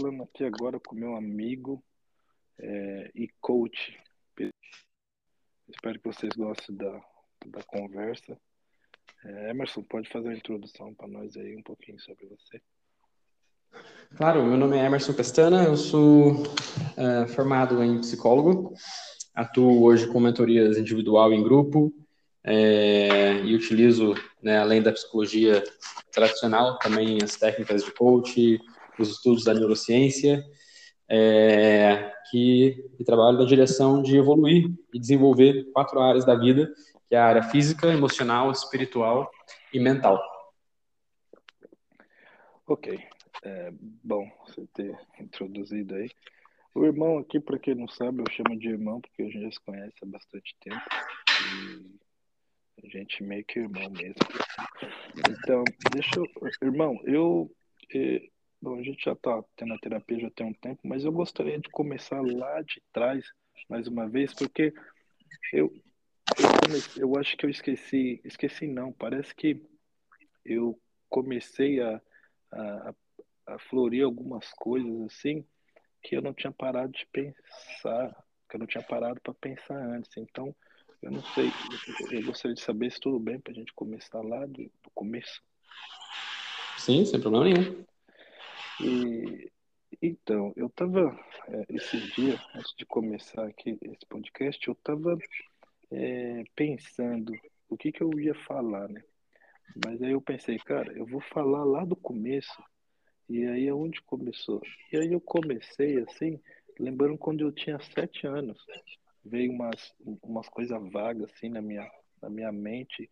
falando 0.00 0.22
aqui 0.22 0.44
agora 0.44 0.80
com 0.80 0.94
meu 0.94 1.14
amigo 1.14 1.82
é, 2.58 3.10
e 3.14 3.28
coach. 3.40 3.98
Espero 5.68 6.00
que 6.00 6.08
vocês 6.08 6.32
gostem 6.34 6.74
da, 6.74 7.00
da 7.46 7.62
conversa. 7.64 8.36
É, 9.24 9.50
Emerson, 9.50 9.82
pode 9.82 10.08
fazer 10.08 10.30
a 10.30 10.34
introdução 10.34 10.94
para 10.94 11.06
nós 11.06 11.36
aí 11.36 11.54
um 11.54 11.62
pouquinho 11.62 12.00
sobre 12.00 12.26
você. 12.26 12.62
Claro, 14.16 14.44
meu 14.44 14.56
nome 14.56 14.78
é 14.78 14.86
Emerson 14.86 15.12
Pestana, 15.12 15.64
eu 15.64 15.76
sou 15.76 16.42
uh, 16.42 17.28
formado 17.28 17.82
em 17.84 18.00
psicólogo, 18.00 18.74
atuo 19.34 19.84
hoje 19.84 20.10
com 20.10 20.18
mentorias 20.18 20.78
individual 20.78 21.32
e 21.32 21.36
em 21.36 21.42
grupo 21.42 21.92
é, 22.42 23.34
e 23.44 23.54
utilizo, 23.54 24.14
né, 24.42 24.58
além 24.58 24.82
da 24.82 24.92
psicologia 24.92 25.62
tradicional, 26.10 26.78
também 26.78 27.18
as 27.22 27.36
técnicas 27.36 27.84
de 27.84 27.92
coach, 27.92 28.58
os 29.02 29.10
estudos 29.10 29.44
da 29.44 29.54
neurociência, 29.54 30.44
é, 31.08 32.12
que, 32.30 32.88
que 32.96 33.04
trabalho 33.04 33.38
na 33.38 33.44
direção 33.44 34.02
de 34.02 34.16
evoluir 34.16 34.70
e 34.94 34.98
desenvolver 34.98 35.64
quatro 35.72 36.00
áreas 36.00 36.24
da 36.24 36.34
vida, 36.34 36.72
que 37.08 37.14
é 37.14 37.18
a 37.18 37.26
área 37.26 37.42
física, 37.42 37.88
emocional, 37.88 38.50
espiritual 38.50 39.30
e 39.72 39.80
mental. 39.80 40.20
Ok. 42.66 43.00
É, 43.42 43.72
bom 44.04 44.30
você 44.46 44.66
ter 44.74 44.96
introduzido 45.18 45.94
aí. 45.94 46.08
O 46.74 46.84
irmão 46.84 47.18
aqui, 47.18 47.40
para 47.40 47.58
quem 47.58 47.74
não 47.74 47.88
sabe, 47.88 48.20
eu 48.20 48.30
chamo 48.30 48.56
de 48.56 48.68
irmão 48.68 49.00
porque 49.00 49.22
a 49.22 49.26
gente 49.26 49.42
já 49.42 49.50
se 49.50 49.60
conhece 49.60 49.94
há 50.02 50.06
bastante 50.06 50.54
tempo. 50.60 50.80
A 52.82 52.88
gente 52.88 53.22
meio 53.24 53.44
que 53.44 53.58
irmão 53.58 53.90
mesmo. 53.90 54.14
Então, 55.28 55.64
deixa 55.92 56.12
eu. 56.16 56.26
Irmão, 56.62 57.00
eu. 57.04 57.50
Bom, 58.62 58.78
a 58.78 58.82
gente 58.82 59.04
já 59.04 59.12
está 59.12 59.42
tendo 59.56 59.72
a 59.72 59.78
terapia 59.78 60.20
já 60.20 60.30
tem 60.30 60.46
um 60.46 60.52
tempo, 60.52 60.80
mas 60.84 61.04
eu 61.04 61.12
gostaria 61.12 61.58
de 61.58 61.70
começar 61.70 62.20
lá 62.20 62.60
de 62.60 62.82
trás, 62.92 63.24
mais 63.68 63.86
uma 63.88 64.08
vez, 64.08 64.34
porque 64.34 64.74
eu, 65.52 65.72
eu, 66.38 66.48
comecei, 66.66 67.02
eu 67.02 67.16
acho 67.16 67.36
que 67.36 67.46
eu 67.46 67.50
esqueci. 67.50 68.20
Esqueci 68.22 68.66
não, 68.66 68.92
parece 68.92 69.34
que 69.34 69.62
eu 70.44 70.78
comecei 71.08 71.80
a, 71.80 72.00
a, 72.52 72.94
a 73.46 73.58
florir 73.58 74.04
algumas 74.04 74.52
coisas 74.52 75.00
assim 75.02 75.44
que 76.02 76.16
eu 76.16 76.22
não 76.22 76.32
tinha 76.32 76.52
parado 76.52 76.92
de 76.92 77.06
pensar, 77.06 78.14
que 78.48 78.56
eu 78.56 78.60
não 78.60 78.66
tinha 78.66 78.82
parado 78.82 79.20
para 79.20 79.34
pensar 79.34 79.76
antes. 79.76 80.16
Então, 80.16 80.54
eu 81.02 81.10
não 81.10 81.22
sei, 81.34 81.50
eu 82.10 82.24
gostaria 82.24 82.54
de 82.54 82.60
saber 82.60 82.90
se 82.92 83.00
tudo 83.00 83.18
bem 83.18 83.40
para 83.40 83.52
a 83.52 83.54
gente 83.54 83.72
começar 83.72 84.20
lá 84.20 84.44
do, 84.46 84.64
do, 84.64 84.90
começo. 84.94 85.42
Sim, 86.76 87.04
sem 87.04 87.20
problema 87.20 87.46
nenhum. 87.46 87.84
E, 88.82 89.52
então, 90.00 90.52
eu 90.56 90.66
estava, 90.66 91.18
é, 91.48 91.66
esses 91.68 92.14
dias, 92.14 92.40
antes 92.54 92.74
de 92.76 92.86
começar 92.86 93.46
aqui 93.46 93.78
esse 93.82 94.06
podcast, 94.08 94.66
eu 94.66 94.72
estava 94.72 95.18
é, 95.90 96.44
pensando 96.54 97.32
o 97.68 97.76
que, 97.76 97.92
que 97.92 98.02
eu 98.02 98.18
ia 98.18 98.34
falar, 98.34 98.88
né? 98.88 99.02
Mas 99.84 100.02
aí 100.02 100.12
eu 100.12 100.20
pensei, 100.20 100.58
cara, 100.58 100.92
eu 100.96 101.04
vou 101.06 101.20
falar 101.20 101.62
lá 101.64 101.84
do 101.84 101.94
começo 101.94 102.62
e 103.28 103.46
aí 103.46 103.68
é 103.68 103.74
onde 103.74 104.00
começou? 104.02 104.62
E 104.92 104.96
aí 104.96 105.12
eu 105.12 105.20
comecei 105.20 105.98
assim, 105.98 106.40
lembrando 106.78 107.18
quando 107.18 107.42
eu 107.42 107.52
tinha 107.52 107.78
sete 107.78 108.26
anos. 108.26 108.58
Veio 109.24 109.52
umas, 109.52 109.94
umas 110.22 110.48
coisas 110.48 110.80
vagas 110.90 111.30
assim 111.30 111.50
na 111.50 111.60
minha, 111.60 111.88
na 112.20 112.30
minha 112.30 112.50
mente 112.50 113.08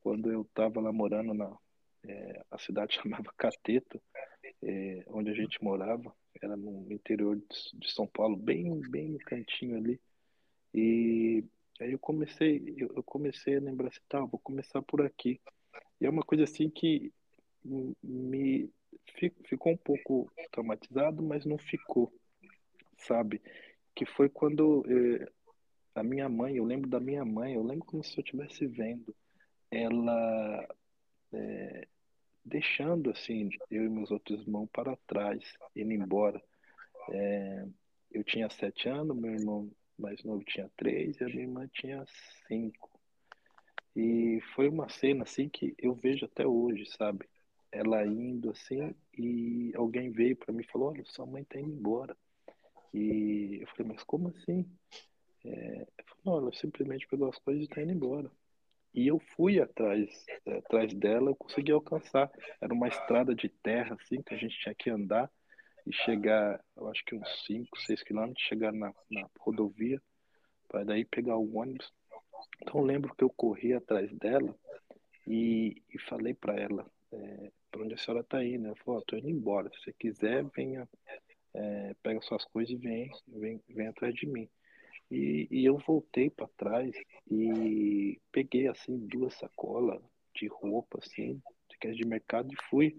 quando 0.00 0.30
eu 0.32 0.42
estava 0.42 0.80
lá 0.80 0.92
morando 0.92 1.32
na 1.32 1.56
é, 2.04 2.44
a 2.50 2.58
cidade 2.58 2.94
chamava 3.00 3.32
Cateto, 3.36 4.00
é, 4.62 5.04
onde 5.08 5.30
a 5.30 5.34
gente 5.34 5.62
morava, 5.62 6.14
era 6.40 6.56
no 6.56 6.90
interior 6.92 7.36
de, 7.36 7.92
São 7.92 8.06
Paulo, 8.06 8.36
bem 8.36 8.80
bem 8.90 9.08
no 9.10 9.18
cantinho 9.18 9.76
ali. 9.76 10.00
E 10.74 11.44
aí 11.80 11.92
eu 11.92 11.98
comecei 11.98 12.74
eu, 12.76 13.02
comecei 13.04 13.56
a 13.56 13.60
lembrar 13.60 13.88
assim, 13.88 14.00
tá, 14.08 14.20
vou 14.20 14.40
começar 14.40 14.82
por 14.82 15.02
aqui. 15.02 15.40
E 16.00 16.06
é 16.06 16.10
uma 16.10 16.22
coisa 16.22 16.44
assim 16.44 16.68
que 16.70 17.12
me 18.02 18.70
ficou 19.44 19.72
um 19.72 19.76
pouco 19.76 20.30
traumatizado, 20.50 21.22
mas 21.22 21.44
não 21.44 21.58
ficou, 21.58 22.12
sabe? 22.98 23.40
Que 23.94 24.04
foi 24.04 24.28
quando 24.28 24.84
eh, 24.88 25.30
a 25.94 26.02
minha 26.02 26.28
mãe, 26.28 26.56
eu 26.56 26.64
lembro 26.64 26.88
da 26.88 26.98
minha 26.98 27.24
mãe, 27.24 27.54
eu 27.54 27.62
lembro 27.62 27.84
como 27.84 28.02
se 28.02 28.18
eu 28.18 28.22
estivesse 28.22 28.66
vendo 28.66 29.14
ela 29.70 30.68
eh, 31.32 31.88
deixando 32.44 33.10
assim 33.10 33.48
eu 33.70 33.84
e 33.84 33.88
meus 33.88 34.10
outros 34.10 34.40
irmãos 34.40 34.68
para 34.72 34.96
trás, 35.06 35.42
indo 35.74 35.92
embora. 35.92 36.42
Eh, 37.10 37.66
eu 38.12 38.24
tinha 38.24 38.48
sete 38.50 38.88
anos, 38.88 39.16
meu 39.16 39.32
irmão 39.32 39.70
mais 39.98 40.22
novo 40.24 40.42
tinha 40.44 40.70
três 40.76 41.20
e 41.20 41.24
a 41.24 41.26
minha 41.28 41.42
irmã 41.42 41.68
tinha 41.72 42.04
cinco. 42.48 42.90
E 43.94 44.40
foi 44.54 44.68
uma 44.68 44.88
cena 44.88 45.22
assim 45.24 45.48
que 45.48 45.74
eu 45.78 45.94
vejo 45.94 46.24
até 46.24 46.46
hoje, 46.46 46.86
sabe? 46.96 47.28
ela 47.72 48.06
indo 48.06 48.50
assim 48.50 48.94
e 49.16 49.72
alguém 49.74 50.10
veio 50.10 50.36
para 50.36 50.52
mim 50.52 50.60
e 50.60 50.70
falou: 50.70 50.90
Olha, 50.90 51.02
sua 51.06 51.24
mãe 51.24 51.42
tá 51.42 51.58
indo 51.58 51.70
embora. 51.70 52.14
E 52.92 53.58
eu 53.62 53.66
falei: 53.68 53.92
Mas 53.94 54.04
como 54.04 54.28
assim? 54.28 54.70
É, 55.44 55.86
falou, 56.06 56.22
não, 56.24 56.36
ela 56.36 56.52
simplesmente 56.52 57.08
pegou 57.08 57.28
as 57.28 57.38
coisas 57.38 57.64
e 57.64 57.68
tá 57.68 57.82
indo 57.82 57.92
embora. 57.92 58.30
E 58.94 59.06
eu 59.06 59.18
fui 59.34 59.60
atrás, 59.60 60.08
é, 60.46 60.58
atrás 60.58 60.92
dela, 60.92 61.30
eu 61.30 61.36
consegui 61.36 61.72
alcançar. 61.72 62.30
Era 62.60 62.74
uma 62.74 62.88
estrada 62.88 63.34
de 63.34 63.48
terra, 63.48 63.96
assim, 64.00 64.22
que 64.22 64.34
a 64.34 64.36
gente 64.36 64.58
tinha 64.58 64.74
que 64.74 64.90
andar 64.90 65.30
e 65.86 65.92
chegar, 65.92 66.62
eu 66.76 66.88
acho 66.88 67.04
que 67.04 67.14
uns 67.14 67.44
5, 67.46 67.78
6 67.80 68.02
quilômetros, 68.02 68.44
chegar 68.44 68.72
na, 68.72 68.92
na 69.10 69.28
rodovia, 69.38 70.00
para 70.68 70.84
daí 70.84 71.04
pegar 71.04 71.36
o 71.36 71.56
ônibus. 71.56 71.92
Então 72.60 72.80
eu 72.80 72.86
lembro 72.86 73.14
que 73.14 73.24
eu 73.24 73.30
corri 73.30 73.72
atrás 73.72 74.12
dela 74.12 74.54
e, 75.26 75.82
e 75.92 75.98
falei 75.98 76.34
para 76.34 76.54
ela, 76.54 76.86
é, 77.12 77.52
para 77.70 77.82
onde 77.82 77.94
a 77.94 77.96
senhora 77.96 78.22
está 78.22 78.44
indo? 78.44 78.66
Ela 78.66 78.76
falou, 78.76 79.00
estou 79.00 79.18
indo 79.18 79.30
embora. 79.30 79.70
Se 79.70 79.82
você 79.82 79.92
quiser, 79.92 80.44
venha, 80.54 80.88
é, 81.54 81.94
pega 82.02 82.20
suas 82.22 82.44
coisas 82.44 82.72
e 82.72 82.76
vem, 82.76 83.10
vem, 83.28 83.60
vem 83.68 83.86
atrás 83.88 84.14
de 84.14 84.26
mim. 84.26 84.48
E, 85.12 85.46
e 85.50 85.64
eu 85.64 85.76
voltei 85.76 86.30
para 86.30 86.48
trás 86.56 86.94
e 87.30 88.18
peguei 88.32 88.66
assim 88.66 89.06
duas 89.06 89.34
sacolas 89.34 90.00
de 90.34 90.46
roupa 90.46 90.98
assim, 91.02 91.40
de 91.68 91.92
de 91.94 92.06
mercado 92.06 92.50
e 92.50 92.56
fui, 92.70 92.98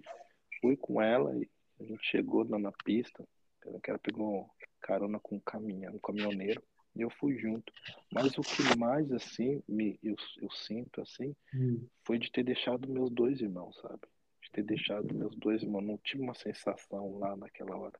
fui 0.61 0.77
com 0.77 1.01
ela 1.01 1.35
e 1.35 1.49
a 1.79 1.83
gente 1.83 2.05
chegou 2.05 2.45
na, 2.45 2.59
na 2.59 2.71
pista. 2.71 3.27
Ela 3.65 3.97
pegou 3.97 4.47
carona 4.79 5.19
com 5.19 5.37
um 5.37 5.39
caminhão, 5.39 5.95
um 5.95 5.99
caminhoneiro 5.99 6.61
e 6.95 7.01
eu 7.01 7.09
fui 7.09 7.37
junto. 7.39 7.73
Mas 8.11 8.37
o 8.37 8.41
que 8.41 8.77
mais 8.77 9.11
assim 9.11 9.63
me 9.67 9.97
eu, 10.03 10.15
eu 10.39 10.51
sinto 10.51 11.01
assim 11.01 11.35
hum. 11.55 11.87
foi 12.05 12.19
de 12.19 12.31
ter 12.31 12.43
deixado 12.43 12.87
meus 12.87 13.09
dois 13.09 13.41
irmãos, 13.41 13.75
sabe? 13.77 14.01
ter 14.53 14.63
deixado 14.63 15.13
meus 15.13 15.35
dois 15.35 15.63
irmãos. 15.63 15.81
Não 15.81 15.97
tive 15.97 16.21
uma 16.21 16.35
sensação 16.35 17.17
lá 17.17 17.35
naquela 17.35 17.75
hora. 17.75 17.99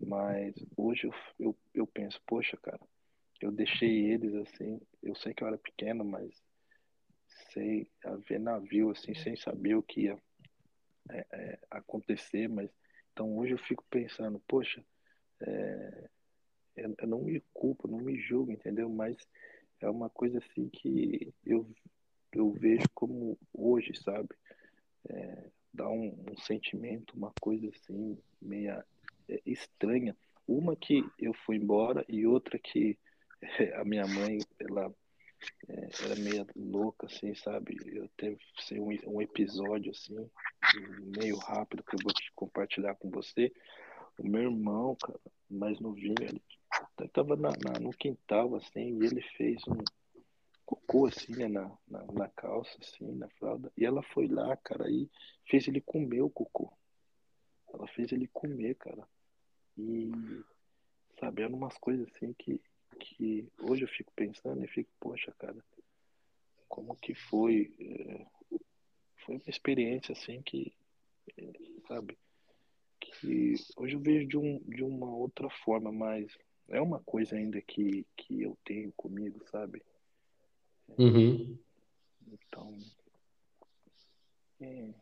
Mas 0.00 0.54
hoje 0.76 1.06
eu, 1.06 1.14
eu, 1.38 1.56
eu 1.72 1.86
penso, 1.86 2.20
poxa, 2.26 2.56
cara, 2.56 2.80
eu 3.40 3.52
deixei 3.52 4.12
eles 4.12 4.34
assim. 4.34 4.80
Eu 5.02 5.14
sei 5.14 5.32
que 5.32 5.42
eu 5.42 5.48
era 5.48 5.58
pequeno, 5.58 6.04
mas 6.04 6.30
sei 7.52 7.88
a 8.04 8.16
ver 8.16 8.40
navio 8.40 8.90
assim, 8.90 9.14
sem 9.14 9.36
saber 9.36 9.74
o 9.74 9.82
que 9.82 10.02
ia 10.02 10.18
é, 11.10 11.26
é, 11.32 11.58
acontecer. 11.70 12.48
Mas 12.48 12.70
então 13.12 13.36
hoje 13.36 13.52
eu 13.52 13.58
fico 13.58 13.84
pensando, 13.90 14.40
poxa, 14.46 14.84
é, 15.40 16.10
eu, 16.76 16.94
eu 16.98 17.08
não 17.08 17.22
me 17.22 17.40
culpo, 17.52 17.88
não 17.88 17.98
me 17.98 18.18
julgo, 18.20 18.52
entendeu? 18.52 18.88
Mas 18.88 19.16
é 19.80 19.88
uma 19.88 20.10
coisa 20.10 20.38
assim 20.38 20.68
que 20.68 21.32
eu, 21.44 21.68
eu 22.32 22.50
vejo 22.52 22.86
como 22.94 23.38
hoje, 23.52 23.94
sabe? 24.02 24.28
É, 25.08 25.44
dá 25.72 25.88
um, 25.88 26.24
um 26.30 26.36
sentimento, 26.38 27.16
uma 27.16 27.32
coisa 27.40 27.68
assim, 27.68 28.18
meia 28.40 28.84
é, 29.28 29.40
estranha. 29.46 30.16
Uma 30.46 30.74
que 30.74 31.04
eu 31.18 31.34
fui 31.34 31.56
embora 31.56 32.04
e 32.08 32.26
outra 32.26 32.58
que 32.58 32.98
a 33.80 33.84
minha 33.84 34.06
mãe, 34.06 34.38
ela 34.58 34.94
é, 35.68 35.88
era 36.04 36.16
meio 36.16 36.46
louca, 36.56 37.06
assim, 37.06 37.34
sabe? 37.34 37.76
Eu 37.86 38.08
teve 38.16 38.38
assim, 38.58 38.80
um, 38.80 38.88
um 39.06 39.22
episódio, 39.22 39.92
assim, 39.92 40.30
meio 41.16 41.36
rápido 41.38 41.82
que 41.82 41.94
eu 41.94 42.00
vou 42.02 42.12
te 42.12 42.32
compartilhar 42.34 42.94
com 42.96 43.10
você. 43.10 43.52
O 44.18 44.26
meu 44.26 44.42
irmão, 44.42 44.96
cara, 44.96 45.20
mais 45.48 45.78
novinho, 45.80 46.14
ele 46.20 46.42
estava 47.00 47.36
no 47.36 47.90
quintal, 47.92 48.56
assim, 48.56 48.98
e 49.00 49.06
ele 49.06 49.22
fez 49.36 49.62
um, 49.68 49.78
cocô, 50.68 51.06
assim, 51.06 51.32
né, 51.32 51.48
na, 51.48 51.72
na, 51.88 52.04
na, 52.12 52.28
calça, 52.28 52.76
assim, 52.78 53.10
na 53.12 53.26
fralda. 53.30 53.72
E 53.74 53.86
ela 53.86 54.02
foi 54.02 54.28
lá, 54.28 54.54
cara, 54.58 54.90
e 54.90 55.10
fez 55.48 55.66
ele 55.66 55.80
comer 55.80 56.20
o 56.20 56.28
cocô. 56.28 56.70
Ela 57.72 57.86
fez 57.88 58.12
ele 58.12 58.28
comer, 58.28 58.74
cara. 58.74 59.08
E, 59.78 60.10
sabe, 61.18 61.42
eram 61.42 61.56
umas 61.56 61.78
coisas 61.78 62.06
assim 62.14 62.34
que, 62.34 62.60
que 62.98 63.48
hoje 63.58 63.82
eu 63.84 63.88
fico 63.88 64.12
pensando 64.14 64.62
e 64.64 64.68
fico, 64.68 64.90
poxa, 65.00 65.32
cara, 65.38 65.62
como 66.68 66.94
que 66.96 67.14
foi? 67.14 67.72
É, 67.78 68.26
foi 69.24 69.36
uma 69.36 69.48
experiência, 69.48 70.12
assim, 70.12 70.42
que, 70.42 70.72
é, 71.36 71.52
sabe, 71.86 72.18
que, 73.00 73.54
hoje 73.76 73.94
eu 73.94 74.00
vejo 74.00 74.28
de, 74.28 74.36
um, 74.36 74.58
de 74.60 74.82
uma 74.82 75.14
outra 75.14 75.48
forma, 75.64 75.90
mas 75.90 76.36
é 76.68 76.80
uma 76.80 77.00
coisa 77.00 77.36
ainda 77.36 77.60
que, 77.62 78.06
que 78.16 78.42
eu 78.42 78.56
tenho 78.64 78.92
comigo, 78.92 79.44
sabe? 79.50 79.82
Uhum. 80.98 81.58
Então, 82.26 82.78
é, 84.60 84.94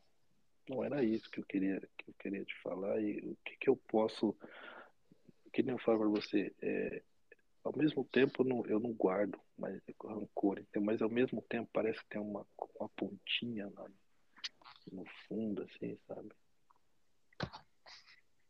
não 0.68 0.84
era 0.84 1.02
isso 1.04 1.30
que 1.30 1.40
eu 1.40 1.44
queria 1.44 1.80
que 1.96 2.10
eu 2.10 2.14
queria 2.18 2.44
te 2.44 2.54
falar 2.60 3.00
e 3.00 3.18
o 3.18 3.36
que, 3.44 3.56
que 3.56 3.68
eu 3.68 3.76
posso 3.88 4.36
que 5.52 5.62
nem 5.62 5.72
eu 5.72 5.78
falo 5.78 6.00
para 6.00 6.08
você 6.08 6.52
é, 6.60 7.02
ao 7.66 7.76
mesmo 7.76 8.04
tempo 8.04 8.42
eu 8.42 8.46
não, 8.46 8.66
eu 8.66 8.80
não 8.80 8.92
guardo 8.92 9.38
mas 9.58 9.80
rancor 10.04 10.62
mas 10.80 11.02
ao 11.02 11.10
mesmo 11.10 11.42
tempo 11.42 11.68
parece 11.72 11.98
que 12.00 12.08
tem 12.08 12.20
uma, 12.20 12.46
uma 12.78 12.88
pontinha 12.90 13.70
lá 13.74 13.86
no 14.92 15.04
fundo 15.26 15.62
assim 15.62 15.98
sabe? 16.06 16.30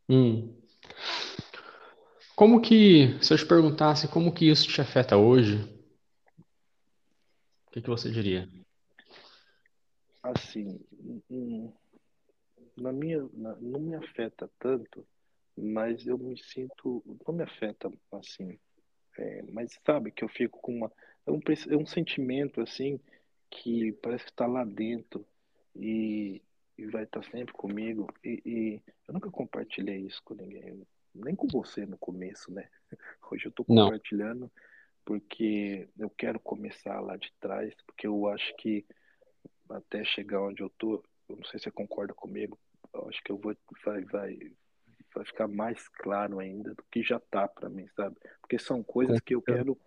Hum. 0.08 0.54
como 2.36 2.60
que 2.60 3.18
se 3.22 3.32
eu 3.32 3.38
te 3.38 3.46
perguntasse 3.46 4.08
como 4.08 4.32
que 4.32 4.48
isso 4.48 4.68
te 4.68 4.80
afeta 4.80 5.16
hoje 5.16 5.56
o 7.66 7.70
que, 7.72 7.82
que 7.82 7.90
você 7.90 8.10
diria? 8.10 8.48
Assim 10.22 10.80
na 12.76 12.92
minha, 12.92 13.26
na, 13.32 13.56
não 13.56 13.80
me 13.80 13.94
afeta 13.94 14.50
tanto, 14.58 15.06
mas 15.56 16.06
eu 16.06 16.18
me 16.18 16.36
sinto, 16.38 17.02
não 17.26 17.34
me 17.34 17.42
afeta 17.42 17.90
assim, 18.12 18.58
é, 19.18 19.42
mas 19.52 19.78
sabe 19.84 20.10
que 20.10 20.24
eu 20.24 20.28
fico 20.28 20.60
com 20.60 20.74
uma, 20.76 20.92
é 21.26 21.30
um, 21.30 21.40
é 21.68 21.76
um 21.76 21.86
sentimento 21.86 22.60
assim 22.60 23.00
que 23.50 23.92
parece 24.02 24.24
que 24.24 24.30
está 24.30 24.46
lá 24.46 24.64
dentro 24.64 25.26
e, 25.74 26.42
e 26.76 26.86
vai 26.86 27.04
estar 27.04 27.20
tá 27.20 27.30
sempre 27.30 27.52
comigo 27.52 28.08
e, 28.24 28.42
e, 28.44 28.82
eu 29.06 29.14
nunca 29.14 29.30
compartilhei 29.30 29.98
isso 29.98 30.22
com 30.24 30.34
ninguém, 30.34 30.86
nem 31.14 31.34
com 31.34 31.46
você 31.46 31.86
no 31.86 31.96
começo, 31.98 32.52
né? 32.52 32.68
Hoje 33.30 33.46
eu 33.46 33.50
estou 33.50 33.64
compartilhando 33.64 34.40
não. 34.40 34.50
porque 35.04 35.88
eu 35.98 36.10
quero 36.10 36.40
começar 36.40 37.00
lá 37.00 37.16
de 37.16 37.32
trás, 37.40 37.74
porque 37.86 38.06
eu 38.06 38.28
acho 38.28 38.54
que 38.56 38.84
até 39.70 40.04
chegar 40.04 40.42
onde 40.42 40.62
eu 40.62 40.70
tô, 40.70 41.02
eu 41.28 41.36
não 41.36 41.44
sei 41.44 41.58
se 41.58 41.64
você 41.64 41.70
concorda 41.70 42.14
comigo, 42.14 42.58
eu 42.92 43.08
acho 43.08 43.22
que 43.22 43.32
eu 43.32 43.36
vou 43.36 43.56
vai 43.84 44.02
vai 44.04 44.52
vai 45.16 45.24
ficar 45.24 45.48
mais 45.48 45.88
claro 45.88 46.38
ainda 46.38 46.74
do 46.74 46.84
que 46.90 47.02
já 47.02 47.18
tá 47.18 47.48
para 47.48 47.68
mim, 47.68 47.88
sabe? 47.96 48.16
Porque 48.40 48.58
são 48.58 48.82
coisas 48.82 49.18
que 49.20 49.34
eu 49.34 49.42
quero 49.42 49.78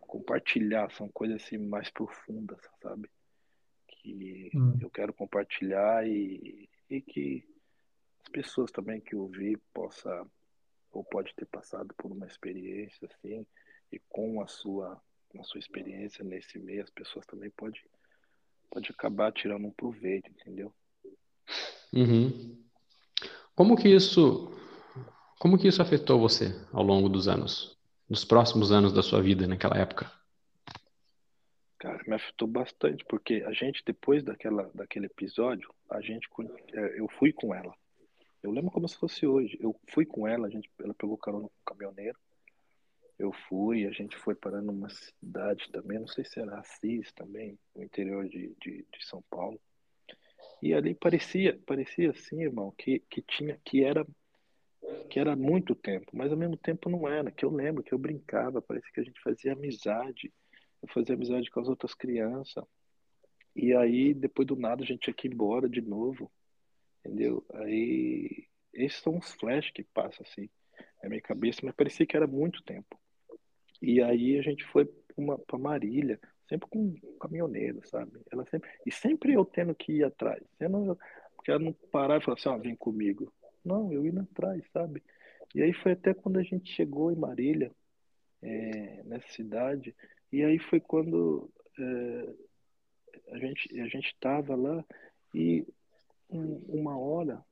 compartilhar, 0.00 0.90
são 0.90 1.08
coisas 1.08 1.42
assim 1.42 1.58
mais 1.58 1.90
profundas, 1.90 2.58
sabe? 2.82 3.08
Que 3.86 4.50
hum. 4.54 4.76
eu 4.80 4.90
quero 4.90 5.12
compartilhar 5.12 6.06
e, 6.06 6.68
e 6.90 7.00
que 7.00 7.44
as 8.22 8.28
pessoas 8.30 8.70
também 8.70 9.00
que 9.00 9.14
ouvir 9.14 9.60
possa 9.72 10.26
ou 10.90 11.04
pode 11.04 11.34
ter 11.34 11.46
passado 11.46 11.92
por 11.96 12.10
uma 12.12 12.26
experiência 12.26 13.08
assim 13.10 13.46
e 13.90 13.98
com 14.08 14.40
a 14.40 14.46
sua 14.46 15.00
a 15.36 15.42
sua 15.42 15.58
experiência 15.58 16.24
nesse 16.24 16.56
meio 16.60 16.84
as 16.84 16.90
pessoas 16.90 17.26
também 17.26 17.50
pode 17.50 17.84
pode 18.70 18.90
acabar 18.90 19.32
tirando 19.32 19.66
um 19.66 19.70
proveito, 19.70 20.30
entendeu? 20.30 20.72
Uhum. 21.92 22.64
Como 23.54 23.76
que 23.76 23.88
isso, 23.88 24.52
como 25.38 25.58
que 25.58 25.68
isso 25.68 25.82
afetou 25.82 26.18
você 26.18 26.54
ao 26.72 26.82
longo 26.82 27.08
dos 27.08 27.28
anos, 27.28 27.76
nos 28.08 28.24
próximos 28.24 28.72
anos 28.72 28.92
da 28.92 29.02
sua 29.02 29.20
vida 29.20 29.46
naquela 29.46 29.76
época? 29.76 30.10
Cara, 31.78 32.02
me 32.06 32.14
afetou 32.14 32.48
bastante, 32.48 33.04
porque 33.04 33.44
a 33.46 33.52
gente, 33.52 33.82
depois 33.84 34.22
daquela, 34.22 34.70
daquele 34.74 35.06
episódio, 35.06 35.70
a 35.90 36.00
gente, 36.00 36.26
é, 36.72 36.98
eu 36.98 37.06
fui 37.18 37.32
com 37.32 37.54
ela. 37.54 37.74
Eu 38.42 38.50
lembro 38.50 38.70
como 38.70 38.88
se 38.88 38.96
fosse 38.96 39.26
hoje. 39.26 39.58
Eu 39.60 39.74
fui 39.88 40.06
com 40.06 40.26
ela, 40.26 40.46
a 40.46 40.50
gente, 40.50 40.70
ela 40.78 40.94
pegou 40.94 41.18
carona 41.18 41.48
com 41.48 41.54
o 41.60 41.64
caminhoneiro. 41.64 42.18
Eu 43.18 43.32
fui, 43.48 43.86
a 43.86 43.90
gente 43.90 44.16
foi 44.16 44.34
parar 44.34 44.60
numa 44.60 44.88
cidade 44.88 45.70
também, 45.70 45.98
não 45.98 46.06
sei 46.06 46.24
se 46.24 46.40
era 46.40 46.58
Assis 46.58 47.12
também, 47.12 47.58
no 47.74 47.82
interior 47.82 48.28
de, 48.28 48.54
de, 48.60 48.84
de 48.90 49.06
São 49.06 49.22
Paulo. 49.30 49.60
E 50.62 50.74
ali 50.74 50.94
parecia, 50.94 51.60
parecia 51.66 52.10
assim, 52.10 52.42
irmão, 52.42 52.72
que, 52.76 53.00
que 53.10 53.22
tinha, 53.22 53.58
que 53.64 53.84
era 53.84 54.06
que 55.08 55.18
era 55.18 55.36
muito 55.36 55.74
tempo, 55.74 56.10
mas 56.12 56.30
ao 56.30 56.38
mesmo 56.38 56.56
tempo 56.56 56.88
não 56.88 57.08
era, 57.08 57.30
que 57.30 57.44
eu 57.44 57.50
lembro 57.50 57.82
que 57.82 57.92
eu 57.92 57.98
brincava, 57.98 58.62
parecia 58.62 58.90
que 58.92 59.00
a 59.00 59.04
gente 59.04 59.20
fazia 59.20 59.52
amizade, 59.52 60.32
eu 60.82 60.88
fazia 60.88 61.14
amizade 61.14 61.50
com 61.50 61.60
as 61.60 61.68
outras 61.68 61.94
crianças. 61.94 62.64
E 63.54 63.74
aí, 63.74 64.12
depois 64.12 64.46
do 64.46 64.56
nada, 64.56 64.82
a 64.82 64.86
gente 64.86 65.00
tinha 65.00 65.14
que 65.14 65.28
ir 65.28 65.32
embora 65.32 65.68
de 65.68 65.80
novo, 65.80 66.30
entendeu? 67.00 67.44
Aí, 67.54 68.46
esses 68.72 69.00
são 69.00 69.18
os 69.18 69.32
flashes 69.32 69.70
que 69.72 69.84
passam 69.84 70.24
assim 70.28 70.48
na 71.02 71.08
minha 71.08 71.20
cabeça, 71.20 71.60
mas 71.62 71.74
parecia 71.74 72.06
que 72.06 72.16
era 72.16 72.26
muito 72.26 72.62
tempo. 72.64 72.98
E 73.80 74.02
aí 74.02 74.38
a 74.38 74.42
gente 74.42 74.64
foi 74.64 74.86
para 75.46 75.58
Marília, 75.58 76.18
sempre 76.48 76.68
com 76.68 76.78
um 76.80 77.18
caminhoneiro, 77.20 77.86
sabe? 77.86 78.20
Ela 78.32 78.44
sempre 78.46 78.68
e 78.86 78.90
sempre 78.90 79.34
eu 79.34 79.44
tendo 79.44 79.74
que 79.74 79.92
ir 79.92 80.04
atrás. 80.04 80.42
Porque 81.36 81.50
ela 81.50 81.60
não 81.60 81.72
parava 81.92 82.20
e 82.20 82.24
falava 82.24 82.40
assim, 82.40 82.48
ó, 82.48 82.58
vem 82.58 82.74
comigo. 82.74 83.32
Não, 83.64 83.92
eu 83.92 84.06
indo 84.06 84.20
atrás, 84.20 84.62
sabe? 84.72 85.02
E 85.54 85.62
aí 85.62 85.72
foi 85.72 85.92
até 85.92 86.12
quando 86.12 86.38
a 86.38 86.42
gente 86.42 86.72
chegou 86.72 87.10
em 87.10 87.16
Marília, 87.16 87.70
é, 88.42 89.02
nessa 89.04 89.28
cidade, 89.28 89.94
e 90.30 90.42
aí 90.42 90.58
foi 90.58 90.80
quando 90.80 91.50
é, 91.78 92.34
a 93.32 93.38
gente 93.38 93.80
a 93.80 93.86
gente 93.88 94.08
estava 94.08 94.54
lá 94.54 94.84
e 95.34 95.66
um, 96.28 96.56
uma 96.68 96.98
hora 96.98 97.44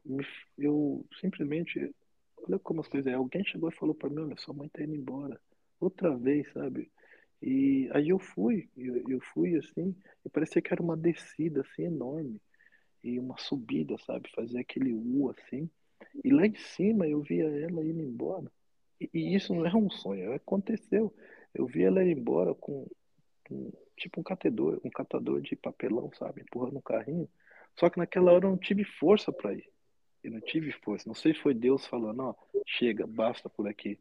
eu 0.58 1.04
simplesmente 1.20 1.94
olha 2.36 2.58
como 2.58 2.80
as 2.80 2.88
coisas 2.88 3.10
é, 3.10 3.14
alguém 3.14 3.44
chegou 3.44 3.70
e 3.70 3.74
falou 3.76 3.94
para 3.94 4.10
mim, 4.10 4.20
olha, 4.20 4.36
sua 4.36 4.54
mãe 4.54 4.68
tá 4.68 4.82
indo 4.82 4.94
embora 4.94 5.40
outra 5.80 6.16
vez, 6.16 6.50
sabe? 6.52 6.90
E 7.40 7.88
aí 7.92 8.10
eu 8.10 8.18
fui, 8.18 8.68
eu, 8.76 9.02
eu 9.08 9.20
fui 9.32 9.56
assim, 9.56 9.96
e 10.24 10.28
parecia 10.28 10.62
que 10.62 10.72
era 10.72 10.82
uma 10.82 10.96
descida 10.96 11.62
assim 11.62 11.84
enorme 11.84 12.40
e 13.02 13.18
uma 13.18 13.36
subida, 13.38 13.96
sabe? 13.98 14.30
Fazer 14.34 14.60
aquele 14.60 14.92
U 14.94 15.30
assim. 15.30 15.68
E 16.24 16.30
lá 16.30 16.46
em 16.46 16.54
cima 16.54 17.06
eu 17.06 17.20
via 17.20 17.44
ela 17.44 17.84
indo 17.84 18.00
embora. 18.00 18.50
E, 19.00 19.10
e 19.12 19.34
isso 19.34 19.54
não 19.54 19.66
é 19.66 19.74
um 19.74 19.90
sonho, 19.90 20.32
aconteceu. 20.32 21.14
Eu 21.54 21.66
vi 21.66 21.82
ela 21.82 22.04
ir 22.04 22.16
embora 22.16 22.54
com, 22.54 22.88
com 23.46 23.72
tipo 23.96 24.20
um 24.20 24.22
catador, 24.22 24.80
um 24.84 24.90
catador 24.90 25.40
de 25.40 25.56
papelão, 25.56 26.10
sabe? 26.14 26.42
Empurrando 26.42 26.78
um 26.78 26.82
carrinho. 26.82 27.28
Só 27.78 27.88
que 27.90 27.98
naquela 27.98 28.32
hora 28.32 28.46
eu 28.46 28.50
não 28.50 28.58
tive 28.58 28.84
força 28.84 29.32
para 29.32 29.54
ir. 29.54 29.68
Eu 30.22 30.30
não 30.30 30.40
tive 30.40 30.72
força. 30.72 31.08
Não 31.08 31.14
sei 31.14 31.34
se 31.34 31.40
foi 31.40 31.54
Deus 31.54 31.86
falando, 31.86 32.20
ó, 32.20 32.34
chega, 32.66 33.06
basta 33.06 33.48
por 33.48 33.66
aqui. 33.68 33.98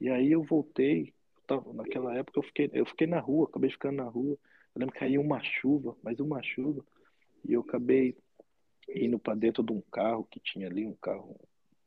E 0.00 0.08
aí 0.08 0.32
eu 0.32 0.42
voltei 0.42 1.14
tava, 1.46 1.72
naquela 1.72 2.14
época 2.16 2.38
eu 2.38 2.42
fiquei, 2.42 2.70
eu 2.72 2.86
fiquei 2.86 3.06
na 3.06 3.20
rua, 3.20 3.46
acabei 3.48 3.70
ficando 3.70 3.96
na 3.96 4.08
rua. 4.08 4.38
Eu 4.74 4.80
lembro 4.80 4.92
que 4.94 5.00
caiu 5.00 5.20
uma 5.20 5.42
chuva, 5.42 5.96
mas 6.02 6.18
uma 6.20 6.42
chuva, 6.42 6.84
e 7.44 7.52
eu 7.52 7.60
acabei 7.60 8.16
indo 8.94 9.18
para 9.18 9.34
dentro 9.34 9.62
de 9.62 9.72
um 9.72 9.80
carro 9.80 10.24
que 10.30 10.40
tinha 10.40 10.66
ali, 10.66 10.86
um 10.86 10.94
carro, 10.94 11.36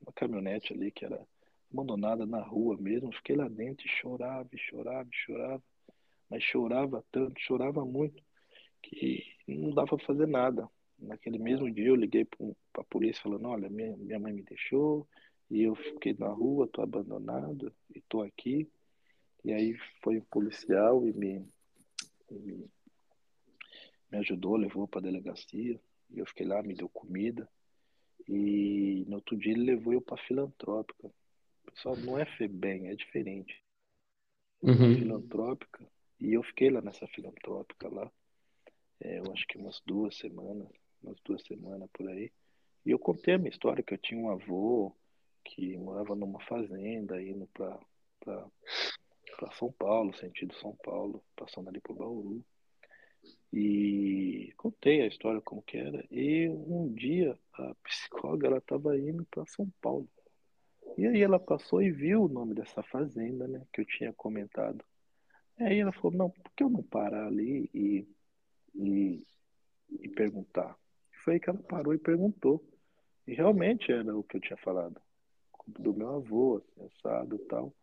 uma 0.01 0.12
caminhonete 0.13 0.74
ali 0.74 0.91
que 0.91 1.05
era 1.05 1.25
abandonada 1.71 2.25
na 2.25 2.41
rua 2.41 2.77
mesmo. 2.77 3.13
Fiquei 3.13 3.35
lá 3.35 3.47
dentro 3.47 3.85
e 3.85 3.89
chorava, 3.89 4.47
e 4.51 4.57
chorava, 4.57 5.09
e 5.12 5.15
chorava, 5.15 5.63
mas 6.29 6.43
chorava 6.43 7.03
tanto, 7.12 7.39
chorava 7.39 7.85
muito, 7.85 8.24
que 8.81 9.24
não 9.47 9.71
dava 9.71 9.97
para 9.97 10.05
fazer 10.05 10.27
nada. 10.27 10.69
Naquele 10.97 11.38
mesmo 11.38 11.69
dia 11.69 11.88
eu 11.88 11.95
liguei 11.95 12.25
para 12.25 12.81
a 12.81 12.83
polícia 12.85 13.21
falando, 13.21 13.47
olha, 13.47 13.69
minha, 13.69 13.95
minha 13.97 14.19
mãe 14.19 14.33
me 14.33 14.43
deixou, 14.43 15.07
e 15.50 15.62
eu 15.62 15.75
fiquei 15.75 16.15
na 16.17 16.29
rua, 16.29 16.67
tô 16.67 16.81
abandonado, 16.81 17.71
e 17.93 18.01
tô 18.01 18.21
aqui. 18.21 18.69
E 19.43 19.53
aí 19.53 19.77
foi 20.01 20.17
um 20.17 20.25
policial 20.25 21.05
e 21.05 21.13
me, 21.13 21.45
me, 22.31 22.65
me 24.12 24.17
ajudou, 24.17 24.55
levou 24.55 24.88
para 24.88 25.01
a 25.01 25.03
delegacia. 25.03 25.79
E 26.15 26.19
eu 26.19 26.25
fiquei 26.25 26.48
lá, 26.48 26.63
me 26.63 26.74
deu 26.74 26.88
comida. 26.88 27.48
E 28.27 29.05
no 29.07 29.17
outro 29.17 29.38
dia 29.38 29.51
ele 29.51 29.65
levou 29.65 29.93
eu 29.93 30.01
para 30.01 30.17
filantrópica. 30.24 31.12
Pessoal, 31.65 31.98
não 31.98 32.17
é 32.17 32.25
FEBEM, 32.25 32.88
é 32.88 32.95
diferente. 32.95 33.62
Uhum. 34.62 34.95
Filantrópica. 34.95 35.86
E 36.19 36.34
eu 36.34 36.41
fiquei 36.41 36.69
lá 36.69 36.81
nessa 36.81 37.05
filantrópica 37.07 37.89
lá. 37.89 38.10
É, 39.01 39.19
eu 39.19 39.31
acho 39.34 39.45
que 39.48 39.57
umas 39.57 39.81
duas 39.86 40.17
semanas, 40.17 40.69
umas 41.03 41.19
duas 41.25 41.43
semanas 41.43 41.89
por 41.91 42.07
aí. 42.07 42.31
E 42.86 42.91
eu 42.91 42.98
contei 42.98 43.34
a 43.34 43.38
minha 43.38 43.50
história, 43.50 43.84
que 43.84 43.93
eu 43.93 43.98
tinha 43.98 44.19
um 44.19 44.29
avô 44.29 44.95
que 45.43 45.77
morava 45.77 46.15
numa 46.15 46.39
fazenda, 46.45 47.22
indo 47.22 47.45
para 47.48 48.50
São 49.60 49.72
Paulo, 49.74 50.15
sentido 50.15 50.55
São 50.55 50.75
Paulo, 50.77 51.22
passando 51.36 51.67
ali 51.67 51.81
por 51.81 51.95
Bauru. 51.95 52.43
E 53.53 54.53
contei 54.58 55.01
a 55.01 55.08
história 55.08 55.41
como 55.41 55.62
que 55.62 55.77
era. 55.77 56.05
E 56.12 56.50
um 56.50 56.94
dia 56.94 57.38
a 57.53 57.74
psicóloga 57.84 58.48
ela 58.48 58.58
estava 58.58 58.98
indo 58.98 59.25
para 59.25 59.46
São 59.46 59.70
Paulo. 59.82 60.08
E 60.98 61.05
aí 61.05 61.22
ela 61.22 61.39
passou 61.39 61.82
e 61.82 61.91
viu 61.91 62.24
o 62.24 62.29
nome 62.29 62.53
dessa 62.53 62.82
fazenda, 62.84 63.48
né, 63.48 63.65
que 63.74 63.82
eu 63.82 63.86
tinha 63.86 64.13
comentado. 64.13 64.84
E 65.60 65.63
aí 65.63 65.79
ela 65.79 65.91
falou, 65.91 66.17
não, 66.17 66.29
por 66.29 66.51
que 66.53 66.63
eu 66.63 66.70
não 66.70 66.84
parar 66.84 67.27
ali 67.27 67.70
e, 67.74 68.08
e, 68.74 69.25
e 70.00 70.10
perguntar? 70.10 70.77
E 71.13 71.17
foi 71.17 71.34
aí 71.34 71.39
que 71.39 71.50
ela 71.50 71.60
parou 71.60 71.94
e 71.94 71.98
perguntou. 71.98 72.63
E 73.27 73.34
realmente 73.34 73.91
era 73.91 74.15
o 74.15 74.24
que 74.24 74.38
eu 74.38 74.41
tinha 74.41 74.58
falado. 74.58 75.01
Do 75.67 75.94
meu 75.94 76.15
avô, 76.15 76.58
assim, 76.58 76.86
assado 76.86 77.36
e 77.36 77.39
tal. 77.39 77.74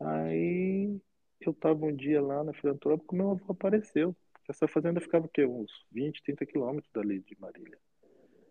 Aí 0.00 1.00
eu 1.40 1.54
tava 1.54 1.86
um 1.86 1.94
dia 1.94 2.20
lá 2.20 2.42
na 2.42 2.52
Filantrópica 2.52 3.14
e 3.14 3.18
meu 3.18 3.30
avô 3.30 3.52
apareceu. 3.52 4.16
Essa 4.48 4.66
fazenda 4.68 5.00
ficava 5.00 5.26
o 5.26 5.28
quê? 5.28 5.44
Uns 5.44 5.70
20, 5.92 6.22
30 6.22 6.46
quilômetros 6.46 6.90
dali 6.92 7.20
de 7.20 7.38
Marília. 7.40 7.78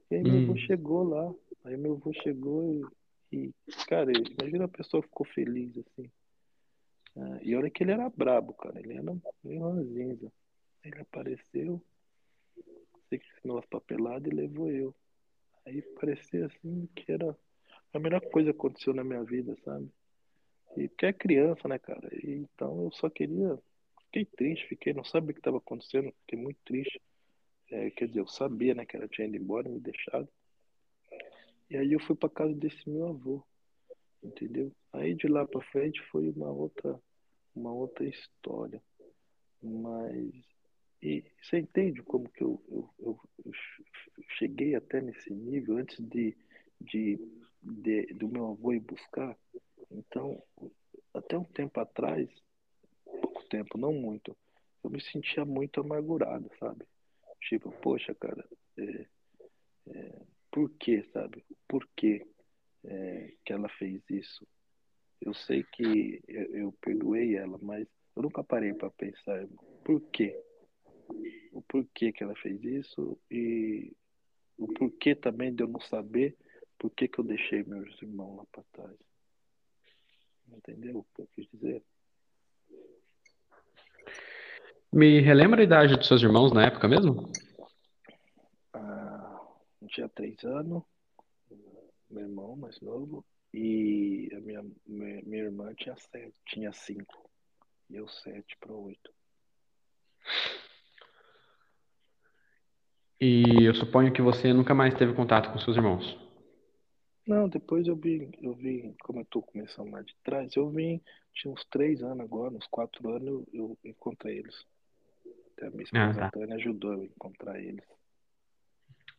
E 0.10 0.16
aí 0.16 0.24
meu 0.24 0.38
avô 0.38 0.54
Hum. 0.54 0.58
chegou 0.58 1.04
lá. 1.04 1.34
Aí 1.64 1.78
meu 1.78 1.94
avô 1.94 2.12
chegou 2.14 2.90
e, 3.32 3.36
e, 3.36 3.54
cara, 3.88 4.12
imagina 4.12 4.66
a 4.66 4.70
pessoa 4.70 5.04
ficou 5.04 5.26
feliz 5.28 5.78
assim. 5.78 6.10
Ah, 7.16 7.40
e 7.42 7.56
olha 7.56 7.70
que 7.70 7.84
ele 7.84 7.92
era 7.92 8.10
brabo, 8.10 8.54
cara. 8.54 8.80
Ele 8.80 8.94
era 8.94 9.16
meio 9.44 9.62
ranzinza. 9.64 10.32
Ele 10.84 11.00
apareceu, 11.02 11.82
sei 13.10 13.20
que 13.20 13.26
assinou 13.38 13.60
as 13.60 13.66
papeladas 13.66 14.32
e 14.32 14.36
levou 14.36 14.72
eu. 14.72 14.96
Aí 15.66 15.82
parecia 16.00 16.48
assim 16.48 16.88
que 16.96 17.12
era 17.12 17.38
a 17.94 18.00
melhor 18.00 18.22
coisa 18.22 18.52
que 18.52 18.58
aconteceu 18.58 18.94
na 18.94 19.04
minha 19.04 19.24
vida, 19.24 19.56
sabe? 19.64 19.90
E 20.78 20.88
porque 20.88 21.06
é 21.06 21.14
criança, 21.14 21.68
né, 21.68 21.78
cara? 21.78 22.10
E, 22.14 22.48
então 22.54 22.86
eu 22.86 22.92
só 22.94 23.10
queria. 23.10 23.60
Fiquei 24.12 24.26
triste, 24.26 24.68
fiquei, 24.68 24.94
não 24.94 25.06
sabia 25.06 25.32
o 25.32 25.34
que 25.34 25.40
estava 25.40 25.58
acontecendo, 25.58 26.14
fiquei 26.22 26.38
muito 26.38 26.60
triste. 26.66 27.02
É, 27.70 27.90
quer 27.92 28.08
dizer, 28.08 28.20
eu 28.20 28.28
sabia, 28.28 28.76
né, 28.76 28.86
que 28.86 28.98
ela 28.98 29.08
tinha 29.08 29.26
ido 29.26 29.38
embora, 29.38 29.70
me 29.70 29.80
deixado. 29.80 30.28
E 31.70 31.78
aí 31.78 31.94
eu 31.94 32.00
fui 32.02 32.16
para 32.16 32.28
casa 32.28 32.54
desse 32.54 32.90
meu 32.90 33.08
avô, 33.08 33.42
entendeu? 34.22 34.70
Aí 34.92 35.14
de 35.14 35.28
lá 35.28 35.48
para 35.48 35.62
frente 35.62 36.02
foi 36.12 36.30
uma 36.30 36.52
outra, 36.52 37.02
uma 37.56 37.72
outra 37.72 38.06
história. 38.06 38.84
Mas 39.64 40.34
e 41.02 41.24
você 41.42 41.60
entende 41.60 42.04
como 42.04 42.30
que 42.30 42.44
eu, 42.44 42.62
eu, 42.70 42.90
eu, 43.00 43.20
eu 43.46 43.52
cheguei 44.38 44.76
até 44.76 45.02
nesse 45.02 45.34
nível 45.34 45.78
antes 45.78 45.98
de, 46.00 46.38
de, 46.80 47.18
de, 47.62 48.08
do 48.14 48.28
meu 48.28 48.52
avô 48.52 48.74
ir 48.74 48.82
buscar? 48.82 49.36
Então, 49.90 50.44
até 51.14 51.38
um 51.38 51.44
tempo 51.44 51.80
atrás, 51.80 52.30
tempo, 53.52 53.78
não 53.78 53.94
muito, 53.94 54.36
eu 54.84 54.90
me 54.90 55.02
sentia 55.02 55.44
muito 55.44 55.82
amargurado, 55.82 56.50
sabe? 56.58 56.86
Tipo, 57.42 57.72
poxa, 57.82 58.16
cara, 58.16 58.48
é, 58.78 59.06
é, 59.88 60.22
por 60.50 60.70
que, 60.78 61.04
sabe? 61.12 61.44
Por 61.68 61.88
que 61.96 62.26
é, 62.86 63.34
que 63.46 63.54
ela 63.54 63.70
fez 63.70 64.02
isso? 64.10 64.48
Eu 65.20 65.34
sei 65.34 65.64
que 65.64 66.24
eu, 66.28 66.56
eu 66.56 66.72
perdoei 66.82 67.36
ela, 67.36 67.60
mas 67.62 67.88
eu 68.16 68.24
nunca 68.24 68.44
parei 68.44 68.74
para 68.74 68.90
pensar 68.92 69.46
por 69.84 70.02
quê? 70.12 70.36
O 71.52 71.62
porquê 71.62 72.12
que 72.12 72.24
ela 72.24 72.36
fez 72.36 72.64
isso 72.64 73.20
e 73.30 73.92
o 74.58 74.68
porquê 74.68 75.14
também 75.16 75.54
de 75.54 75.64
eu 75.64 75.68
não 75.68 75.82
saber 75.82 76.38
por 76.80 76.90
que, 76.92 77.08
que 77.08 77.20
eu 77.20 77.24
deixei 77.24 77.64
meus 77.64 78.02
irmãos 78.02 78.38
lá 78.38 78.46
para 78.52 78.64
trás. 78.72 78.98
Entendeu 80.48 81.00
o 81.00 81.04
que 81.16 81.22
eu 81.22 81.28
quis 81.36 81.48
dizer? 81.52 81.84
Me 84.94 85.22
relembra 85.22 85.62
a 85.62 85.64
idade 85.64 85.96
dos 85.96 86.06
seus 86.06 86.22
irmãos 86.22 86.52
na 86.52 86.66
época 86.66 86.86
mesmo? 86.86 87.32
Ah, 88.74 89.40
eu 89.82 89.88
tinha 89.88 90.10
três 90.10 90.44
anos, 90.44 90.84
meu 92.10 92.24
irmão 92.24 92.58
mais 92.58 92.78
novo, 92.82 93.24
e 93.54 94.30
a 94.36 94.42
minha, 94.42 94.66
minha, 94.86 95.22
minha 95.24 95.44
irmã 95.44 95.74
tinha 95.76 95.96
sete, 95.96 96.34
tinha 96.46 96.74
cinco. 96.74 97.30
E 97.90 97.96
eu 97.96 98.08
sete 98.08 98.58
para 98.60 98.74
oito. 98.74 99.14
E 103.20 103.64
eu 103.64 103.76
suponho 103.76 104.12
que 104.12 104.22
você 104.22 104.52
nunca 104.52 104.74
mais 104.74 104.94
teve 104.96 105.14
contato 105.14 105.54
com 105.54 105.60
seus 105.60 105.78
irmãos. 105.78 106.18
Não, 107.26 107.48
depois 107.48 107.88
eu 107.88 107.96
vim, 107.96 108.30
eu 108.42 108.54
vim, 108.54 108.94
como 109.04 109.22
eu 109.22 109.26
tô 109.26 109.42
começando 109.42 109.92
lá 109.92 110.02
de 110.02 110.14
trás, 110.24 110.54
eu 110.58 110.70
vim, 110.70 111.00
tinha 111.34 111.54
uns 111.54 111.64
três 111.66 112.04
anos 112.04 112.20
agora, 112.20 112.54
uns 112.54 112.68
quatro 112.68 113.10
anos, 113.10 113.46
eu, 113.54 113.78
eu 113.84 113.92
encontrei 113.92 114.40
eles. 114.40 114.66
Até 115.62 115.68
a 115.68 115.72
minha 115.72 115.84
Ah, 115.94 116.10
esposa 116.10 116.20
tá. 116.20 116.26
Antônia 116.28 116.56
ajudou 116.56 116.94
eu 116.94 117.02
a 117.02 117.06
encontrar 117.06 117.60
eles. 117.60 117.86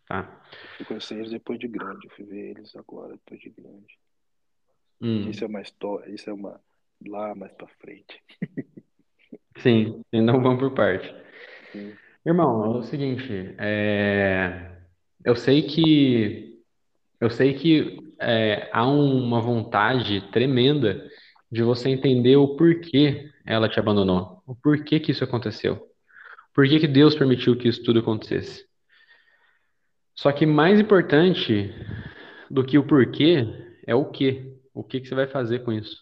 Tá. 0.08 0.42
Eu 0.50 0.68
fui 0.76 0.86
conhecer 0.86 1.14
eles 1.14 1.30
depois 1.30 1.58
de 1.58 1.68
grande, 1.68 2.06
eu 2.06 2.10
fui 2.10 2.24
ver 2.24 2.50
eles 2.50 2.74
agora 2.74 3.12
depois 3.12 3.40
de 3.40 3.50
grande. 3.50 3.98
Hum. 5.00 5.30
Isso 5.30 5.44
é 5.44 5.46
uma 5.46 5.60
história, 5.60 6.12
isso 6.12 6.28
é 6.28 6.32
uma 6.32 6.60
lá 7.06 7.34
mais 7.34 7.52
pra 7.52 7.68
frente. 7.80 8.20
Sim, 9.58 10.02
então 10.12 10.42
vamos 10.42 10.58
por 10.58 10.74
parte. 10.74 11.14
Sim. 11.70 11.94
Irmão, 12.26 12.64
é 12.64 12.78
o 12.78 12.82
seguinte, 12.82 13.54
é, 13.58 14.78
eu 15.24 15.36
sei 15.36 15.62
que 15.62 16.60
eu 17.20 17.30
sei 17.30 17.54
que 17.54 18.14
é, 18.20 18.68
há 18.72 18.84
uma 18.84 19.40
vontade 19.40 20.20
tremenda 20.32 21.08
de 21.50 21.62
você 21.62 21.88
entender 21.88 22.36
o 22.36 22.56
porquê 22.56 23.30
ela 23.44 23.68
te 23.68 23.78
abandonou, 23.78 24.42
o 24.46 24.54
porquê 24.56 24.98
que 24.98 25.12
isso 25.12 25.22
aconteceu, 25.22 25.91
por 26.54 26.66
que 26.68 26.80
que 26.80 26.88
Deus 26.88 27.14
permitiu 27.14 27.56
que 27.56 27.68
isso 27.68 27.82
tudo 27.82 28.00
acontecesse. 28.00 28.66
Só 30.14 30.30
que 30.32 30.44
mais 30.44 30.78
importante 30.78 31.74
do 32.50 32.64
que 32.64 32.78
o 32.78 32.86
porquê 32.86 33.46
é 33.86 33.94
o 33.94 34.04
que, 34.04 34.54
o 34.74 34.84
que 34.84 35.00
que 35.00 35.08
você 35.08 35.14
vai 35.14 35.26
fazer 35.26 35.60
com 35.60 35.72
isso. 35.72 35.96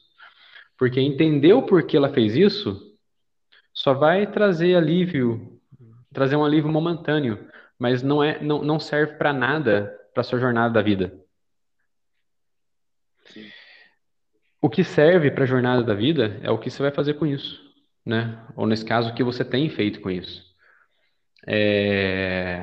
Porque 0.76 1.00
entender 1.00 1.52
o 1.52 1.62
porquê 1.62 1.96
ela 1.96 2.12
fez 2.12 2.34
isso 2.34 2.80
só 3.72 3.94
vai 3.94 4.26
trazer 4.26 4.74
alívio 4.74 5.60
trazer 6.12 6.36
um 6.36 6.44
alívio 6.44 6.70
momentâneo, 6.70 7.48
mas 7.78 8.02
não 8.02 8.22
é, 8.22 8.42
não, 8.42 8.62
não 8.62 8.80
serve 8.80 9.14
para 9.14 9.32
nada 9.32 9.96
para 10.12 10.22
sua 10.22 10.38
jornada 10.38 10.74
da 10.74 10.82
vida. 10.82 11.16
O 14.60 14.68
que 14.68 14.84
serve 14.84 15.30
para 15.30 15.44
a 15.44 15.46
jornada 15.46 15.82
da 15.82 15.94
vida 15.94 16.38
é 16.42 16.50
o 16.50 16.58
que 16.58 16.70
você 16.70 16.82
vai 16.82 16.90
fazer 16.90 17.14
com 17.14 17.26
isso, 17.26 17.69
né? 18.04 18.38
Ou 18.56 18.66
nesse 18.66 18.84
caso, 18.84 19.10
o 19.10 19.14
que 19.14 19.22
você 19.22 19.44
tem 19.44 19.68
feito 19.68 20.00
com 20.00 20.10
isso. 20.10 20.42
É... 21.46 22.62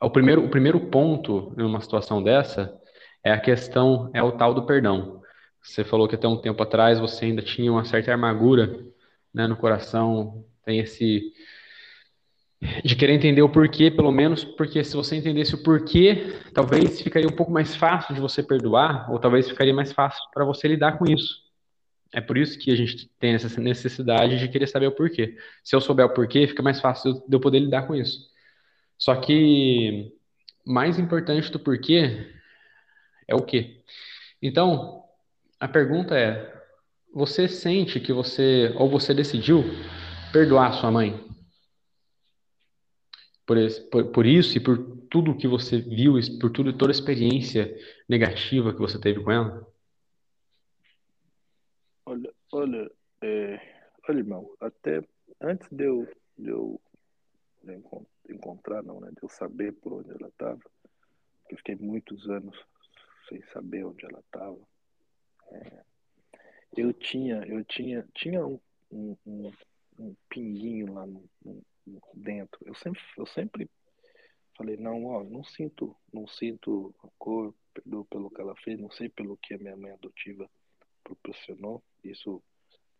O 0.00 0.10
primeiro, 0.10 0.44
o 0.44 0.48
primeiro 0.48 0.80
ponto 0.88 1.52
numa 1.56 1.80
situação 1.80 2.22
dessa 2.22 2.74
é 3.22 3.30
a 3.32 3.40
questão, 3.40 4.10
é 4.14 4.22
o 4.22 4.32
tal 4.32 4.54
do 4.54 4.64
perdão. 4.64 5.20
Você 5.62 5.84
falou 5.84 6.08
que 6.08 6.14
até 6.14 6.26
um 6.26 6.40
tempo 6.40 6.62
atrás 6.62 6.98
você 6.98 7.26
ainda 7.26 7.42
tinha 7.42 7.70
uma 7.70 7.84
certa 7.84 8.12
amargura, 8.14 8.82
né, 9.32 9.46
no 9.46 9.56
coração, 9.56 10.44
tem 10.64 10.78
esse 10.78 11.32
de 12.84 12.94
querer 12.94 13.14
entender 13.14 13.40
o 13.40 13.48
porquê, 13.48 13.90
pelo 13.90 14.12
menos, 14.12 14.44
porque 14.44 14.84
se 14.84 14.94
você 14.94 15.16
entendesse 15.16 15.54
o 15.54 15.62
porquê, 15.62 16.34
talvez 16.52 17.00
ficaria 17.00 17.28
um 17.28 17.34
pouco 17.34 17.50
mais 17.50 17.74
fácil 17.74 18.14
de 18.14 18.20
você 18.20 18.42
perdoar, 18.42 19.10
ou 19.10 19.18
talvez 19.18 19.48
ficaria 19.48 19.72
mais 19.72 19.92
fácil 19.92 20.22
para 20.32 20.44
você 20.44 20.68
lidar 20.68 20.98
com 20.98 21.06
isso. 21.06 21.49
É 22.12 22.20
por 22.20 22.36
isso 22.36 22.58
que 22.58 22.70
a 22.70 22.76
gente 22.76 23.08
tem 23.18 23.34
essa 23.34 23.60
necessidade 23.60 24.38
de 24.38 24.48
querer 24.48 24.66
saber 24.66 24.88
o 24.88 24.94
porquê. 24.94 25.36
Se 25.62 25.76
eu 25.76 25.80
souber 25.80 26.06
o 26.06 26.14
porquê, 26.14 26.46
fica 26.46 26.62
mais 26.62 26.80
fácil 26.80 27.14
de 27.26 27.36
eu 27.36 27.40
poder 27.40 27.60
lidar 27.60 27.86
com 27.86 27.94
isso. 27.94 28.28
Só 28.98 29.14
que 29.16 30.12
mais 30.66 30.98
importante 30.98 31.50
do 31.50 31.58
porquê 31.58 32.34
é 33.28 33.34
o 33.34 33.42
quê? 33.42 33.82
Então, 34.42 35.04
a 35.58 35.68
pergunta 35.68 36.18
é: 36.18 36.52
você 37.14 37.48
sente 37.48 38.00
que 38.00 38.12
você, 38.12 38.72
ou 38.76 38.88
você 38.88 39.14
decidiu 39.14 39.64
perdoar 40.32 40.72
sua 40.74 40.90
mãe? 40.90 41.30
por, 43.50 43.58
esse, 43.58 43.80
por, 43.80 44.04
por, 44.12 44.26
isso 44.26 44.56
e 44.56 44.60
por 44.60 44.78
tudo 45.10 45.36
que 45.36 45.48
você 45.48 45.80
viu, 45.80 46.14
por 46.40 46.50
tudo, 46.50 46.72
toda 46.72 46.92
a 46.92 46.94
experiência 46.94 47.76
negativa 48.08 48.72
que 48.72 48.78
você 48.78 48.96
teve 48.96 49.24
com 49.24 49.32
ela? 49.32 49.66
Olha, 52.52 52.90
é, 53.22 53.60
olha, 54.08 54.18
irmão, 54.18 54.56
até 54.58 55.00
antes 55.40 55.68
de 55.70 55.84
eu, 55.84 56.04
de 56.36 56.50
eu, 56.50 56.80
encontrar, 58.28 58.82
não, 58.82 59.00
né, 59.00 59.08
de 59.10 59.22
eu 59.22 59.28
saber 59.28 59.72
por 59.74 59.92
onde 59.92 60.10
ela 60.10 60.26
estava, 60.26 60.60
eu 61.48 61.56
fiquei 61.58 61.76
muitos 61.76 62.28
anos 62.28 62.58
sem 63.28 63.40
saber 63.52 63.84
onde 63.84 64.04
ela 64.04 64.18
estava. 64.18 64.58
É, 65.52 65.84
eu 66.76 66.92
tinha, 66.92 67.36
eu 67.46 67.64
tinha, 67.64 68.04
tinha 68.14 68.44
um, 68.44 68.58
um, 68.90 69.16
um, 69.24 69.52
um 70.00 70.16
pinguinho 70.28 70.92
lá 70.92 71.06
no, 71.06 71.22
no 71.44 72.02
dentro. 72.14 72.60
Eu 72.66 72.74
sempre, 72.74 73.00
eu 73.16 73.26
sempre 73.26 73.70
falei, 74.56 74.76
não, 74.76 75.04
ó, 75.04 75.22
não 75.22 75.44
sinto, 75.44 75.96
não 76.12 76.26
sinto 76.26 76.92
a 77.04 77.08
cor, 77.16 77.54
pelo 78.10 78.28
que 78.28 78.40
ela 78.40 78.56
fez, 78.56 78.76
não 78.76 78.90
sei 78.90 79.08
pelo 79.08 79.36
que 79.36 79.54
a 79.54 79.58
minha 79.58 79.76
mãe 79.76 79.92
adotiva 79.92 80.50
proporcionou. 81.04 81.80
Isso 82.04 82.42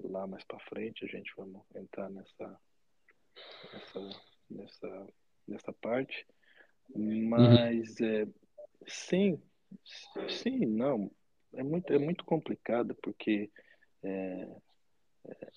lá 0.03 0.27
mais 0.27 0.45
para 0.45 0.59
frente 0.61 1.05
a 1.05 1.09
gente 1.09 1.33
vai 1.37 1.47
entrar 1.83 2.09
nessa, 2.11 2.61
nessa, 3.73 4.23
nessa, 4.51 5.07
nessa 5.47 5.73
parte. 5.75 6.27
Mas 6.95 8.01
uhum. 8.01 8.07
é, 8.07 8.29
sim, 8.87 9.43
sim, 10.29 10.67
não. 10.67 11.11
É 11.53 11.63
muito, 11.63 11.93
é 11.93 11.99
muito 11.99 12.25
complicado 12.25 12.95
porque 13.03 13.51
é, 14.03 14.49
é, 15.27 15.51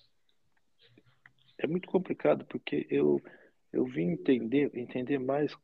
é 1.60 1.68
muito 1.68 1.88
complicado 1.88 2.46
porque 2.46 2.88
eu, 2.90 3.22
eu 3.72 3.86
vim 3.86 4.12
entender, 4.12 4.72
entender 4.76 5.20
mais 5.20 5.56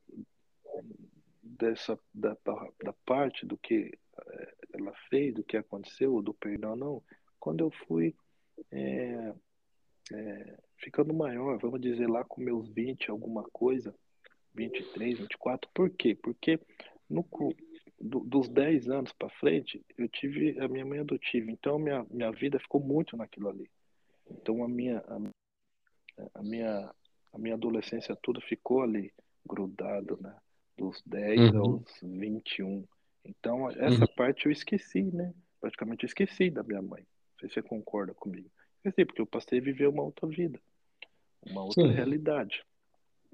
dessa 1.42 2.00
da, 2.14 2.38
da 2.84 2.94
parte 3.06 3.46
do 3.46 3.58
que 3.58 3.98
é, 4.28 4.56
ela 4.74 4.94
fez, 5.10 5.34
do 5.34 5.44
que 5.44 5.58
aconteceu, 5.58 6.22
do 6.22 6.34
perdão, 6.34 6.76
não. 6.76 7.04
Quando 7.39 7.63
eu 7.63 7.72
fui 7.88 8.15
é, 8.72 9.34
é, 10.13 10.58
ficando 10.77 11.13
maior, 11.13 11.58
vamos 11.60 11.81
dizer 11.81 12.08
lá 12.08 12.24
com 12.24 12.41
meus 12.41 12.69
20, 12.69 13.10
alguma 13.10 13.43
coisa, 13.51 13.93
23, 14.53 15.19
24, 15.19 15.69
por 15.74 15.89
quê? 15.91 16.15
Porque 16.15 16.60
no, 17.10 17.25
do, 18.00 18.19
dos 18.22 18.50
10 18.50 18.89
anos 18.89 19.13
para 19.13 19.29
frente, 19.29 19.84
eu 19.98 20.08
tive 20.08 20.60
a 20.60 20.67
minha 20.67 20.86
mãe 20.86 21.00
adotiva, 21.00 21.51
então 21.51 21.79
minha, 21.79 22.05
minha 22.10 22.31
vida 22.31 22.60
ficou 22.60 22.81
muito 22.81 23.17
naquilo 23.17 23.50
ali. 23.50 23.69
Então 24.29 24.63
a 24.63 24.67
minha, 24.67 25.00
a, 25.00 26.39
a 26.39 26.43
minha, 26.43 26.93
a 27.34 27.38
minha 27.38 27.55
adolescência 27.55 28.15
toda 28.15 28.41
ficou 28.41 28.81
ali, 28.81 29.12
grudado, 29.46 30.17
né? 30.22 30.36
Dos 30.77 31.01
10 31.05 31.51
uhum. 31.53 31.60
aos 31.60 32.00
21. 32.01 32.86
Então, 33.25 33.69
essa 33.69 34.01
uhum. 34.01 34.15
parte 34.15 34.46
eu 34.46 34.51
esqueci, 34.51 35.03
né? 35.03 35.34
Praticamente 35.60 36.05
eu 36.05 36.08
esqueci 36.08 36.50
da 36.50 36.63
minha 36.63 36.81
mãe. 36.81 37.05
Sei 37.39 37.50
se 37.50 37.55
você 37.55 37.62
concorda 37.62 38.13
comigo. 38.13 38.50
Esqueci, 38.77 39.05
porque 39.05 39.22
eu 39.22 39.25
passei 39.25 39.60
a 39.60 39.63
viver 39.63 39.88
uma 39.88 40.03
outra 40.03 40.27
vida, 40.27 40.60
uma 41.41 41.63
outra 41.63 41.88
Sim. 41.88 41.93
realidade. 41.93 42.63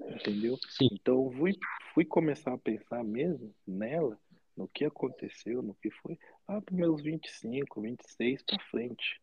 Entendeu? 0.00 0.58
Sim. 0.68 0.88
Então, 0.92 1.30
fui, 1.32 1.52
fui 1.94 2.04
começar 2.04 2.52
a 2.52 2.58
pensar 2.58 3.02
mesmo 3.02 3.54
nela, 3.66 4.18
no 4.56 4.68
que 4.68 4.84
aconteceu, 4.84 5.62
no 5.62 5.74
que 5.74 5.90
foi, 5.90 6.18
lá 6.48 6.60
para 6.60 6.74
meus 6.74 7.02
25, 7.02 7.80
26 7.80 8.42
para 8.42 8.58
frente. 8.70 9.20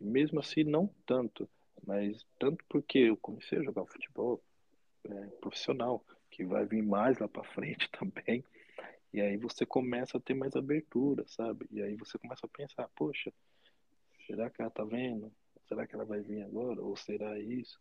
E 0.00 0.04
mesmo 0.04 0.40
assim, 0.40 0.64
não 0.64 0.88
tanto, 1.06 1.48
mas 1.86 2.24
tanto 2.38 2.64
porque 2.68 2.98
eu 2.98 3.16
comecei 3.16 3.58
a 3.58 3.62
jogar 3.62 3.86
futebol 3.86 4.42
é, 5.04 5.26
profissional, 5.40 6.04
que 6.30 6.44
vai 6.44 6.64
vir 6.64 6.82
mais 6.82 7.18
lá 7.18 7.28
para 7.28 7.44
frente 7.44 7.88
também. 7.98 8.44
E 9.12 9.20
aí 9.20 9.36
você 9.36 9.66
começa 9.66 10.18
a 10.18 10.20
ter 10.20 10.34
mais 10.34 10.54
abertura, 10.54 11.24
sabe? 11.26 11.66
E 11.70 11.82
aí 11.82 11.96
você 11.96 12.16
começa 12.18 12.46
a 12.46 12.48
pensar, 12.48 12.88
poxa, 12.94 13.32
será 14.30 14.48
que 14.48 14.62
ela 14.62 14.70
tá 14.70 14.84
vendo? 14.84 15.32
Será 15.66 15.86
que 15.86 15.94
ela 15.94 16.04
vai 16.04 16.20
vir 16.20 16.42
agora? 16.42 16.80
Ou 16.80 16.96
será 16.96 17.38
isso? 17.38 17.80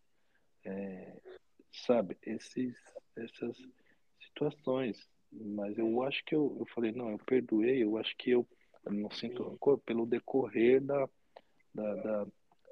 É, 0.65 1.15
sabe, 1.85 2.17
esses, 2.23 2.75
essas 3.15 3.55
situações. 4.21 5.07
Mas 5.31 5.77
eu 5.77 6.01
acho 6.03 6.23
que 6.25 6.35
eu, 6.35 6.57
eu 6.59 6.65
falei, 6.73 6.91
não, 6.91 7.11
eu 7.11 7.19
perdoei, 7.19 7.83
eu 7.83 7.97
acho 7.97 8.15
que 8.17 8.31
eu, 8.31 8.47
eu 8.83 8.91
não 8.91 9.11
sinto 9.11 9.43
rancor 9.43 9.77
pelo 9.79 10.07
decorrer 10.07 10.81
da, 10.81 11.07
da, 11.73 11.95
da, 11.95 12.27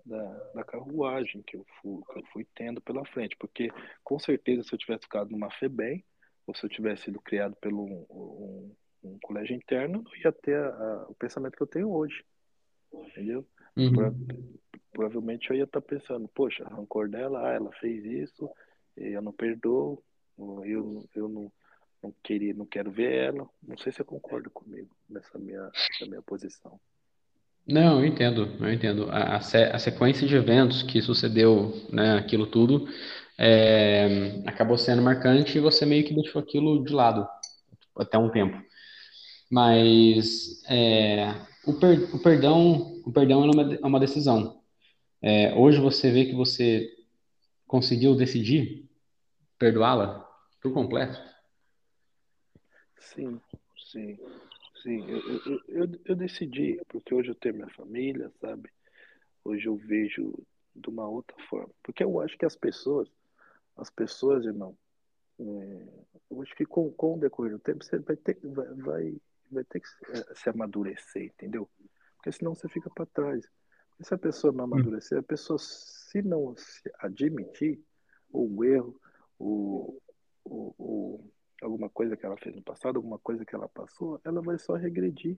da, 0.05 0.33
da 0.55 0.63
carruagem 0.63 1.43
que 1.43 1.55
eu, 1.55 1.65
fui, 1.79 2.01
que 2.11 2.19
eu 2.19 2.25
fui 2.33 2.47
tendo 2.55 2.81
pela 2.81 3.05
frente. 3.05 3.35
Porque, 3.37 3.69
com 4.03 4.17
certeza, 4.17 4.63
se 4.63 4.73
eu 4.73 4.79
tivesse 4.79 5.03
ficado 5.03 5.29
numa 5.29 5.51
FEBEM, 5.51 6.03
ou 6.47 6.55
se 6.55 6.65
eu 6.65 6.69
tivesse 6.69 7.03
sido 7.03 7.21
criado 7.21 7.55
pelo 7.57 7.83
um, 7.83 8.05
um, 8.09 8.75
um 9.03 9.19
colégio 9.19 9.55
interno, 9.55 10.01
não 10.01 10.15
ia 10.15 10.31
ter 10.31 10.57
a, 10.57 10.69
a, 10.69 11.07
o 11.09 11.13
pensamento 11.13 11.55
que 11.55 11.61
eu 11.61 11.67
tenho 11.67 11.91
hoje. 11.91 12.25
Entendeu? 12.91 13.45
Uhum. 13.77 14.57
Provavelmente 14.91 15.49
eu 15.49 15.55
ia 15.55 15.63
estar 15.65 15.81
pensando, 15.81 16.27
poxa, 16.29 16.67
rancor 16.67 17.07
dela, 17.07 17.47
ah, 17.47 17.53
ela 17.53 17.71
fez 17.73 18.03
isso, 18.03 18.49
eu 18.95 19.21
não 19.21 19.31
perdoo, 19.31 20.01
eu, 20.65 21.07
eu 21.15 21.29
não, 21.29 21.51
não 22.01 22.13
queria, 22.23 22.53
não 22.53 22.65
quero 22.65 22.89
ver 22.89 23.13
ela. 23.13 23.47
Não 23.65 23.77
sei 23.77 23.91
se 23.91 23.97
você 23.97 24.03
concorda 24.03 24.49
comigo 24.49 24.89
nessa 25.07 25.37
minha, 25.37 25.61
nessa 25.61 26.05
minha 26.07 26.21
posição. 26.21 26.79
Não, 27.67 27.99
eu 27.99 28.05
entendo, 28.05 28.49
eu 28.59 28.71
entendo. 28.71 29.09
A, 29.11 29.35
a, 29.35 29.79
sequência 29.79 30.25
de 30.25 30.35
eventos 30.35 30.81
que 30.83 31.01
sucedeu, 31.01 31.73
né, 31.91 32.17
aquilo 32.17 32.47
tudo, 32.47 32.87
é, 33.37 34.41
acabou 34.45 34.77
sendo 34.77 35.01
marcante 35.01 35.57
e 35.57 35.61
você 35.61 35.85
meio 35.85 36.05
que 36.05 36.15
deixou 36.15 36.41
aquilo 36.41 36.83
de 36.83 36.93
lado 36.93 37.27
até 37.95 38.17
um 38.17 38.31
tempo. 38.31 38.57
Mas 39.49 40.63
é, 40.69 41.33
o, 41.65 41.73
per, 41.73 42.15
o, 42.15 42.19
perdão, 42.19 43.01
o 43.05 43.11
perdão 43.11 43.43
é 43.45 43.51
uma, 43.51 43.75
é 43.75 43.85
uma 43.85 43.99
decisão. 43.99 44.61
É, 45.21 45.53
hoje 45.55 45.79
você 45.79 46.11
vê 46.11 46.25
que 46.25 46.35
você 46.35 46.89
conseguiu 47.65 48.15
decidir 48.15 48.89
perdoá-la 49.57 50.27
por 50.61 50.73
completo? 50.73 51.17
Sim, 52.99 53.39
sim. 53.91 54.17
Sim, 54.83 55.03
eu, 55.09 55.19
eu, 55.19 55.61
eu, 55.67 55.99
eu, 56.05 56.15
decidi, 56.15 56.79
porque 56.87 57.13
hoje 57.13 57.29
eu 57.29 57.35
tenho 57.35 57.55
minha 57.55 57.69
família, 57.69 58.31
sabe? 58.39 58.69
Hoje 59.43 59.67
eu 59.67 59.75
vejo 59.75 60.33
de 60.75 60.89
uma 60.89 61.07
outra 61.07 61.35
forma. 61.49 61.73
Porque 61.83 62.03
eu 62.03 62.21
acho 62.21 62.37
que 62.37 62.45
as 62.45 62.55
pessoas, 62.55 63.09
as 63.75 63.89
pessoas, 63.89 64.45
irmão, 64.45 64.77
é, 65.39 65.87
eu 66.29 66.41
acho 66.41 66.55
que 66.55 66.65
com, 66.65 66.91
com 66.91 67.15
o 67.15 67.19
decorrer 67.19 67.53
do 67.53 67.59
tempo 67.59 67.83
você 67.83 67.99
vai 67.99 68.15
ter, 68.15 68.37
vai, 68.43 68.67
vai, 68.75 69.15
vai 69.51 69.63
ter 69.63 69.79
que 69.79 69.87
se, 69.87 69.97
é, 70.11 70.35
se 70.35 70.49
amadurecer, 70.49 71.25
entendeu? 71.25 71.69
Porque 72.15 72.31
senão 72.31 72.55
você 72.55 72.67
fica 72.67 72.89
para 72.89 73.05
trás. 73.05 73.49
E 73.99 74.05
se 74.05 74.13
a 74.13 74.17
pessoa 74.17 74.53
não 74.53 74.65
amadurecer, 74.65 75.17
a 75.17 75.23
pessoa, 75.23 75.57
se 75.59 76.21
não 76.21 76.55
se 76.55 76.91
admitir 76.99 77.79
o 78.31 78.63
erro, 78.63 78.99
o, 79.39 79.99
o, 80.43 80.75
o 80.77 81.31
alguma 81.61 81.89
coisa 81.89 82.15
que 82.15 82.25
ela 82.25 82.37
fez 82.37 82.55
no 82.55 82.61
passado, 82.61 82.97
alguma 82.97 83.17
coisa 83.17 83.45
que 83.45 83.55
ela 83.55 83.67
passou, 83.67 84.21
ela 84.23 84.41
vai 84.41 84.57
só 84.59 84.75
regredir. 84.75 85.37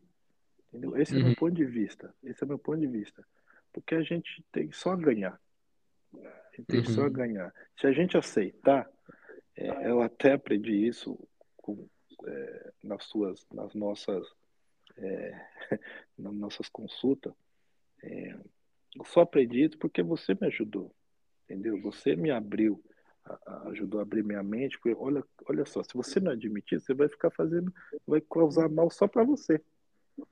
Entendeu? 0.68 0.98
Esse 0.98 1.14
uhum. 1.14 1.20
é 1.20 1.22
o 1.22 1.24
meu 1.24 1.30
uhum. 1.30 1.36
ponto 1.36 1.54
de 1.54 1.66
vista. 1.66 2.14
Esse 2.24 2.44
é 2.44 2.46
o 2.46 2.50
meu 2.50 2.60
ponto 2.60 2.80
de 2.80 2.88
vista. 2.88 3.26
Porque 3.74 3.96
a 3.96 4.02
gente 4.02 4.44
tem 4.52 4.72
só 4.72 4.92
a 4.92 4.96
ganhar. 4.96 5.40
A 6.14 6.56
gente 6.56 6.66
tem 6.68 6.80
uhum. 6.80 6.86
só 6.86 7.06
a 7.06 7.10
ganhar. 7.10 7.54
Se 7.80 7.88
a 7.88 7.92
gente 7.92 8.18
aceitar, 8.18 8.90
é, 9.56 9.90
eu 9.90 10.02
até 10.02 10.34
aprendi 10.34 10.88
isso 10.88 11.18
com, 11.58 11.88
é, 12.26 12.72
nas 12.84 13.04
suas, 13.06 13.46
nas 13.52 13.74
nossas, 13.74 14.26
é, 14.98 15.48
nas 16.18 16.34
nossas 16.34 16.70
consultas. 16.70 17.34
É, 18.04 18.36
eu 18.96 19.06
só 19.06 19.22
aprendi 19.22 19.64
isso 19.64 19.78
porque 19.78 20.02
você 20.02 20.34
me 20.34 20.48
ajudou, 20.48 20.94
entendeu? 21.46 21.80
Você 21.82 22.16
me 22.16 22.32
abriu 22.32 22.84
ajudou 23.66 24.00
a 24.00 24.04
abrir 24.04 24.24
minha 24.24 24.44
mente, 24.44 24.78
porque 24.80 24.96
olha, 25.00 25.24
olha 25.48 25.66
só, 25.66 25.84
se 25.84 25.94
você 25.94 26.20
não 26.20 26.32
admitir, 26.32 26.80
você 26.80 26.94
vai 26.94 27.08
ficar 27.08 27.30
fazendo, 27.32 27.74
vai 28.08 28.22
causar 28.22 28.70
mal 28.70 28.90
só 28.90 29.08
para 29.08 29.24
você, 29.24 29.62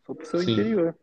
só 0.05 0.13
para 0.13 0.23
o 0.23 0.25
seu 0.25 0.39
Sim. 0.39 0.53
interior. 0.53 0.95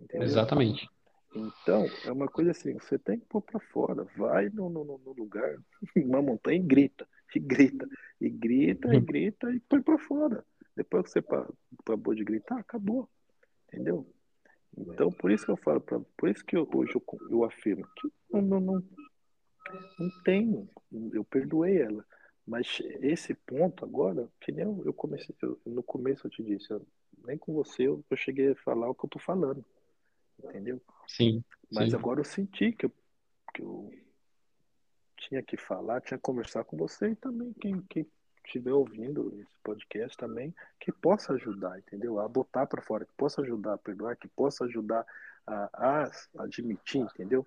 Entendeu? 0.00 0.26
Exatamente. 0.26 0.90
Então, 1.34 1.86
é 2.04 2.12
uma 2.12 2.28
coisa 2.28 2.50
assim, 2.50 2.74
você 2.74 2.98
tem 2.98 3.18
que 3.18 3.24
pôr 3.26 3.40
para 3.40 3.58
fora, 3.58 4.04
vai 4.16 4.50
no, 4.50 4.68
no, 4.68 4.84
no, 4.84 5.12
lugar, 5.12 5.56
uma 5.96 6.20
montanha 6.20 6.58
e 6.58 6.62
grita, 6.62 7.08
e 7.36 7.40
grita, 7.40 7.88
e 8.20 8.28
grita, 8.28 8.94
e 8.94 9.00
grita, 9.00 9.50
e 9.50 9.60
põe 9.60 9.82
para 9.82 9.98
fora. 9.98 10.44
Depois 10.76 11.04
que 11.04 11.10
você 11.10 11.18
acabou 11.78 12.14
de 12.14 12.24
gritar, 12.24 12.58
acabou. 12.58 13.08
Entendeu? 13.68 14.06
Então, 14.76 15.10
por 15.12 15.30
isso 15.30 15.44
que 15.44 15.50
eu 15.50 15.56
falo, 15.56 15.80
pra, 15.80 16.00
por 16.16 16.28
isso 16.28 16.44
que 16.44 16.56
eu, 16.56 16.68
hoje 16.74 16.94
eu, 16.94 17.02
eu 17.30 17.44
afirmo 17.44 17.86
que 17.96 18.10
não, 18.32 18.40
não, 18.40 18.60
não, 18.60 18.84
não 19.98 20.22
tenho. 20.24 20.68
Eu 21.12 21.24
perdoei 21.24 21.78
ela. 21.78 22.04
Mas 22.46 22.82
esse 23.00 23.34
ponto 23.34 23.84
agora, 23.84 24.28
que 24.40 24.50
nem 24.50 24.64
eu, 24.64 24.82
eu 24.84 24.92
comecei, 24.92 25.34
eu, 25.42 25.60
no 25.64 25.82
começo 25.82 26.26
eu 26.26 26.30
te 26.30 26.42
disse, 26.42 26.70
eu, 26.70 26.84
nem 27.24 27.38
com 27.38 27.52
você 27.52 27.84
eu, 27.84 28.04
eu, 28.10 28.16
cheguei 28.16 28.50
a 28.50 28.56
falar 28.56 28.88
o 28.88 28.94
que 28.94 29.04
eu 29.04 29.10
tô 29.10 29.18
falando. 29.18 29.64
Entendeu? 30.42 30.80
Sim. 31.06 31.44
Mas 31.70 31.90
sim. 31.90 31.96
agora 31.96 32.20
eu 32.20 32.24
senti 32.24 32.72
que 32.72 32.86
eu, 32.86 32.92
que 33.54 33.62
eu 33.62 33.92
tinha 35.28 35.42
que 35.42 35.56
falar, 35.56 36.00
tinha 36.00 36.18
que 36.18 36.22
conversar 36.22 36.64
com 36.64 36.76
você 36.76 37.10
e 37.10 37.16
também 37.16 37.52
quem, 37.54 37.80
quem 37.82 38.06
estiver 38.44 38.72
ouvindo 38.72 39.38
esse 39.40 39.56
podcast 39.62 40.16
também, 40.16 40.54
que 40.80 40.92
possa 40.92 41.32
ajudar, 41.34 41.78
entendeu? 41.78 42.18
A 42.18 42.28
botar 42.28 42.66
para 42.66 42.82
fora, 42.82 43.04
que 43.04 43.12
possa 43.16 43.40
ajudar 43.42 43.74
a 43.74 43.78
perdoar, 43.78 44.16
que 44.16 44.28
possa 44.28 44.64
ajudar 44.64 45.06
a, 45.46 45.70
a 45.74 46.10
admitir, 46.42 47.02
entendeu? 47.02 47.46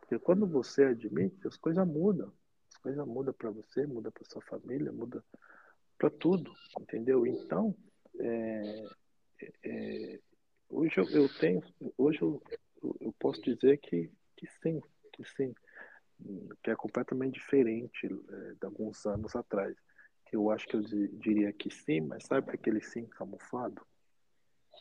Porque 0.00 0.18
quando 0.18 0.46
você 0.46 0.84
admite, 0.84 1.46
as 1.46 1.56
coisas 1.56 1.86
mudam. 1.86 2.32
As 2.72 2.78
coisas 2.78 3.06
mudam 3.06 3.34
para 3.34 3.50
você, 3.50 3.86
muda 3.86 4.10
para 4.10 4.24
sua 4.24 4.42
família, 4.42 4.92
muda 4.92 5.22
para 5.98 6.10
tudo, 6.10 6.52
entendeu? 6.80 7.26
Então, 7.26 7.74
é, 8.18 8.84
é, 9.64 10.20
hoje 10.68 10.98
eu, 10.98 11.08
eu, 11.10 11.28
tenho, 11.38 11.62
hoje 11.96 12.22
eu, 12.22 12.42
eu 13.00 13.12
posso 13.18 13.42
dizer 13.42 13.78
que, 13.78 14.10
que 14.36 14.46
sim, 14.62 14.80
que 15.12 15.24
sim, 15.24 15.54
que 16.62 16.70
é 16.70 16.76
completamente 16.76 17.34
diferente 17.34 18.06
é, 18.06 18.54
de 18.54 18.64
alguns 18.64 19.04
anos 19.06 19.34
atrás. 19.34 19.76
Que 20.26 20.36
eu 20.36 20.50
acho 20.50 20.66
que 20.66 20.76
eu 20.76 20.82
diria 20.82 21.52
que 21.52 21.70
sim, 21.70 22.00
mas 22.00 22.24
sabe 22.24 22.50
aquele 22.52 22.80
sim 22.80 23.06
camuflado? 23.06 23.84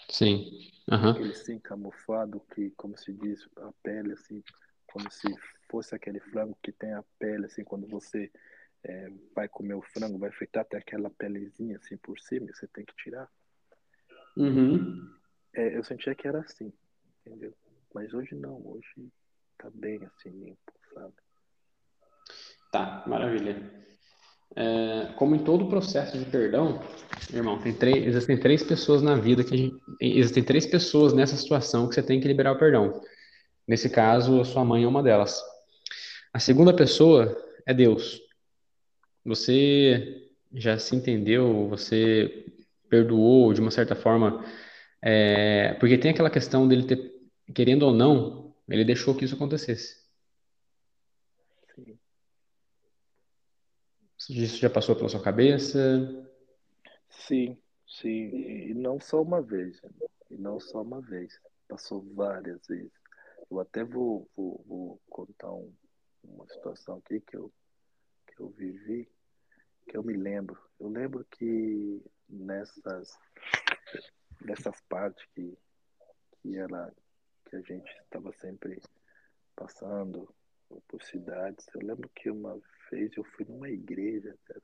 Sim. 0.10 0.70
Uhum. 0.92 1.10
Aquele 1.12 1.34
sim 1.36 1.60
camuflado 1.60 2.40
que, 2.54 2.72
como 2.72 2.98
se 2.98 3.14
diz, 3.14 3.48
a 3.58 3.72
pele 3.84 4.14
assim 4.14 4.44
como 4.92 5.12
se 5.12 5.28
fosse 5.70 5.96
aquele 5.96 6.20
frango 6.20 6.58
que 6.62 6.72
tem 6.72 6.94
a 6.94 7.04
pele, 7.18 7.46
assim, 7.46 7.64
quando 7.64 7.88
você 7.88 8.32
é, 8.84 9.10
vai 9.36 9.48
comer 9.48 9.76
o 9.76 9.82
frango, 9.82 10.18
vai 10.18 10.32
fritar 10.32 10.64
até 10.64 10.78
aquela 10.78 11.10
pelezinha 11.10 11.78
assim 11.78 11.98
por 11.98 12.20
cima, 12.20 12.48
você 12.48 12.68
tem 12.68 12.86
que 12.86 12.96
tirar. 12.96 13.30
Uhum. 14.36 15.14
É, 15.54 15.78
eu 15.78 15.84
sentia 15.84 16.16
que 16.16 16.28
era 16.28 16.40
assim, 16.40 16.72
entendeu? 17.26 17.54
Mas 17.94 18.14
hoje 18.14 18.36
não, 18.36 18.66
hoje 18.66 19.12
tá 19.58 19.70
bem 19.74 20.04
assim, 20.06 20.30
limpo, 20.30 20.74
sabe? 20.94 21.14
Tá, 22.72 23.04
maravilha. 23.08 23.58
é, 24.56 25.14
como 25.16 25.36
em 25.36 25.40
todo 25.40 25.68
processo 25.68 26.18
de 26.18 26.26
perdão, 26.26 26.82
irmão, 27.34 27.60
três, 27.80 28.06
existem 28.06 28.38
três 28.38 28.64
pessoas 28.64 29.02
na 29.02 29.16
vida 29.16 29.44
que 29.44 29.58
gente, 29.58 29.76
existem 30.00 30.44
três 30.44 30.66
pessoas 30.66 31.14
nessa 31.14 31.36
situação 31.36 31.88
que 31.88 31.96
você 31.96 32.04
tem 32.04 32.20
que 32.20 32.28
liberar 32.28 32.52
o 32.52 32.60
perdão. 32.60 33.02
Nesse 33.68 33.90
caso, 33.90 34.42
a 34.42 34.46
sua 34.46 34.66
mãe 34.66 34.84
é 34.84 34.88
uma 34.88 35.04
delas. 35.04 35.42
A 36.34 36.40
segunda 36.40 36.74
pessoa 36.74 37.38
é 37.66 37.74
Deus. 37.74 38.20
Você 39.26 40.28
já 40.54 40.78
se 40.78 40.96
entendeu, 40.96 41.68
você 41.70 42.46
perdoou 42.90 43.54
de 43.54 43.62
uma 43.62 43.72
certa 43.72 43.96
forma, 43.96 44.44
é, 45.02 45.76
porque 45.80 45.98
tem 45.98 46.12
aquela 46.12 46.30
questão 46.30 46.68
dele 46.68 46.84
ter, 46.84 47.12
querendo 47.54 47.84
ou 47.84 47.94
não, 47.94 48.56
ele 48.68 48.84
deixou 48.84 49.16
que 49.16 49.26
isso 49.26 49.36
acontecesse. 49.36 50.09
Isso 54.28 54.58
já 54.58 54.70
passou 54.70 54.96
pela 54.96 55.08
sua 55.08 55.22
cabeça? 55.22 55.80
Sim, 57.10 57.58
sim. 57.88 58.30
E 58.70 58.74
não 58.74 59.00
só 59.00 59.22
uma 59.22 59.42
vez. 59.42 59.82
E 60.30 60.36
não 60.36 60.60
só 60.60 60.82
uma 60.82 61.02
vez. 61.02 61.40
Passou 61.68 62.02
várias 62.14 62.66
vezes. 62.68 62.92
Eu 63.50 63.60
até 63.60 63.84
vou, 63.84 64.28
vou, 64.36 64.64
vou 64.68 65.02
contar 65.10 65.52
um, 65.52 65.72
uma 66.24 66.46
situação 66.48 66.98
aqui 66.98 67.22
que 67.22 67.38
eu, 67.38 67.52
que 68.28 68.42
eu 68.42 68.50
vivi, 68.50 69.08
que 69.88 69.96
eu 69.96 70.04
me 70.04 70.14
lembro. 70.14 70.60
Eu 70.80 70.90
lembro 70.90 71.26
que 71.32 72.02
nessas, 72.28 73.18
nessas 74.42 74.80
partes 74.82 75.26
que, 75.34 75.58
que, 76.42 76.58
ela, 76.58 76.94
que 77.50 77.56
a 77.56 77.62
gente 77.62 77.90
estava 78.04 78.32
sempre 78.34 78.82
passando 79.56 80.34
por 80.88 81.02
cidades, 81.04 81.66
eu 81.74 81.82
lembro 81.82 82.10
que 82.16 82.30
uma 82.30 82.60
fez, 82.90 83.16
eu 83.18 83.24
fui 83.24 83.46
numa 83.46 83.70
igreja, 83.70 84.36
cara. 84.46 84.62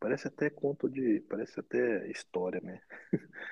Parece 0.00 0.28
até 0.28 0.48
conto 0.48 0.88
de. 0.88 1.20
Parece 1.28 1.58
até 1.58 2.08
história, 2.10 2.60
né? 2.60 2.80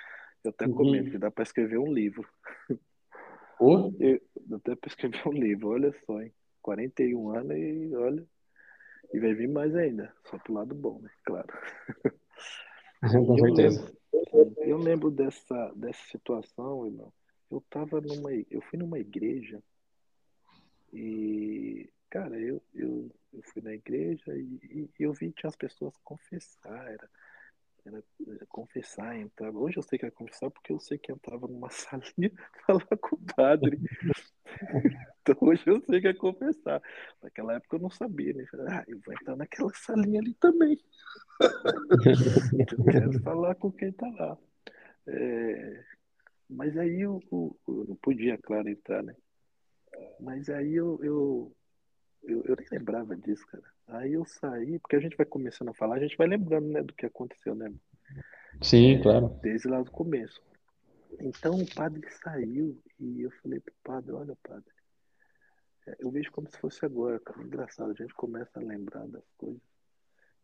Eu 0.45 0.51
até 0.51 0.65
uhum. 0.67 0.75
comento 0.75 1.11
que 1.11 1.19
dá 1.19 1.29
para 1.29 1.43
escrever 1.43 1.79
um 1.79 1.93
livro. 1.93 2.29
Oh? 3.59 3.91
Eu, 3.99 4.21
até 4.55 4.77
para 4.77 4.89
escrever 4.89 5.27
um 5.27 5.33
livro, 5.33 5.69
olha 5.69 5.91
só, 6.05 6.21
hein? 6.21 6.31
41 6.61 7.31
anos 7.31 7.57
e 7.57 7.97
olha. 7.97 8.27
E 9.15 9.19
vai 9.19 9.33
vir 9.33 9.49
mais 9.49 9.75
ainda. 9.75 10.15
Só 10.27 10.37
pro 10.39 10.53
lado 10.53 10.75
bom, 10.75 11.01
né? 11.01 11.11
Claro. 11.25 11.49
Com 13.01 13.39
certeza. 13.39 13.97
Eu 14.13 14.45
lembro, 14.45 14.63
eu 14.63 14.77
lembro 14.77 15.11
dessa, 15.11 15.73
dessa 15.75 16.05
situação, 16.11 16.87
irmão. 16.87 17.11
Eu 17.51 17.63
tava 17.71 17.99
numa. 17.99 18.31
Eu 18.51 18.61
fui 18.61 18.79
numa 18.79 18.99
igreja 18.99 19.63
e 20.93 21.91
Cara, 22.17 22.39
eu, 22.39 22.63
eu, 22.75 23.11
eu 23.33 23.43
fui 23.43 23.61
na 23.63 23.75
igreja 23.75 24.35
e, 24.35 24.89
e 24.99 25.03
eu 25.03 25.13
vi 25.13 25.33
que 25.33 25.47
as 25.47 25.57
pessoas 25.57 25.95
confessar, 26.05 26.87
era, 26.91 27.11
era, 27.85 28.03
confessar, 28.49 29.17
entrar. 29.19 29.51
Hoje 29.51 29.77
eu 29.77 29.83
sei 29.83 29.99
que 29.99 30.05
era 30.05 30.15
confessar 30.15 30.51
porque 30.51 30.73
eu 30.73 30.79
sei 30.79 30.99
que 30.99 31.11
entrava 31.13 31.49
numa 31.49 31.69
salinha 31.71 32.33
falar 32.65 32.87
com 33.01 33.17
o 33.17 33.35
padre. 33.35 33.79
então 35.21 35.37
hoje 35.41 35.65
eu 35.67 35.81
sei 35.83 36.01
que 36.01 36.09
é 36.09 36.15
confessar. 36.15 36.81
Naquela 37.23 37.55
época 37.55 37.77
eu 37.77 37.81
não 37.81 37.91
sabia, 37.91 38.33
né? 38.33 38.47
Ah, 38.69 38.85
eu 38.87 39.01
vou 39.05 39.13
entrar 39.13 39.37
naquela 39.37 39.73
salinha 39.75 40.21
ali 40.21 40.35
também. 40.35 40.79
eu 42.79 42.85
quero 42.85 43.21
falar 43.21 43.57
com 43.57 43.71
quem 43.73 43.93
tá 43.93 44.09
lá. 44.09 44.39
É, 45.09 45.85
mas 46.49 46.79
aí 46.79 47.01
eu, 47.01 47.21
eu, 47.33 47.59
eu, 47.69 47.85
não 47.89 47.97
podia, 47.97 48.39
claro, 48.39 48.69
entrar, 48.69 49.03
né? 49.03 49.15
Mas 50.21 50.49
aí 50.49 50.75
eu, 50.75 50.99
eu, 51.03 51.57
eu, 52.25 52.43
eu 52.45 52.57
nem 52.57 52.67
lembrava 52.71 53.17
disso, 53.17 53.47
cara. 53.47 53.65
Aí 53.89 54.13
eu 54.15 54.25
saí, 54.25 54.79
porque 54.79 54.97
a 54.97 55.01
gente 55.01 55.17
vai 55.17 55.27
começando 55.27 55.69
a 55.69 55.75
falar, 55.75 55.97
a 55.97 56.01
gente 56.01 56.17
vai 56.17 56.27
lembrando, 56.27 56.69
né, 56.69 56.83
do 56.83 56.93
que 56.95 57.07
aconteceu, 57.07 57.55
né? 57.55 57.73
Sim, 58.63 58.97
é, 58.97 59.03
claro. 59.03 59.29
Desde 59.43 59.69
lá 59.69 59.83
do 59.83 59.91
começo. 59.91 60.43
Então 61.21 61.55
o 61.55 61.75
padre 61.75 62.03
saiu 62.23 62.81
e 62.99 63.23
eu 63.23 63.31
falei 63.43 63.61
pro 63.61 63.75
padre, 63.83 64.13
olha 64.13 64.37
padre, 64.43 64.71
é, 65.87 65.97
eu 66.01 66.11
vejo 66.11 66.33
como 66.33 66.51
se 66.51 66.59
fosse 66.59 66.85
agora, 66.85 67.21
cara. 67.21 67.43
Engraçado, 67.43 67.91
a 67.91 67.95
gente 67.95 68.15
começa 68.15 68.59
a 68.59 68.63
lembrar 68.63 69.07
das 69.07 69.25
coisas. 69.39 69.63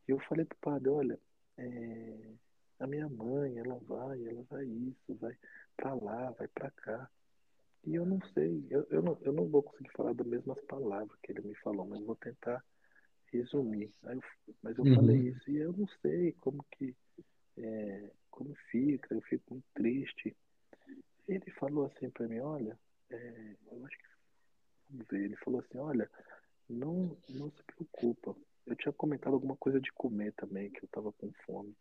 E 0.06 0.12
eu 0.12 0.18
falei 0.20 0.44
pro 0.44 0.58
padre, 0.58 0.88
olha, 0.88 1.18
é, 1.58 2.32
a 2.78 2.86
minha 2.86 3.08
mãe, 3.08 3.58
ela 3.58 3.78
vai, 3.86 4.24
ela 4.24 4.42
vai 4.48 4.64
isso, 4.64 5.14
vai 5.20 5.36
pra 5.76 5.94
lá, 5.94 6.30
vai 6.32 6.48
pra 6.48 6.70
cá. 6.70 7.10
E 7.84 7.94
eu 7.96 8.06
não 8.06 8.20
sei, 8.32 8.64
eu, 8.70 8.86
eu, 8.90 9.02
não, 9.02 9.18
eu 9.22 9.32
não 9.32 9.48
vou 9.48 9.62
conseguir 9.62 9.90
falar 9.90 10.14
das 10.14 10.26
mesmas 10.26 10.60
palavras 10.62 11.18
que 11.20 11.32
ele 11.32 11.42
me 11.42 11.54
falou, 11.56 11.84
mas 11.84 12.00
vou 12.04 12.14
tentar 12.14 12.64
resumir. 13.32 13.92
Eu, 14.04 14.20
mas 14.62 14.78
eu 14.78 14.84
uhum. 14.84 14.94
falei 14.94 15.18
isso 15.28 15.50
e 15.50 15.56
eu 15.56 15.72
não 15.72 15.88
sei 16.00 16.32
como 16.32 16.64
que 16.70 16.94
é, 17.56 18.10
como 18.30 18.54
fica, 18.70 19.14
eu 19.14 19.20
fico 19.22 19.54
muito 19.54 19.66
triste. 19.74 20.36
Ele 21.26 21.50
falou 21.52 21.86
assim 21.86 22.08
para 22.10 22.28
mim, 22.28 22.38
olha, 22.38 22.78
é, 23.10 23.56
eu 23.70 23.84
acho 23.84 23.98
que 23.98 24.04
vamos 24.90 25.06
ver, 25.08 25.24
ele 25.24 25.36
falou 25.36 25.60
assim, 25.60 25.78
olha, 25.78 26.10
não, 26.68 27.16
não 27.28 27.50
se 27.50 27.62
preocupa. 27.64 28.36
Eu 28.66 28.76
tinha 28.76 28.92
comentado 28.92 29.34
alguma 29.34 29.56
coisa 29.56 29.80
de 29.80 29.90
comer 29.92 30.32
também, 30.34 30.70
que 30.70 30.84
eu 30.84 30.86
estava 30.86 31.12
com 31.12 31.32
fome. 31.44 31.74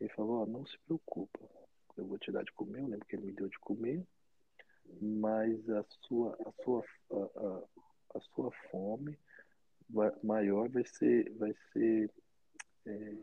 Ele 0.00 0.10
falou, 0.10 0.42
oh, 0.42 0.46
não 0.46 0.66
se 0.66 0.76
preocupa, 0.80 1.40
eu 1.96 2.06
vou 2.06 2.18
te 2.18 2.30
dar 2.30 2.44
de 2.44 2.52
comer, 2.52 2.80
eu 2.80 2.88
lembro 2.88 3.06
que 3.06 3.16
ele 3.16 3.26
me 3.26 3.32
deu 3.32 3.48
de 3.48 3.58
comer, 3.60 4.04
mas 5.00 5.68
a 5.70 5.84
sua, 6.02 6.36
a 6.46 6.62
sua, 6.62 6.84
a, 7.12 7.16
a, 7.16 7.62
a 8.16 8.20
sua 8.20 8.50
fome 8.70 9.18
vai, 9.88 10.12
maior 10.22 10.68
vai 10.68 10.84
ser, 10.84 11.32
vai 11.36 11.54
ser 11.72 12.10
é, 12.86 13.16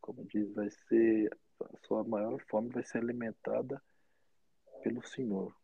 como 0.00 0.24
diz, 0.24 0.52
vai 0.54 0.70
ser, 0.70 1.36
a 1.60 1.86
sua 1.86 2.04
maior 2.04 2.40
fome 2.48 2.68
vai 2.70 2.84
ser 2.84 2.98
alimentada 2.98 3.82
pelo 4.82 5.04
Senhor. 5.06 5.54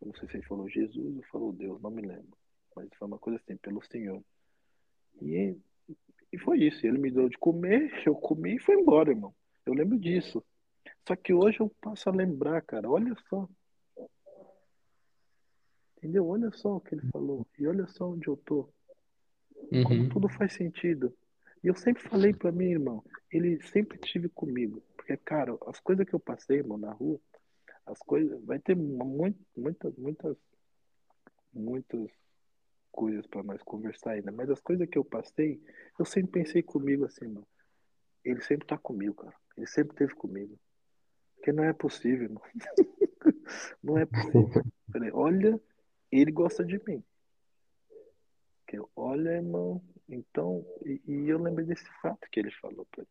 Eu 0.00 0.08
não 0.08 0.14
sei 0.14 0.28
se 0.28 0.36
ele 0.36 0.46
falou 0.46 0.68
Jesus 0.68 1.16
ou 1.16 1.22
falou 1.24 1.52
Deus, 1.52 1.80
não 1.80 1.90
me 1.90 2.02
lembro. 2.02 2.36
Mas 2.74 2.88
foi 2.98 3.06
uma 3.06 3.18
coisa 3.18 3.40
assim, 3.40 3.56
pelo 3.56 3.82
Senhor. 3.82 4.22
E, 5.22 5.56
e 6.32 6.38
foi 6.38 6.58
isso. 6.58 6.84
Ele 6.86 6.98
me 6.98 7.10
deu 7.10 7.28
de 7.28 7.38
comer, 7.38 7.90
eu 8.06 8.14
comi 8.14 8.56
e 8.56 8.60
foi 8.60 8.74
embora, 8.76 9.10
irmão. 9.10 9.34
Eu 9.64 9.74
lembro 9.74 9.98
disso. 9.98 10.44
Só 11.06 11.14
que 11.16 11.32
hoje 11.32 11.60
eu 11.60 11.70
passo 11.80 12.08
a 12.08 12.12
lembrar, 12.12 12.60
cara, 12.62 12.90
olha 12.90 13.14
só, 13.28 13.48
Entendeu? 15.98 16.28
Olha 16.28 16.50
só 16.52 16.76
o 16.76 16.80
que 16.80 16.94
ele 16.94 17.06
falou. 17.10 17.44
E 17.58 17.66
olha 17.66 17.86
só 17.88 18.08
onde 18.08 18.28
eu 18.28 18.36
tô. 18.36 18.68
Uhum. 19.72 19.82
Como 19.82 20.08
tudo 20.08 20.28
faz 20.28 20.52
sentido. 20.52 21.12
E 21.62 21.66
eu 21.66 21.74
sempre 21.74 22.02
falei 22.04 22.32
para 22.32 22.52
mim, 22.52 22.70
irmão, 22.70 23.04
ele 23.30 23.60
sempre 23.66 23.98
estive 24.00 24.28
comigo. 24.28 24.80
Porque, 24.96 25.16
cara, 25.16 25.58
as 25.66 25.80
coisas 25.80 26.06
que 26.06 26.14
eu 26.14 26.20
passei, 26.20 26.58
irmão, 26.58 26.78
na 26.78 26.92
rua, 26.92 27.20
as 27.84 27.98
coisas. 27.98 28.42
Vai 28.44 28.60
ter 28.60 28.76
muito, 28.76 29.44
muitas, 29.56 29.96
muitas, 29.96 30.36
muitas 31.52 32.08
coisas 32.92 33.26
para 33.26 33.42
nós 33.42 33.60
conversar 33.62 34.12
ainda. 34.12 34.30
Mas 34.30 34.48
as 34.50 34.60
coisas 34.60 34.88
que 34.88 34.98
eu 34.98 35.04
passei, 35.04 35.60
eu 35.98 36.04
sempre 36.04 36.30
pensei 36.30 36.62
comigo 36.62 37.06
assim, 37.06 37.24
irmão. 37.24 37.46
Ele 38.24 38.40
sempre 38.42 38.68
tá 38.68 38.78
comigo, 38.78 39.14
cara. 39.14 39.34
Ele 39.56 39.66
sempre 39.66 39.94
esteve 39.94 40.14
comigo. 40.14 40.56
Porque 41.34 41.50
não 41.50 41.64
é 41.64 41.72
possível, 41.72 42.24
irmão. 42.24 42.42
não 43.82 43.98
é 43.98 44.06
possível. 44.06 44.62
Falei, 44.92 45.10
olha 45.12 45.60
ele 46.10 46.30
gosta 46.30 46.64
de 46.64 46.80
mim. 46.86 47.02
Que 48.66 48.78
eu, 48.78 48.90
olha, 48.94 49.30
irmão, 49.30 49.82
então, 50.08 50.64
e, 50.84 51.00
e, 51.06 51.28
eu 51.28 51.38
lembrei 51.38 51.66
desse 51.66 51.88
fato 52.02 52.28
que 52.30 52.40
ele 52.40 52.50
falou 52.50 52.86
pra 52.90 53.02
mim. 53.02 53.08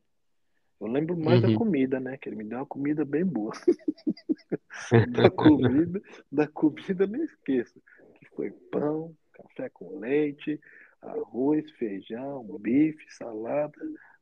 Eu 0.80 0.88
lembro 0.88 1.18
mais 1.18 1.42
uhum. 1.42 1.52
da 1.54 1.58
comida, 1.58 2.00
né? 2.00 2.18
Que 2.18 2.30
ele 2.30 2.36
me 2.36 2.44
deu 2.44 2.60
uma 2.60 2.66
comida 2.66 3.04
bem 3.04 3.26
boa. 3.26 3.52
da 5.12 5.30
comida, 5.32 6.02
da 6.32 6.48
comida 6.48 7.08
nem 7.08 7.24
esqueço. 7.24 7.82
Que 8.16 8.26
foi 8.36 8.52
pão, 8.52 9.16
café 9.34 9.70
com 9.70 9.98
leite, 9.98 10.60
arroz, 11.02 11.70
feijão, 11.72 12.44
bife, 12.60 13.04
salada, 13.12 13.78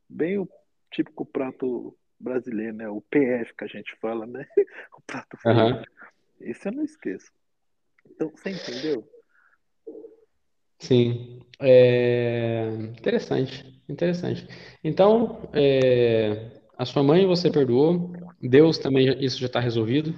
bem 0.08 0.38
o 0.38 0.48
típico 0.92 1.26
prato 1.26 1.98
brasileiro, 2.20 2.76
né? 2.76 2.90
O 2.90 3.02
PF 3.02 3.54
que 3.58 3.64
a 3.66 3.68
gente 3.68 3.96
fala, 4.00 4.26
né? 4.26 4.46
O 4.98 5.02
prato 5.02 5.38
uhum. 5.46 5.84
Esse 6.40 6.70
eu 6.70 6.72
não 6.72 6.84
esqueço. 6.84 7.32
Então, 8.16 8.32
você 8.36 8.50
entendeu? 8.52 9.08
Sim. 10.80 11.40
É... 11.60 12.68
Interessante, 12.98 13.82
interessante. 13.88 14.48
Então, 14.84 15.50
é... 15.54 16.62
a 16.78 16.86
sua 16.86 17.04
mãe 17.04 17.26
você 17.26 17.52
perdoou, 17.52 18.14
Deus 18.42 18.78
também, 18.78 19.24
isso 19.24 19.40
já 19.40 19.48
está 19.48 19.60
resolvido. 19.60 20.14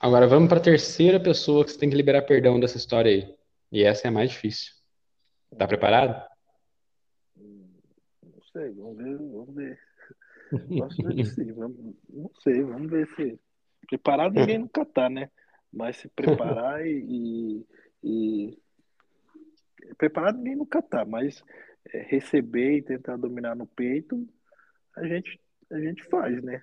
Agora 0.00 0.26
vamos 0.26 0.48
para 0.48 0.58
a 0.58 0.62
terceira 0.62 1.20
pessoa 1.20 1.64
que 1.64 1.72
você 1.72 1.78
tem 1.78 1.90
que 1.90 1.96
liberar 1.96 2.22
perdão 2.22 2.58
dessa 2.58 2.76
história 2.76 3.10
aí. 3.10 3.34
E 3.70 3.84
essa 3.84 4.06
é 4.06 4.08
a 4.08 4.12
mais 4.12 4.30
difícil. 4.30 4.72
Tá 5.56 5.66
preparado? 5.66 6.28
Não 7.36 8.42
sei, 8.52 8.70
vamos 8.72 8.96
ver, 8.96 9.16
vamos 9.16 9.54
ver. 9.54 9.78
Posso 10.78 11.02
ver 11.02 11.24
sim, 11.24 11.52
vamos, 11.52 11.94
não 12.10 12.30
sei, 12.42 12.62
vamos 12.62 12.90
ver 12.90 13.06
se. 13.14 13.40
Preparado 13.88 14.34
ninguém 14.34 14.58
nunca 14.58 14.84
tá, 14.84 15.08
né? 15.08 15.30
Mas 15.72 15.96
se 15.96 16.08
preparar 16.08 16.86
e, 16.86 17.64
e, 18.02 18.58
e 20.02 20.54
nunca 20.54 20.82
tá, 20.82 21.04
mas 21.04 21.42
é, 21.92 22.02
receber 22.02 22.76
e 22.76 22.82
tentar 22.82 23.16
dominar 23.16 23.56
no 23.56 23.66
peito, 23.66 24.28
a 24.96 25.06
gente, 25.06 25.40
a 25.70 25.78
gente 25.80 26.04
faz, 26.04 26.42
né? 26.42 26.62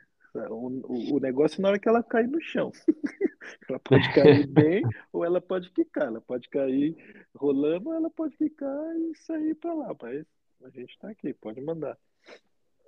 O, 0.50 0.68
o, 0.68 1.16
o 1.16 1.20
negócio 1.20 1.62
na 1.62 1.70
hora 1.70 1.80
que 1.80 1.90
ela 1.90 2.04
cai 2.04 2.28
no 2.28 2.40
chão. 2.40 2.72
ela 3.68 3.80
pode 3.80 4.14
cair 4.14 4.46
bem 4.48 4.84
ou 5.12 5.26
ela 5.26 5.42
pode 5.42 5.72
quicar. 5.72 6.08
Ela 6.08 6.22
pode 6.22 6.48
cair 6.50 6.96
rolando 7.36 7.90
ou 7.90 7.96
ela 7.96 8.10
pode 8.12 8.38
quicar 8.38 8.96
e 8.96 9.16
sair 9.16 9.56
para 9.56 9.74
lá. 9.74 9.96
Mas 10.00 10.26
a 10.64 10.70
gente 10.70 10.92
está 10.92 11.10
aqui, 11.10 11.34
pode 11.34 11.60
mandar. 11.62 11.98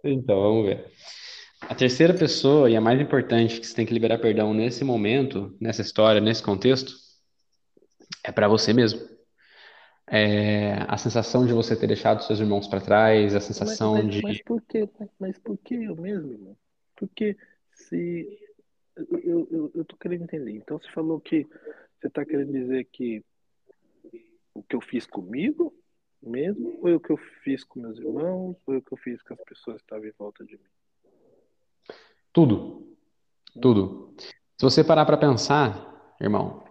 Então, 0.03 0.39
vamos 0.39 0.65
ver. 0.67 0.85
A 1.61 1.75
terceira 1.75 2.13
pessoa, 2.13 2.69
e 2.69 2.75
a 2.75 2.81
mais 2.81 2.99
importante 2.99 3.59
que 3.59 3.67
você 3.67 3.75
tem 3.75 3.85
que 3.85 3.93
liberar 3.93 4.17
perdão 4.17 4.53
nesse 4.53 4.83
momento, 4.83 5.55
nessa 5.59 5.81
história, 5.81 6.19
nesse 6.19 6.43
contexto, 6.43 6.93
é 8.23 8.31
para 8.31 8.47
você 8.47 8.73
mesmo. 8.73 8.99
É 10.07 10.85
a 10.87 10.97
sensação 10.97 11.45
de 11.45 11.53
você 11.53 11.75
ter 11.75 11.87
deixado 11.87 12.23
seus 12.23 12.39
irmãos 12.39 12.67
para 12.67 12.81
trás, 12.81 13.33
a 13.33 13.39
sensação 13.39 13.93
mas, 13.93 14.05
mas, 14.05 14.15
de. 14.15 14.21
Mas 14.21 14.41
por 14.41 14.61
que? 14.63 14.89
Mas 15.19 15.37
por 15.37 15.57
que 15.57 15.75
eu 15.75 15.95
mesmo, 15.95 16.33
irmão? 16.33 16.57
Porque 16.95 17.37
se. 17.71 18.27
Eu, 19.23 19.47
eu, 19.49 19.71
eu 19.73 19.85
tô 19.85 19.95
querendo 19.95 20.23
entender. 20.23 20.51
Então 20.51 20.77
você 20.77 20.89
falou 20.91 21.19
que. 21.19 21.47
Você 21.99 22.07
está 22.07 22.25
querendo 22.25 22.51
dizer 22.51 22.85
que 22.91 23.23
o 24.53 24.63
que 24.63 24.75
eu 24.75 24.81
fiz 24.81 25.05
comigo 25.05 25.73
mesmo, 26.21 26.79
ou 26.81 26.89
é 26.89 26.95
o 26.95 26.99
que 26.99 27.11
eu 27.11 27.17
fiz 27.43 27.63
com 27.63 27.79
meus 27.79 27.97
irmãos, 27.97 28.57
ou 28.65 28.73
é 28.73 28.77
o 28.77 28.81
que 28.81 28.91
eu 28.91 28.97
fiz 28.97 29.21
com 29.21 29.33
as 29.33 29.43
pessoas 29.43 29.77
que 29.77 29.83
estavam 29.83 30.07
em 30.07 30.13
volta 30.17 30.43
de 30.43 30.53
mim? 30.53 30.80
Tudo. 32.33 32.95
Tudo. 33.61 34.13
Se 34.57 34.63
você 34.63 34.83
parar 34.83 35.05
para 35.05 35.17
pensar, 35.17 36.13
irmão, 36.19 36.63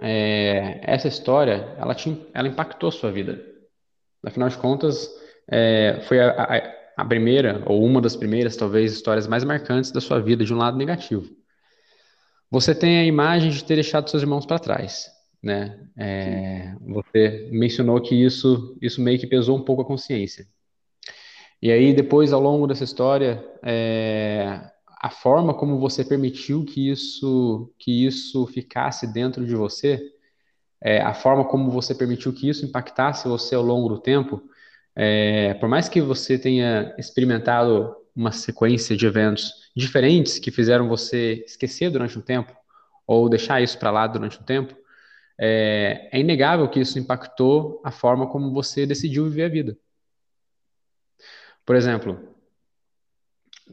é, 0.00 0.80
essa 0.82 1.08
história, 1.08 1.74
ela, 1.78 1.94
te, 1.94 2.26
ela 2.34 2.48
impactou 2.48 2.88
a 2.88 2.92
sua 2.92 3.10
vida. 3.10 3.40
Afinal 4.24 4.48
de 4.48 4.58
contas, 4.58 5.08
é, 5.48 6.00
foi 6.08 6.20
a, 6.20 6.30
a, 6.30 7.02
a, 7.02 7.04
primeira, 7.04 7.62
ou 7.66 7.84
uma 7.84 8.00
das 8.00 8.16
primeiras, 8.16 8.56
talvez, 8.56 8.92
histórias 8.92 9.26
mais 9.26 9.44
marcantes 9.44 9.90
da 9.90 10.00
sua 10.00 10.20
vida 10.20 10.44
de 10.44 10.52
um 10.52 10.58
lado 10.58 10.76
negativo. 10.76 11.24
Você 12.50 12.74
tem 12.74 12.98
a 12.98 13.04
imagem 13.04 13.50
de 13.50 13.64
ter 13.64 13.76
deixado 13.76 14.10
seus 14.10 14.22
irmãos 14.22 14.44
para 14.44 14.58
trás, 14.58 15.10
né? 15.42 15.88
É, 15.96 16.74
você 16.80 17.48
mencionou 17.52 18.00
que 18.00 18.14
isso, 18.14 18.76
isso 18.82 19.00
meio 19.00 19.18
que 19.18 19.26
pesou 19.26 19.56
um 19.56 19.64
pouco 19.64 19.82
a 19.82 19.86
consciência. 19.86 20.46
E 21.62 21.72
aí, 21.72 21.94
depois, 21.94 22.32
ao 22.32 22.40
longo 22.40 22.66
dessa 22.66 22.84
história, 22.84 23.42
é, 23.62 24.60
a 25.06 25.10
forma 25.10 25.54
como 25.54 25.78
você 25.78 26.04
permitiu 26.04 26.64
que 26.64 26.90
isso 26.90 27.72
que 27.78 28.04
isso 28.04 28.44
ficasse 28.48 29.06
dentro 29.12 29.46
de 29.46 29.54
você, 29.54 30.00
é, 30.82 31.00
a 31.00 31.14
forma 31.14 31.44
como 31.44 31.70
você 31.70 31.94
permitiu 31.94 32.32
que 32.32 32.48
isso 32.48 32.64
impactasse 32.66 33.28
você 33.28 33.54
ao 33.54 33.62
longo 33.62 33.88
do 33.88 34.00
tempo, 34.00 34.42
é, 34.96 35.54
por 35.54 35.68
mais 35.68 35.88
que 35.88 36.00
você 36.00 36.36
tenha 36.36 36.92
experimentado 36.98 37.94
uma 38.16 38.32
sequência 38.32 38.96
de 38.96 39.06
eventos 39.06 39.70
diferentes 39.76 40.40
que 40.40 40.50
fizeram 40.50 40.88
você 40.88 41.44
esquecer 41.46 41.88
durante 41.88 42.18
um 42.18 42.22
tempo 42.22 42.52
ou 43.06 43.28
deixar 43.28 43.62
isso 43.62 43.78
para 43.78 43.92
lá 43.92 44.08
durante 44.08 44.40
um 44.40 44.44
tempo, 44.44 44.74
é, 45.38 46.08
é 46.10 46.18
inegável 46.18 46.68
que 46.68 46.80
isso 46.80 46.98
impactou 46.98 47.80
a 47.84 47.92
forma 47.92 48.26
como 48.26 48.52
você 48.52 48.84
decidiu 48.84 49.24
viver 49.26 49.44
a 49.44 49.48
vida. 49.48 49.78
Por 51.64 51.76
exemplo, 51.76 52.35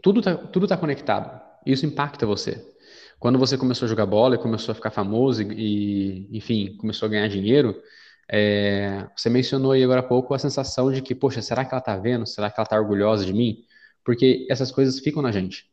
tudo 0.01 0.19
está 0.19 0.36
tudo 0.36 0.67
tá 0.67 0.77
conectado. 0.77 1.41
Isso 1.65 1.86
impacta 1.86 2.25
você. 2.25 2.73
Quando 3.19 3.39
você 3.39 3.58
começou 3.58 3.86
a 3.86 3.89
jogar 3.89 4.06
bola 4.06 4.36
e 4.36 4.38
começou 4.38 4.73
a 4.73 4.75
ficar 4.75 4.91
famoso 4.91 5.41
e, 5.43 6.27
enfim, 6.36 6.75
começou 6.77 7.06
a 7.06 7.10
ganhar 7.10 7.27
dinheiro, 7.29 7.82
é, 8.29 9.08
você 9.15 9.29
mencionou 9.29 9.71
aí 9.71 9.84
agora 9.84 10.01
há 10.01 10.03
pouco 10.03 10.34
a 10.34 10.39
sensação 10.39 10.91
de 10.91 11.01
que, 11.01 11.15
poxa, 11.15 11.41
será 11.41 11.63
que 11.63 11.73
ela 11.73 11.79
está 11.79 11.95
vendo? 11.95 12.25
Será 12.25 12.49
que 12.49 12.60
ela 12.60 12.65
está 12.65 12.77
orgulhosa 12.77 13.25
de 13.25 13.34
mim? 13.34 13.63
Porque 14.03 14.45
essas 14.49 14.71
coisas 14.71 14.99
ficam 14.99 15.21
na 15.21 15.32
gente, 15.32 15.69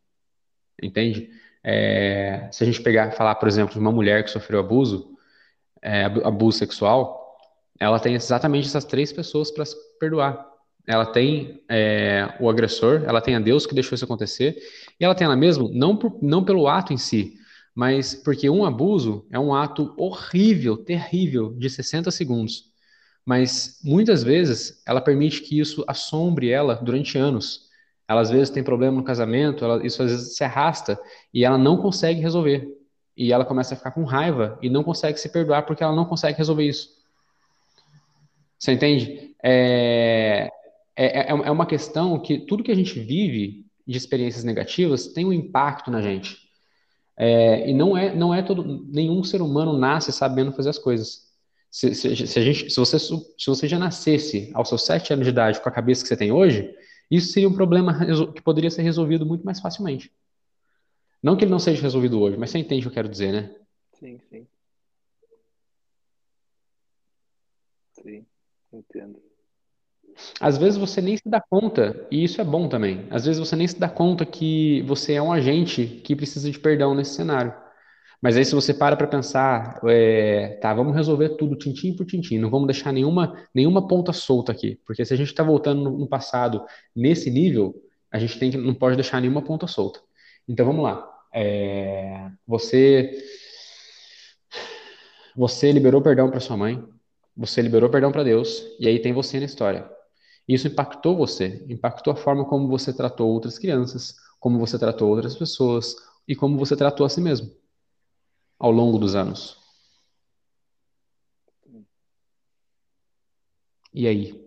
entende? 0.80 1.30
É, 1.64 2.48
se 2.52 2.62
a 2.62 2.66
gente 2.66 2.80
pegar, 2.82 3.10
falar, 3.12 3.34
por 3.34 3.48
exemplo, 3.48 3.74
de 3.74 3.80
uma 3.80 3.92
mulher 3.92 4.22
que 4.24 4.30
sofreu 4.30 4.60
abuso, 4.60 5.16
é, 5.82 6.04
abuso 6.04 6.58
sexual, 6.58 7.36
ela 7.80 7.98
tem 7.98 8.14
exatamente 8.14 8.68
essas 8.68 8.84
três 8.84 9.12
pessoas 9.12 9.50
para 9.50 9.64
perdoar 9.98 10.49
ela 10.90 11.06
tem 11.06 11.62
é, 11.68 12.34
o 12.40 12.50
agressor, 12.50 13.04
ela 13.06 13.20
tem 13.20 13.36
a 13.36 13.38
Deus 13.38 13.64
que 13.64 13.76
deixou 13.76 13.94
isso 13.94 14.04
acontecer, 14.04 14.56
e 14.98 15.04
ela 15.04 15.14
tem 15.14 15.24
ela 15.24 15.36
mesma, 15.36 15.68
não, 15.72 15.96
por, 15.96 16.18
não 16.20 16.44
pelo 16.44 16.66
ato 16.66 16.92
em 16.92 16.96
si, 16.96 17.34
mas 17.72 18.12
porque 18.12 18.50
um 18.50 18.64
abuso 18.64 19.24
é 19.30 19.38
um 19.38 19.54
ato 19.54 19.94
horrível, 19.96 20.76
terrível, 20.76 21.54
de 21.56 21.70
60 21.70 22.10
segundos. 22.10 22.64
Mas 23.24 23.78
muitas 23.84 24.24
vezes 24.24 24.82
ela 24.84 25.00
permite 25.00 25.42
que 25.42 25.60
isso 25.60 25.84
assombre 25.86 26.50
ela 26.50 26.74
durante 26.74 27.16
anos. 27.16 27.68
Ela 28.08 28.22
às 28.22 28.30
vezes 28.30 28.50
tem 28.50 28.64
problema 28.64 28.96
no 28.96 29.04
casamento, 29.04 29.64
ela, 29.64 29.86
isso 29.86 30.02
às 30.02 30.10
vezes 30.10 30.36
se 30.36 30.42
arrasta 30.42 30.98
e 31.32 31.44
ela 31.44 31.56
não 31.56 31.76
consegue 31.76 32.20
resolver. 32.20 32.66
E 33.16 33.32
ela 33.32 33.44
começa 33.44 33.74
a 33.74 33.76
ficar 33.76 33.92
com 33.92 34.02
raiva 34.02 34.58
e 34.60 34.68
não 34.68 34.82
consegue 34.82 35.20
se 35.20 35.28
perdoar 35.28 35.62
porque 35.62 35.84
ela 35.84 35.94
não 35.94 36.04
consegue 36.04 36.36
resolver 36.36 36.64
isso. 36.64 36.88
Você 38.58 38.72
entende? 38.72 39.36
É, 39.42 40.50
é, 41.00 41.06
é, 41.06 41.20
é, 41.20 41.30
é 41.30 41.50
uma 41.50 41.64
questão 41.64 42.20
que 42.20 42.38
tudo 42.38 42.62
que 42.62 42.70
a 42.70 42.74
gente 42.74 43.00
vive 43.00 43.64
de 43.86 43.96
experiências 43.96 44.44
negativas 44.44 45.08
tem 45.08 45.24
um 45.24 45.32
impacto 45.32 45.90
na 45.90 46.02
gente. 46.02 46.36
É, 47.16 47.70
e 47.70 47.72
não 47.72 47.96
é, 47.96 48.14
não 48.14 48.34
é 48.34 48.42
todo, 48.42 48.86
nenhum 48.92 49.24
ser 49.24 49.40
humano 49.40 49.78
nasce 49.78 50.12
sabendo 50.12 50.52
fazer 50.52 50.68
as 50.68 50.78
coisas. 50.78 51.30
Se, 51.70 51.94
se, 51.94 52.26
se, 52.26 52.42
gente, 52.42 52.70
se, 52.70 52.76
você, 52.78 52.98
se 52.98 53.46
você 53.46 53.66
já 53.66 53.78
nascesse 53.78 54.50
aos 54.52 54.68
seus 54.68 54.84
sete 54.84 55.10
anos 55.12 55.24
de 55.24 55.30
idade 55.30 55.60
com 55.60 55.68
a 55.70 55.72
cabeça 55.72 56.02
que 56.02 56.08
você 56.08 56.16
tem 56.16 56.30
hoje, 56.32 56.70
isso 57.10 57.32
seria 57.32 57.48
um 57.48 57.54
problema 57.54 57.98
que 58.34 58.42
poderia 58.42 58.70
ser 58.70 58.82
resolvido 58.82 59.24
muito 59.24 59.44
mais 59.44 59.58
facilmente. 59.58 60.12
Não 61.22 61.34
que 61.34 61.44
ele 61.44 61.50
não 61.50 61.58
seja 61.58 61.80
resolvido 61.80 62.20
hoje, 62.20 62.36
mas 62.36 62.50
você 62.50 62.58
entende 62.58 62.86
o 62.86 62.90
que 62.90 62.98
eu 62.98 63.02
quero 63.02 63.08
dizer, 63.08 63.32
né? 63.32 63.54
Sim, 63.94 64.18
sim. 64.28 64.46
Sim, 68.02 68.26
entendo. 68.72 69.29
Às 70.40 70.56
vezes 70.56 70.78
você 70.78 71.00
nem 71.00 71.16
se 71.16 71.28
dá 71.28 71.40
conta, 71.40 72.06
e 72.10 72.24
isso 72.24 72.40
é 72.40 72.44
bom 72.44 72.68
também. 72.68 73.06
Às 73.10 73.26
vezes 73.26 73.38
você 73.38 73.54
nem 73.56 73.66
se 73.66 73.78
dá 73.78 73.88
conta 73.88 74.24
que 74.24 74.82
você 74.82 75.14
é 75.14 75.22
um 75.22 75.32
agente 75.32 75.84
que 76.04 76.16
precisa 76.16 76.50
de 76.50 76.58
perdão 76.58 76.94
nesse 76.94 77.14
cenário. 77.14 77.52
Mas 78.22 78.36
aí 78.36 78.44
se 78.44 78.54
você 78.54 78.74
para 78.74 78.96
para 78.96 79.06
pensar, 79.06 79.80
é, 79.86 80.58
tá, 80.60 80.74
vamos 80.74 80.94
resolver 80.94 81.30
tudo 81.36 81.56
tintim 81.56 81.94
por 81.94 82.04
tintim, 82.04 82.38
não 82.38 82.50
vamos 82.50 82.66
deixar 82.66 82.92
nenhuma, 82.92 83.34
nenhuma 83.54 83.88
ponta 83.88 84.12
solta 84.12 84.52
aqui, 84.52 84.78
porque 84.86 85.04
se 85.04 85.14
a 85.14 85.16
gente 85.16 85.28
está 85.28 85.42
voltando 85.42 85.90
no, 85.90 86.06
passado 86.06 86.62
nesse 86.94 87.30
nível, 87.30 87.74
a 88.10 88.18
gente 88.18 88.38
tem 88.38 88.50
que, 88.50 88.58
não 88.58 88.74
pode 88.74 88.96
deixar 88.96 89.20
nenhuma 89.20 89.42
ponta 89.42 89.66
solta. 89.66 90.00
Então 90.46 90.66
vamos 90.66 90.82
lá. 90.82 91.06
É, 91.32 92.28
você 92.46 93.10
você 95.34 95.72
liberou 95.72 96.02
perdão 96.02 96.30
para 96.30 96.40
sua 96.40 96.56
mãe, 96.56 96.82
você 97.34 97.62
liberou 97.62 97.88
perdão 97.88 98.12
para 98.12 98.24
Deus, 98.24 98.62
e 98.78 98.86
aí 98.86 98.98
tem 98.98 99.12
você 99.12 99.38
na 99.38 99.46
história. 99.46 99.88
Isso 100.52 100.66
impactou 100.66 101.16
você, 101.16 101.64
impactou 101.68 102.12
a 102.12 102.16
forma 102.16 102.44
como 102.44 102.66
você 102.66 102.92
tratou 102.92 103.28
outras 103.30 103.56
crianças, 103.56 104.16
como 104.40 104.58
você 104.58 104.76
tratou 104.76 105.08
outras 105.08 105.36
pessoas 105.36 105.94
e 106.26 106.34
como 106.34 106.58
você 106.58 106.76
tratou 106.76 107.06
a 107.06 107.08
si 107.08 107.20
mesmo 107.20 107.54
ao 108.58 108.72
longo 108.72 108.98
dos 108.98 109.14
anos. 109.14 109.56
E 113.94 114.08
aí? 114.08 114.44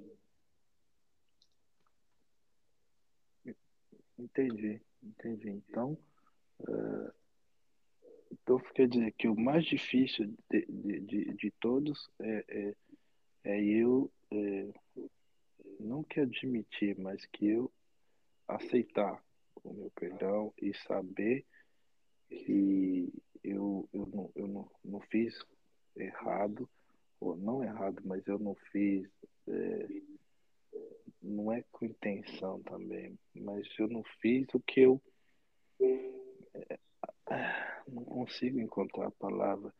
Entendi, 4.19 4.81
entendi. 5.01 5.49
Então, 5.51 5.97
uh, 6.67 7.13
então 8.29 8.59
quer 8.75 8.89
dizer 8.89 9.13
que 9.13 9.29
o 9.29 9.39
mais 9.39 9.63
difícil 9.63 10.35
de, 10.51 10.65
de, 10.67 10.99
de, 10.99 11.33
de 11.33 11.51
todos 11.61 12.09
é, 12.19 12.45
é, 12.49 12.75
é 13.45 13.63
eu 13.63 14.11
é, 14.31 14.67
não 15.79 16.03
que 16.03 16.19
admitir, 16.19 16.97
mas 16.99 17.25
que 17.27 17.47
eu 17.47 17.71
aceitar 18.47 19.23
o 19.63 19.73
meu 19.73 19.91
perdão 19.91 20.53
e 20.61 20.73
saber 20.73 21.45
que 22.29 23.13
eu, 23.43 23.87
eu, 23.93 24.05
não, 24.07 24.31
eu 24.35 24.47
não, 24.47 24.71
não 24.83 24.99
fiz 25.01 25.37
errado, 25.95 26.69
ou 27.19 27.35
não 27.35 27.63
errado, 27.63 28.01
mas 28.03 28.25
eu 28.27 28.39
não 28.39 28.55
fiz, 28.71 29.07
é, 29.47 29.87
não 31.21 31.51
é 31.51 31.63
com 31.71 31.85
intenção 31.85 32.61
também, 32.63 33.17
mas 33.33 33.67
eu 33.79 33.87
não 33.87 34.03
fiz 34.21 34.47
o 34.53 34.59
que 34.59 34.81
eu. 34.81 35.01
É, 35.79 36.79
não 37.87 38.03
consigo 38.03 38.59
encontrar 38.59 39.07
a 39.07 39.11
palavra, 39.11 39.73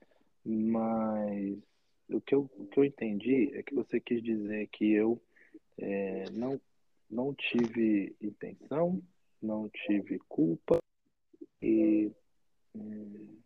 mas 0.44 1.58
o 2.10 2.22
que, 2.22 2.36
eu, 2.36 2.50
o 2.58 2.68
que 2.68 2.80
eu 2.80 2.84
entendi 2.84 3.52
é 3.54 3.64
que 3.64 3.74
você 3.74 4.00
quis 4.00 4.22
dizer 4.22 4.68
que 4.68 4.92
eu 4.92 5.22
é, 5.78 6.30
não, 6.32 6.60
não 7.10 7.34
tive 7.34 8.16
intenção, 8.22 9.02
não 9.42 9.70
tive 9.70 10.20
culpa, 10.28 10.80
e, 11.62 12.12
hum, 12.76 13.40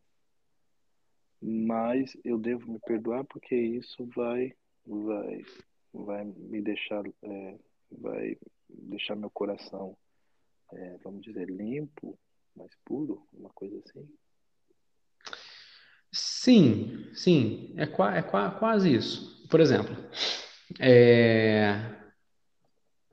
mas 1.41 2.17
eu 2.23 2.37
devo 2.37 2.71
me 2.71 2.79
perdoar 2.79 3.23
porque 3.25 3.55
isso 3.55 4.05
vai, 4.15 4.53
vai, 4.85 5.45
vai 5.93 6.25
me 6.25 6.61
deixar 6.61 7.03
é, 7.23 7.55
vai 7.91 8.37
deixar 8.69 9.15
meu 9.15 9.29
coração, 9.29 9.95
é, 10.73 10.97
vamos 11.03 11.21
dizer, 11.21 11.49
limpo, 11.49 12.17
mais 12.55 12.71
puro, 12.83 13.25
uma 13.33 13.49
coisa 13.49 13.79
assim? 13.79 14.07
Sim, 16.11 17.13
sim, 17.13 17.75
é, 17.77 17.83
é 17.83 18.21
quase 18.23 18.93
isso. 18.93 19.47
Por 19.49 19.59
exemplo, 19.59 19.95
é, 20.79 22.06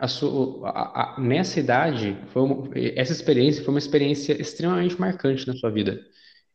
a 0.05 0.09
sua, 0.09 0.69
a, 0.69 1.15
a, 1.17 1.21
nessa 1.21 1.59
idade, 1.59 2.15
uma, 2.35 2.69
essa 2.95 3.13
experiência 3.13 3.65
foi 3.65 3.73
uma 3.73 3.79
experiência 3.79 4.39
extremamente 4.39 5.01
marcante 5.01 5.47
na 5.47 5.55
sua 5.55 5.71
vida. 5.71 5.99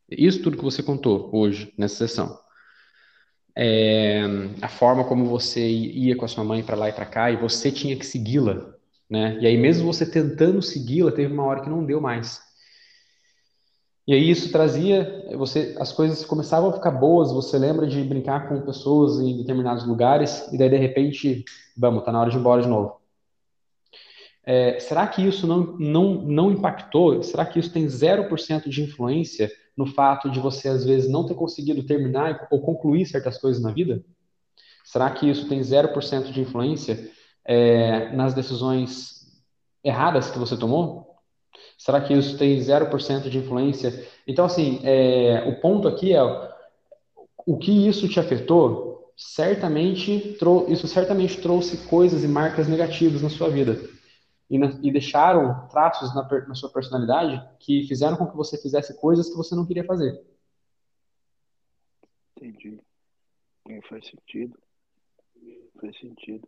Isso 0.07 0.43
tudo 0.43 0.55
que 0.55 0.63
você 0.63 0.83
contou 0.83 1.31
hoje, 1.33 1.73
nessa 1.75 1.95
sessão. 2.07 2.37
É, 3.57 4.21
a 4.61 4.67
forma 4.67 5.03
como 5.03 5.25
você 5.25 5.67
ia 5.67 6.15
com 6.15 6.25
a 6.25 6.27
sua 6.27 6.43
mãe 6.43 6.63
para 6.63 6.75
lá 6.75 6.89
e 6.89 6.93
para 6.93 7.07
cá 7.07 7.31
e 7.31 7.37
você 7.37 7.71
tinha 7.71 7.97
que 7.97 8.05
segui-la, 8.05 8.75
né? 9.09 9.39
E 9.41 9.47
aí 9.47 9.57
mesmo 9.57 9.91
você 9.91 10.05
tentando 10.05 10.61
segui-la, 10.61 11.11
teve 11.11 11.33
uma 11.33 11.43
hora 11.43 11.61
que 11.61 11.69
não 11.69 11.83
deu 11.83 11.99
mais. 11.99 12.39
E 14.07 14.13
aí 14.13 14.29
isso 14.29 14.51
trazia, 14.51 15.27
você, 15.37 15.75
as 15.79 15.91
coisas 15.91 16.23
começavam 16.23 16.69
a 16.69 16.73
ficar 16.73 16.91
boas, 16.91 17.31
você 17.31 17.57
lembra 17.57 17.87
de 17.87 18.03
brincar 18.03 18.47
com 18.47 18.61
pessoas 18.61 19.19
em 19.19 19.37
determinados 19.37 19.87
lugares, 19.87 20.47
e 20.53 20.57
daí 20.57 20.69
de 20.69 20.77
repente, 20.77 21.43
vamos, 21.75 22.03
tá 22.03 22.11
na 22.11 22.21
hora 22.21 22.29
de 22.29 22.37
ir 22.37 22.39
embora 22.39 22.61
de 22.61 22.67
novo. 22.67 22.98
É, 24.51 24.79
será 24.79 25.05
que 25.05 25.21
isso 25.21 25.45
não, 25.45 25.77
não, 25.77 26.13
não 26.23 26.51
impactou? 26.51 27.21
Será 27.21 27.45
que 27.45 27.59
isso 27.59 27.71
tem 27.71 27.85
0% 27.85 28.67
de 28.67 28.81
influência 28.81 29.51
no 29.77 29.85
fato 29.85 30.27
de 30.27 30.39
você, 30.39 30.69
às 30.69 30.83
vezes, 30.83 31.07
não 31.07 31.23
ter 31.23 31.35
conseguido 31.35 31.83
terminar 31.83 32.47
ou 32.49 32.59
concluir 32.59 33.05
certas 33.05 33.37
coisas 33.37 33.61
na 33.61 33.71
vida? 33.71 34.03
Será 34.83 35.11
que 35.11 35.29
isso 35.29 35.47
tem 35.47 35.59
0% 35.59 36.31
de 36.31 36.41
influência 36.41 37.11
é, 37.45 38.11
nas 38.15 38.33
decisões 38.33 39.39
erradas 39.83 40.31
que 40.31 40.39
você 40.39 40.57
tomou? 40.57 41.13
Será 41.77 42.01
que 42.01 42.15
isso 42.15 42.35
tem 42.35 42.57
0% 42.57 43.29
de 43.29 43.37
influência? 43.37 44.03
Então, 44.25 44.45
assim, 44.45 44.79
é, 44.83 45.43
o 45.47 45.61
ponto 45.61 45.87
aqui 45.87 46.11
é 46.11 46.23
o 47.45 47.55
que 47.55 47.87
isso 47.87 48.09
te 48.09 48.19
afetou, 48.19 49.13
certamente 49.15 50.35
isso 50.69 50.87
certamente 50.87 51.39
trouxe 51.39 51.85
coisas 51.85 52.23
e 52.23 52.27
marcas 52.27 52.67
negativas 52.67 53.21
na 53.21 53.29
sua 53.29 53.47
vida. 53.47 53.98
E, 54.49 54.57
na, 54.57 54.67
e 54.81 54.91
deixaram 54.91 55.67
traços 55.67 56.13
na, 56.15 56.27
na 56.47 56.55
sua 56.55 56.71
personalidade 56.71 57.47
que 57.59 57.87
fizeram 57.87 58.17
com 58.17 58.27
que 58.27 58.35
você 58.35 58.57
fizesse 58.57 58.99
coisas 58.99 59.29
que 59.29 59.37
você 59.37 59.55
não 59.55 59.65
queria 59.65 59.83
fazer. 59.83 60.19
Entendi. 62.35 62.81
É, 63.67 63.81
faz 63.81 64.07
sentido. 64.07 64.57
Faz 65.79 65.97
sentido. 65.99 66.47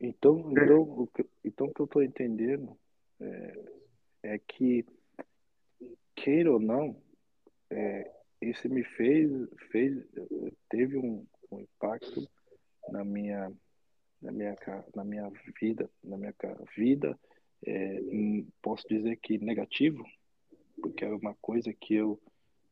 Então, 0.00 0.52
então, 0.52 0.80
o 0.80 1.06
que, 1.06 1.26
então, 1.44 1.66
o 1.66 1.74
que 1.74 1.80
eu 1.80 1.86
estou 1.86 2.02
entendendo 2.02 2.76
é, 3.20 3.64
é 4.22 4.38
que, 4.38 4.84
queira 6.14 6.52
ou 6.52 6.60
não, 6.60 6.96
é, 7.70 8.10
isso 8.40 8.68
me 8.68 8.84
fez, 8.84 9.30
fez 9.70 10.04
teve 10.68 10.98
um, 10.98 11.26
um, 11.50 11.60
impacto 11.60 12.28
na 12.90 13.04
minha, 13.04 13.50
na 14.22 14.32
minha, 14.32 14.56
na 14.94 15.04
minha 15.04 15.30
vida, 15.60 15.90
na 16.02 16.16
minha 16.16 16.34
vida, 16.76 17.18
é, 17.66 18.00
posso 18.62 18.86
dizer 18.88 19.16
que 19.16 19.38
negativo, 19.38 20.04
porque 20.80 21.04
era 21.04 21.16
uma 21.16 21.34
coisa 21.34 21.72
que 21.72 21.94
eu, 21.94 22.20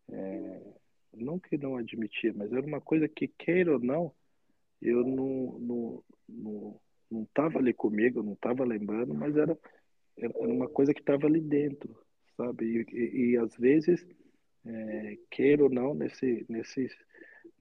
é, 0.09 0.63
não 1.13 1.39
que 1.39 1.59
não 1.59 1.77
admitia, 1.77 2.33
mas 2.35 2.53
era 2.53 2.65
uma 2.65 2.81
coisa 2.81 3.09
que, 3.09 3.29
queira 3.29 3.73
ou 3.73 3.81
não, 3.81 4.15
eu 4.81 5.05
não, 5.05 5.59
não, 5.59 6.05
não, 6.29 6.81
não 7.11 7.23
estava 7.25 7.59
ali 7.59 7.75
comigo, 7.75 8.21
eu 8.21 8.23
não 8.23 8.33
estava 8.33 8.65
lembrando, 8.65 9.13
mas 9.13 9.37
era 9.37 9.59
era 10.21 10.33
uma 10.39 10.69
coisa 10.69 10.93
que 10.93 11.01
estava 11.01 11.27
ali 11.27 11.41
dentro, 11.41 11.97
sabe? 12.37 12.65
E, 12.65 12.95
e, 12.95 13.31
e 13.31 13.37
às 13.39 13.55
vezes, 13.57 14.07
é, 14.67 15.19
queira 15.31 15.65
ou 15.65 15.71
não, 15.71 15.95
nesse, 15.95 16.45
nesses, 16.49 16.95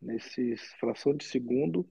nesses 0.01 0.61
fração 0.73 1.15
de 1.15 1.23
segundo, 1.23 1.87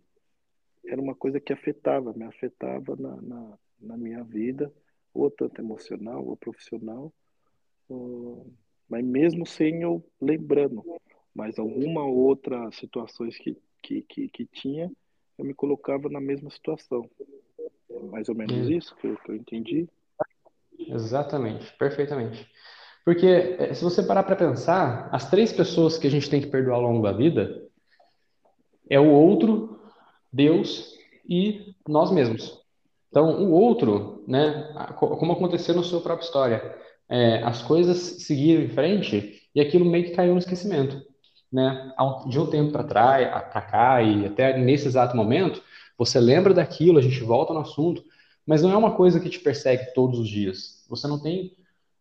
era 0.88 1.00
uma 1.00 1.14
coisa 1.14 1.38
que 1.38 1.52
afetava, 1.52 2.12
me 2.14 2.24
afetava 2.24 2.96
na, 2.96 3.20
na, 3.20 3.58
na 3.80 3.96
minha 3.96 4.24
vida, 4.24 4.72
ou 5.12 5.30
tanto 5.30 5.60
emocional 5.60 6.26
ou 6.26 6.36
profissional, 6.36 7.12
ou, 7.88 8.46
mas 8.88 9.04
mesmo 9.04 9.46
sem 9.46 9.82
eu 9.82 10.04
lembrando, 10.20 10.82
mas 11.34 11.58
alguma 11.58 12.04
outra 12.04 12.70
situações 12.72 13.36
que, 13.36 13.56
que, 13.82 14.02
que, 14.02 14.28
que 14.28 14.46
tinha, 14.46 14.90
eu 15.36 15.44
me 15.44 15.54
colocava 15.54 16.08
na 16.08 16.20
mesma 16.20 16.50
situação. 16.50 17.08
É 17.90 18.02
mais 18.04 18.28
ou 18.28 18.34
menos 18.34 18.68
hum. 18.68 18.70
isso 18.70 18.94
que 18.96 19.06
eu, 19.06 19.16
que 19.18 19.30
eu 19.30 19.36
entendi. 19.36 19.88
Exatamente, 20.78 21.72
perfeitamente. 21.76 22.50
Porque 23.04 23.26
eh, 23.26 23.74
se 23.74 23.82
você 23.82 24.02
parar 24.02 24.22
para 24.22 24.36
pensar, 24.36 25.08
as 25.12 25.30
três 25.30 25.52
pessoas 25.52 25.98
que 25.98 26.06
a 26.06 26.10
gente 26.10 26.28
tem 26.28 26.40
que 26.40 26.48
perdoar 26.48 26.76
ao 26.76 26.82
longo 26.82 27.02
da 27.02 27.12
vida 27.12 27.66
é 28.90 28.98
o 28.98 29.10
outro, 29.10 29.77
Deus 30.38 30.94
e 31.28 31.74
nós 31.86 32.12
mesmos. 32.12 32.56
Então, 33.10 33.42
o 33.42 33.50
outro, 33.50 34.22
né, 34.28 34.72
como 34.96 35.32
aconteceu 35.32 35.74
na 35.74 35.82
sua 35.82 36.00
própria 36.00 36.24
história, 36.24 36.76
é, 37.08 37.42
as 37.42 37.60
coisas 37.62 37.98
seguiram 38.22 38.62
em 38.62 38.68
frente 38.68 39.42
e 39.52 39.60
aquilo 39.60 39.84
meio 39.84 40.04
que 40.04 40.12
caiu 40.12 40.34
no 40.34 40.38
esquecimento, 40.38 41.02
né? 41.52 41.92
De 42.28 42.38
um 42.38 42.46
tempo 42.46 42.70
para 42.70 42.84
trás, 42.84 43.28
para 43.50 43.62
cá 43.62 44.02
e 44.02 44.26
até 44.26 44.56
nesse 44.56 44.86
exato 44.86 45.16
momento, 45.16 45.60
você 45.96 46.20
lembra 46.20 46.54
daquilo, 46.54 46.98
a 46.98 47.02
gente 47.02 47.20
volta 47.24 47.52
no 47.52 47.60
assunto, 47.60 48.04
mas 48.46 48.62
não 48.62 48.70
é 48.70 48.76
uma 48.76 48.94
coisa 48.94 49.18
que 49.18 49.28
te 49.28 49.40
persegue 49.40 49.92
todos 49.94 50.20
os 50.20 50.28
dias. 50.28 50.84
Você 50.88 51.08
não 51.08 51.18
tem 51.18 51.56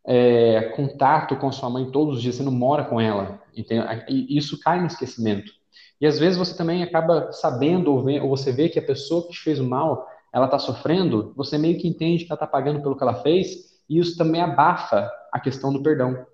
é, 0.05 0.73
contato 0.75 1.35
com 1.37 1.51
sua 1.51 1.69
mãe 1.69 1.89
todos 1.89 2.17
os 2.17 2.21
dias, 2.21 2.35
você 2.35 2.43
não 2.43 2.51
mora 2.51 2.83
com 2.83 3.01
ela. 3.01 3.41
Entende? 3.55 3.85
E 4.09 4.37
isso 4.37 4.59
cai 4.59 4.79
no 4.79 4.87
esquecimento. 4.87 5.51
E 5.99 6.05
às 6.05 6.19
vezes 6.19 6.37
você 6.37 6.55
também 6.55 6.83
acaba 6.83 7.31
sabendo 7.31 7.91
ou, 7.91 8.03
vê, 8.03 8.19
ou 8.19 8.29
você 8.29 8.51
vê 8.51 8.69
que 8.69 8.79
a 8.79 8.85
pessoa 8.85 9.25
que 9.25 9.33
te 9.33 9.39
fez 9.39 9.59
o 9.59 9.63
mal, 9.63 10.07
ela 10.31 10.45
está 10.45 10.59
sofrendo, 10.59 11.33
você 11.35 11.57
meio 11.57 11.79
que 11.79 11.87
entende 11.87 12.23
que 12.23 12.31
ela 12.31 12.35
está 12.35 12.47
pagando 12.47 12.81
pelo 12.81 12.95
que 12.95 13.03
ela 13.03 13.21
fez, 13.21 13.77
e 13.89 13.99
isso 13.99 14.17
também 14.17 14.41
abafa 14.41 15.09
a 15.31 15.39
questão 15.39 15.73
do 15.73 15.81
perdão. 15.81 16.25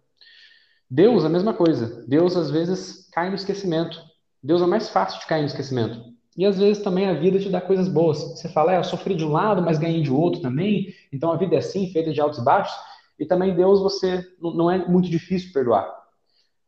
Deus, 0.89 1.23
a 1.26 1.30
mesma 1.30 1.54
coisa. 1.54 2.06
Deus 2.08 2.36
às 2.36 2.52
vezes 2.52 3.10
cai 3.12 3.30
no 3.30 3.36
esquecimento. 3.36 3.99
Deus 4.41 4.62
é 4.62 4.65
mais 4.65 4.89
fácil 4.89 5.19
de 5.19 5.26
cair 5.26 5.41
no 5.41 5.47
esquecimento. 5.47 6.13
E 6.36 6.45
às 6.45 6.58
vezes 6.58 6.84
também 6.84 7.08
a 7.08 7.13
vida 7.13 7.39
te 7.39 7.49
dá 7.49 7.62
coisas 7.62 7.88
boas. 7.88 8.17
Você 8.17 8.49
fala, 8.49 8.73
é, 8.73 8.78
eu 8.78 8.84
sofri 8.84 9.15
de 9.15 9.23
um 9.23 9.32
lado, 9.32 9.62
mas 9.62 9.78
ganhei 9.78 10.02
de 10.02 10.12
outro 10.12 10.41
também. 10.41 10.93
Então 11.12 11.32
a 11.32 11.38
vida 11.38 11.56
é 11.56 11.60
assim, 11.60 11.91
feita 11.91 12.12
de 12.12 12.19
altos 12.19 12.39
e 12.39 12.43
baixos. 12.43 12.76
E 13.19 13.26
também 13.26 13.56
Deus, 13.56 13.80
você 13.80 14.26
não 14.41 14.69
é 14.69 14.86
muito 14.88 15.10
difícil 15.10 15.54
perdoar. 15.54 15.88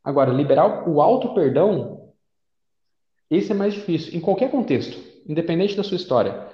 Agora, 0.04 0.32
liberar 0.32 0.88
o 0.88 1.02
auto 1.02 1.34
perdão, 1.34 2.05
esse 3.30 3.52
é 3.52 3.56
mais 3.56 3.74
difícil 3.74 4.16
em 4.16 4.20
qualquer 4.20 4.52
contexto, 4.52 4.98
independente 5.28 5.76
da 5.76 5.84
sua 5.84 5.98
história. 5.98 6.48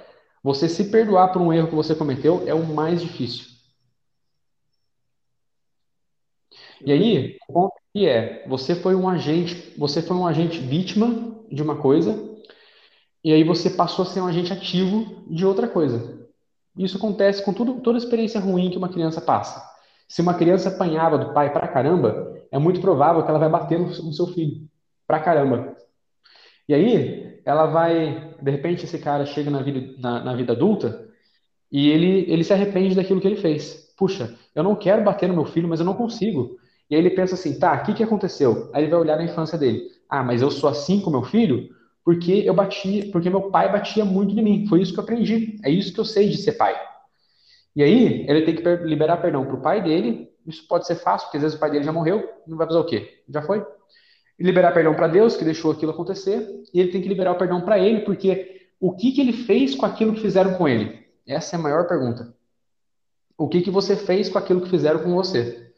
Você 0.43 0.67
se 0.67 0.89
perdoar 0.89 1.31
por 1.31 1.41
um 1.41 1.53
erro 1.53 1.67
que 1.67 1.75
você 1.75 1.93
cometeu 1.93 2.43
é 2.47 2.53
o 2.53 2.65
mais 2.65 3.01
difícil. 3.01 3.51
E 6.83 6.91
aí, 6.91 7.37
o 7.47 7.53
ponto 7.53 7.73
que 7.93 8.07
é, 8.07 8.47
você 8.47 8.75
foi 8.75 8.95
um 8.95 9.07
agente, 9.07 9.73
você 9.77 10.01
foi 10.01 10.17
um 10.17 10.25
agente 10.25 10.57
vítima 10.59 11.39
de 11.51 11.61
uma 11.61 11.75
coisa 11.75 12.31
e 13.23 13.31
aí 13.31 13.43
você 13.43 13.69
passou 13.69 14.03
a 14.03 14.05
ser 14.07 14.21
um 14.21 14.27
agente 14.27 14.51
ativo 14.51 15.23
de 15.27 15.45
outra 15.45 15.67
coisa. 15.67 16.27
Isso 16.77 16.97
acontece 16.97 17.43
com 17.43 17.53
tudo, 17.53 17.81
toda 17.81 17.97
experiência 17.97 18.39
ruim 18.39 18.71
que 18.71 18.77
uma 18.77 18.89
criança 18.89 19.21
passa. 19.21 19.63
Se 20.07 20.21
uma 20.21 20.33
criança 20.33 20.69
apanhava 20.69 21.17
do 21.17 21.33
pai 21.33 21.51
pra 21.53 21.67
caramba, 21.67 22.35
é 22.51 22.57
muito 22.57 22.81
provável 22.81 23.23
que 23.23 23.29
ela 23.29 23.39
vai 23.39 23.49
bater 23.49 23.79
no, 23.79 23.87
no 23.87 24.13
seu 24.13 24.27
filho. 24.27 24.67
Pra 25.05 25.19
caramba. 25.19 25.75
E 26.71 26.73
aí, 26.73 27.41
ela 27.43 27.65
vai. 27.65 28.33
De 28.41 28.49
repente, 28.49 28.85
esse 28.85 28.97
cara 28.97 29.25
chega 29.25 29.51
na 29.51 29.61
vida, 29.61 29.93
na, 29.99 30.23
na 30.23 30.35
vida 30.35 30.53
adulta 30.53 31.05
e 31.69 31.89
ele, 31.89 32.25
ele 32.31 32.43
se 32.45 32.53
arrepende 32.53 32.95
daquilo 32.95 33.19
que 33.19 33.27
ele 33.27 33.35
fez. 33.35 33.93
Puxa, 33.97 34.33
eu 34.55 34.63
não 34.63 34.75
quero 34.75 35.03
bater 35.03 35.27
no 35.27 35.35
meu 35.35 35.45
filho, 35.45 35.67
mas 35.67 35.81
eu 35.81 35.85
não 35.85 35.93
consigo. 35.93 36.57
E 36.89 36.95
aí 36.95 37.01
ele 37.01 37.09
pensa 37.09 37.35
assim: 37.35 37.59
tá, 37.59 37.73
o 37.73 37.83
que, 37.83 37.93
que 37.93 38.03
aconteceu? 38.03 38.69
Aí 38.73 38.83
ele 38.83 38.91
vai 38.91 39.01
olhar 39.01 39.17
na 39.17 39.25
infância 39.25 39.57
dele. 39.57 39.81
Ah, 40.09 40.23
mas 40.23 40.41
eu 40.41 40.49
sou 40.49 40.69
assim 40.69 41.01
com 41.01 41.11
meu 41.11 41.23
filho? 41.23 41.69
porque 42.03 42.43
eu 42.45 42.53
bati, 42.53 43.09
porque 43.11 43.29
meu 43.29 43.51
pai 43.51 43.71
batia 43.71 44.03
muito 44.03 44.33
em 44.37 44.43
mim. 44.43 44.67
Foi 44.67 44.81
isso 44.81 44.93
que 44.93 44.99
eu 44.99 45.03
aprendi. 45.03 45.59
É 45.63 45.69
isso 45.69 45.93
que 45.93 45.99
eu 45.99 46.05
sei 46.05 46.29
de 46.29 46.37
ser 46.37 46.53
pai. 46.53 46.75
E 47.75 47.83
aí, 47.83 48.25
ele 48.27 48.41
tem 48.43 48.55
que 48.55 48.63
liberar 48.85 49.17
perdão 49.17 49.45
para 49.45 49.55
o 49.55 49.61
pai 49.61 49.83
dele. 49.83 50.29
Isso 50.47 50.67
pode 50.67 50.87
ser 50.87 50.95
fácil, 50.95 51.27
porque 51.27 51.37
às 51.37 51.43
vezes 51.43 51.57
o 51.57 51.59
pai 51.59 51.69
dele 51.69 51.83
já 51.83 51.91
morreu, 51.91 52.27
não 52.47 52.57
vai 52.57 52.65
fazer 52.65 52.79
o 52.79 52.85
quê? 52.85 53.21
Já 53.29 53.41
foi. 53.43 53.63
Liberar 54.41 54.71
perdão 54.71 54.93
para 54.93 55.07
Deus, 55.07 55.35
que 55.35 55.45
deixou 55.45 55.71
aquilo 55.71 55.91
acontecer, 55.91 56.63
e 56.73 56.79
ele 56.79 56.91
tem 56.91 57.01
que 57.01 57.07
liberar 57.07 57.31
o 57.31 57.37
perdão 57.37 57.61
para 57.61 57.77
ele, 57.79 58.01
porque 58.01 58.67
o 58.79 58.91
que, 58.93 59.11
que 59.11 59.21
ele 59.21 59.33
fez 59.33 59.75
com 59.75 59.85
aquilo 59.85 60.13
que 60.13 60.21
fizeram 60.21 60.55
com 60.55 60.67
ele? 60.67 61.05
Essa 61.27 61.55
é 61.55 61.59
a 61.59 61.61
maior 61.61 61.87
pergunta. 61.87 62.33
O 63.37 63.47
que, 63.47 63.61
que 63.61 63.71
você 63.71 63.95
fez 63.95 64.29
com 64.29 64.37
aquilo 64.37 64.61
que 64.61 64.69
fizeram 64.69 65.03
com 65.03 65.13
você? 65.13 65.71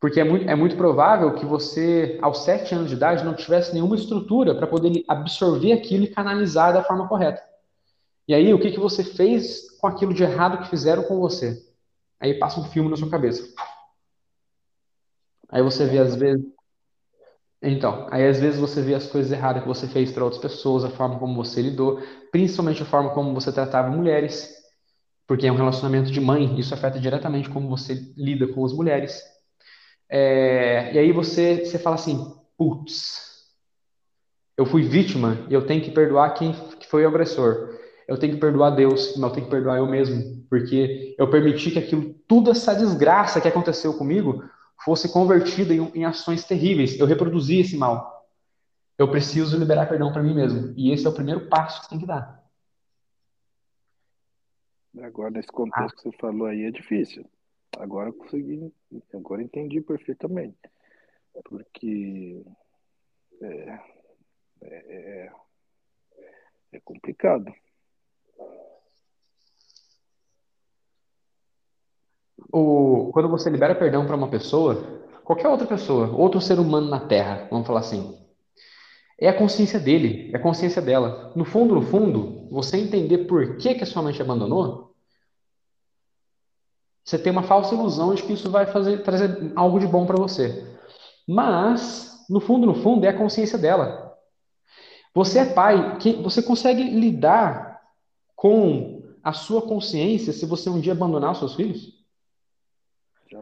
Porque 0.00 0.20
é 0.20 0.24
muito, 0.24 0.48
é 0.48 0.54
muito 0.54 0.76
provável 0.76 1.34
que 1.34 1.44
você, 1.44 2.18
aos 2.22 2.44
sete 2.44 2.74
anos 2.74 2.88
de 2.88 2.94
idade, 2.94 3.24
não 3.24 3.34
tivesse 3.34 3.72
nenhuma 3.72 3.96
estrutura 3.96 4.54
para 4.54 4.66
poder 4.66 5.04
absorver 5.08 5.72
aquilo 5.72 6.04
e 6.04 6.08
canalizar 6.08 6.72
da 6.72 6.84
forma 6.84 7.08
correta. 7.08 7.42
E 8.28 8.34
aí, 8.34 8.52
o 8.52 8.60
que, 8.60 8.70
que 8.70 8.78
você 8.78 9.02
fez 9.02 9.70
com 9.78 9.86
aquilo 9.86 10.12
de 10.12 10.22
errado 10.22 10.58
que 10.58 10.68
fizeram 10.68 11.02
com 11.02 11.18
você? 11.18 11.66
Aí 12.20 12.34
passa 12.34 12.60
um 12.60 12.64
filme 12.64 12.90
na 12.90 12.96
sua 12.96 13.10
cabeça. 13.10 13.42
Aí 15.48 15.62
você 15.62 15.86
vê, 15.86 15.98
às 15.98 16.14
vezes. 16.14 16.44
Então, 17.60 18.06
aí 18.10 18.26
às 18.26 18.38
vezes 18.38 18.60
você 18.60 18.80
vê 18.80 18.94
as 18.94 19.06
coisas 19.06 19.32
erradas 19.32 19.62
que 19.62 19.68
você 19.68 19.88
fez 19.88 20.12
para 20.12 20.24
outras 20.24 20.40
pessoas, 20.40 20.84
a 20.84 20.90
forma 20.90 21.18
como 21.18 21.34
você 21.34 21.60
lidou, 21.60 22.00
principalmente 22.30 22.82
a 22.82 22.86
forma 22.86 23.10
como 23.10 23.34
você 23.34 23.50
tratava 23.50 23.90
mulheres, 23.90 24.54
porque 25.26 25.46
é 25.46 25.52
um 25.52 25.56
relacionamento 25.56 26.10
de 26.10 26.20
mãe, 26.20 26.58
isso 26.58 26.72
afeta 26.72 27.00
diretamente 27.00 27.50
como 27.50 27.68
você 27.68 28.12
lida 28.16 28.46
com 28.46 28.64
as 28.64 28.72
mulheres. 28.72 29.20
É, 30.08 30.92
e 30.94 30.98
aí 30.98 31.12
você, 31.12 31.64
você 31.64 31.78
fala 31.78 31.96
assim, 31.96 32.32
putz, 32.56 33.28
eu 34.56 34.64
fui 34.64 34.82
vítima 34.82 35.46
e 35.48 35.54
eu 35.54 35.66
tenho 35.66 35.82
que 35.82 35.90
perdoar 35.90 36.34
quem 36.34 36.54
foi 36.88 37.04
o 37.04 37.08
agressor. 37.08 37.76
Eu 38.08 38.16
tenho 38.18 38.34
que 38.34 38.40
perdoar 38.40 38.70
Deus, 38.70 39.16
mas 39.16 39.30
eu 39.30 39.34
tenho 39.34 39.46
que 39.46 39.50
perdoar 39.50 39.78
eu 39.78 39.86
mesmo, 39.86 40.44
porque 40.48 41.14
eu 41.18 41.28
permiti 41.28 41.70
que 41.70 41.78
aquilo, 41.78 42.14
tudo 42.26 42.50
essa 42.50 42.74
desgraça 42.74 43.40
que 43.40 43.48
aconteceu 43.48 43.92
comigo, 43.94 44.42
fosse 44.84 45.12
convertida 45.12 45.74
em, 45.74 45.80
em 45.94 46.04
ações 46.04 46.44
terríveis. 46.44 46.98
Eu 46.98 47.06
reproduzi 47.06 47.60
esse 47.60 47.76
mal. 47.76 48.26
Eu 48.96 49.10
preciso 49.10 49.58
liberar 49.58 49.86
perdão 49.86 50.12
para 50.12 50.22
mim 50.22 50.34
mesmo. 50.34 50.74
E 50.76 50.92
esse 50.92 51.06
é 51.06 51.08
o 51.08 51.14
primeiro 51.14 51.48
passo 51.48 51.82
que 51.82 51.90
tem 51.90 51.98
que 51.98 52.06
dar. 52.06 52.38
Agora, 55.00 55.30
nesse 55.30 55.48
contexto 55.48 55.94
ah. 55.94 55.96
que 55.96 56.02
você 56.02 56.16
falou 56.18 56.46
aí, 56.46 56.64
é 56.64 56.70
difícil. 56.70 57.24
Agora 57.78 58.08
eu 58.08 58.14
consegui, 58.14 58.72
agora 59.14 59.42
entendi 59.42 59.80
perfeitamente. 59.80 60.58
Porque 61.44 62.42
é, 63.40 63.80
é, 64.62 64.74
é, 64.88 65.32
é 66.72 66.80
complicado. 66.80 67.52
O, 72.52 73.10
quando 73.12 73.28
você 73.28 73.50
libera 73.50 73.74
perdão 73.74 74.06
para 74.06 74.16
uma 74.16 74.28
pessoa, 74.28 75.02
qualquer 75.24 75.48
outra 75.48 75.66
pessoa, 75.66 76.10
outro 76.16 76.40
ser 76.40 76.58
humano 76.58 76.88
na 76.88 77.00
Terra, 77.00 77.46
vamos 77.50 77.66
falar 77.66 77.80
assim, 77.80 78.16
é 79.20 79.28
a 79.28 79.36
consciência 79.36 79.80
dele, 79.80 80.30
é 80.32 80.36
a 80.36 80.42
consciência 80.42 80.80
dela. 80.80 81.32
No 81.34 81.44
fundo, 81.44 81.74
no 81.74 81.82
fundo, 81.82 82.48
você 82.50 82.78
entender 82.78 83.26
por 83.26 83.56
que, 83.56 83.74
que 83.74 83.82
a 83.82 83.86
sua 83.86 84.02
mãe 84.02 84.12
te 84.12 84.22
abandonou, 84.22 84.94
você 87.04 87.18
tem 87.18 87.32
uma 87.32 87.42
falsa 87.42 87.74
ilusão 87.74 88.14
de 88.14 88.22
que 88.22 88.34
isso 88.34 88.50
vai 88.50 88.66
fazer, 88.66 89.02
trazer 89.02 89.52
algo 89.56 89.80
de 89.80 89.86
bom 89.86 90.06
para 90.06 90.16
você. 90.16 90.76
Mas, 91.26 92.24
no 92.28 92.38
fundo, 92.38 92.66
no 92.66 92.74
fundo, 92.74 93.04
é 93.06 93.08
a 93.08 93.16
consciência 93.16 93.58
dela. 93.58 94.14
Você 95.14 95.40
é 95.40 95.44
pai, 95.46 95.96
que 95.98 96.12
você 96.12 96.42
consegue 96.42 96.82
lidar 96.82 97.80
com 98.36 99.02
a 99.24 99.32
sua 99.32 99.62
consciência 99.62 100.32
se 100.32 100.46
você 100.46 100.70
um 100.70 100.80
dia 100.80 100.92
abandonar 100.92 101.32
os 101.32 101.38
seus 101.38 101.54
filhos? 101.54 101.97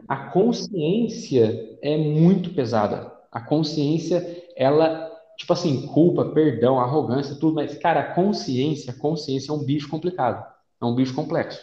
A 0.07 0.29
consciência 0.29 1.77
é 1.81 1.97
muito 1.97 2.53
pesada. 2.53 3.11
A 3.31 3.39
consciência, 3.41 4.43
ela, 4.55 5.09
tipo 5.37 5.53
assim, 5.53 5.87
culpa, 5.87 6.25
perdão, 6.25 6.79
arrogância, 6.79 7.35
tudo, 7.35 7.55
mas, 7.55 7.77
cara, 7.77 7.99
a 8.01 8.13
consciência, 8.13 8.91
a 8.91 8.97
consciência 8.97 9.51
é 9.51 9.55
um 9.55 9.63
bicho 9.63 9.89
complicado, 9.89 10.45
é 10.81 10.85
um 10.85 10.95
bicho 10.95 11.13
complexo. 11.13 11.61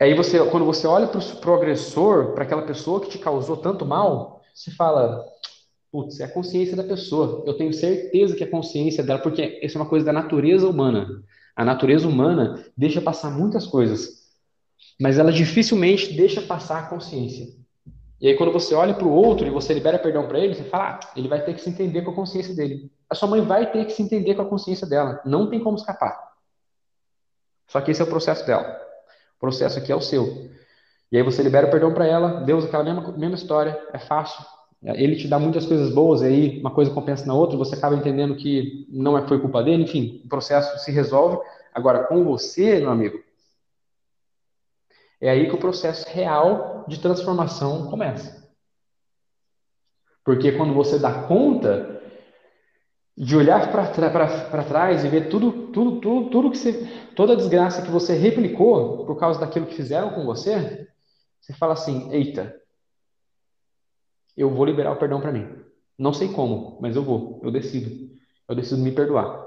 Aí 0.00 0.14
você, 0.14 0.44
quando 0.50 0.66
você 0.66 0.86
olha 0.86 1.06
para 1.06 1.50
o 1.50 1.54
agressor, 1.54 2.34
para 2.34 2.44
aquela 2.44 2.62
pessoa 2.62 3.00
que 3.00 3.08
te 3.08 3.18
causou 3.18 3.56
tanto 3.56 3.86
mal, 3.86 4.42
você 4.52 4.70
fala, 4.70 5.24
putz, 5.90 6.20
é 6.20 6.24
a 6.24 6.32
consciência 6.32 6.76
da 6.76 6.84
pessoa. 6.84 7.42
Eu 7.46 7.56
tenho 7.56 7.72
certeza 7.72 8.36
que 8.36 8.44
é 8.44 8.46
a 8.46 8.50
consciência 8.50 9.02
dela, 9.02 9.20
porque 9.20 9.60
isso 9.62 9.78
é 9.78 9.80
uma 9.80 9.88
coisa 9.88 10.04
da 10.04 10.12
natureza 10.12 10.68
humana. 10.68 11.08
A 11.56 11.64
natureza 11.64 12.06
humana 12.06 12.64
deixa 12.76 13.00
passar 13.00 13.30
muitas 13.30 13.66
coisas 13.66 14.23
mas 15.00 15.18
ela 15.18 15.32
dificilmente 15.32 16.14
deixa 16.14 16.42
passar 16.42 16.80
a 16.80 16.86
consciência. 16.86 17.48
E 18.20 18.28
aí, 18.28 18.36
quando 18.36 18.52
você 18.52 18.74
olha 18.74 18.94
para 18.94 19.06
o 19.06 19.12
outro 19.12 19.46
e 19.46 19.50
você 19.50 19.74
libera 19.74 19.98
perdão 19.98 20.26
para 20.26 20.38
ele, 20.38 20.54
você 20.54 20.64
fala, 20.64 20.98
ah, 20.98 21.12
ele 21.16 21.28
vai 21.28 21.44
ter 21.44 21.52
que 21.54 21.60
se 21.60 21.68
entender 21.68 22.02
com 22.02 22.10
a 22.10 22.14
consciência 22.14 22.54
dele. 22.54 22.90
A 23.10 23.14
sua 23.14 23.28
mãe 23.28 23.40
vai 23.42 23.70
ter 23.70 23.84
que 23.84 23.92
se 23.92 24.02
entender 24.02 24.34
com 24.34 24.42
a 24.42 24.46
consciência 24.46 24.86
dela. 24.86 25.20
Não 25.24 25.50
tem 25.50 25.60
como 25.60 25.76
escapar. 25.76 26.32
Só 27.68 27.80
que 27.80 27.90
esse 27.90 28.00
é 28.00 28.04
o 28.04 28.08
processo 28.08 28.46
dela. 28.46 28.80
O 29.36 29.40
processo 29.40 29.78
aqui 29.78 29.92
é 29.92 29.94
o 29.96 30.00
seu. 30.00 30.48
E 31.10 31.16
aí 31.16 31.22
você 31.22 31.42
libera 31.42 31.70
perdão 31.70 31.92
para 31.92 32.06
ela, 32.06 32.40
Deus, 32.40 32.64
aquela 32.64 32.82
mesma, 32.82 33.12
mesma 33.12 33.34
história, 33.34 33.78
é 33.92 33.98
fácil. 33.98 34.44
Ele 34.82 35.16
te 35.16 35.28
dá 35.28 35.38
muitas 35.38 35.64
coisas 35.64 35.92
boas, 35.92 36.22
aí 36.22 36.60
uma 36.60 36.70
coisa 36.70 36.90
compensa 36.90 37.24
na 37.24 37.34
outra, 37.34 37.56
você 37.56 37.74
acaba 37.74 37.94
entendendo 37.94 38.36
que 38.36 38.86
não 38.90 39.16
é, 39.16 39.26
foi 39.26 39.40
culpa 39.40 39.62
dele, 39.62 39.84
enfim, 39.84 40.20
o 40.24 40.28
processo 40.28 40.78
se 40.84 40.90
resolve. 40.90 41.38
Agora, 41.72 42.04
com 42.04 42.22
você, 42.24 42.80
meu 42.80 42.90
amigo, 42.90 43.18
é 45.24 45.30
aí 45.30 45.48
que 45.48 45.54
o 45.54 45.58
processo 45.58 46.06
real 46.06 46.84
de 46.86 47.00
transformação 47.00 47.88
começa. 47.88 48.46
Porque 50.22 50.52
quando 50.52 50.74
você 50.74 50.98
dá 50.98 51.22
conta 51.26 52.02
de 53.16 53.34
olhar 53.34 53.72
para 53.72 54.64
trás 54.64 55.02
e 55.02 55.08
ver 55.08 55.30
tudo, 55.30 55.68
tudo, 55.72 56.00
tudo, 56.00 56.30
tudo 56.30 56.50
que 56.50 56.58
você, 56.58 56.86
toda 57.16 57.32
a 57.32 57.36
desgraça 57.36 57.80
que 57.80 57.90
você 57.90 58.14
replicou 58.14 59.06
por 59.06 59.18
causa 59.18 59.40
daquilo 59.40 59.66
que 59.66 59.74
fizeram 59.74 60.10
com 60.10 60.26
você, 60.26 60.86
você 61.40 61.54
fala 61.54 61.72
assim: 61.72 62.12
eita, 62.12 62.54
eu 64.36 64.50
vou 64.50 64.66
liberar 64.66 64.92
o 64.92 64.98
perdão 64.98 65.22
para 65.22 65.32
mim. 65.32 65.48
Não 65.98 66.12
sei 66.12 66.28
como, 66.34 66.78
mas 66.82 66.96
eu 66.96 67.02
vou, 67.02 67.40
eu 67.42 67.50
decido. 67.50 68.12
Eu 68.46 68.54
decido 68.54 68.82
me 68.82 68.92
perdoar. 68.92 69.43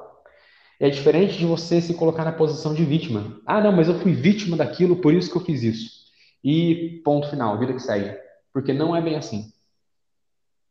É 0.80 0.89
diferente 0.89 1.38
de 1.38 1.45
você 1.45 1.82
se 1.82 1.93
colocar 1.95 2.23
na 2.23 2.32
posição 2.32 2.73
de 2.73 2.86
vítima. 2.86 3.39
Ah, 3.45 3.59
não, 3.59 3.71
mas 3.71 3.88
eu 3.88 3.99
fui 3.99 4.13
vítima 4.13 4.55
daquilo, 4.55 4.97
por 4.97 5.13
isso 5.13 5.32
que 5.32 5.38
eu 5.38 5.41
fiz 5.41 5.63
isso. 5.63 6.07
E 6.43 7.01
ponto 7.03 7.30
final, 7.30 7.57
vida 7.57 7.73
que 7.73 7.80
segue. 7.80 8.15
Porque 8.53 8.73
não 8.73 8.95
é 8.95 9.01
bem 9.01 9.15
assim. 9.15 9.51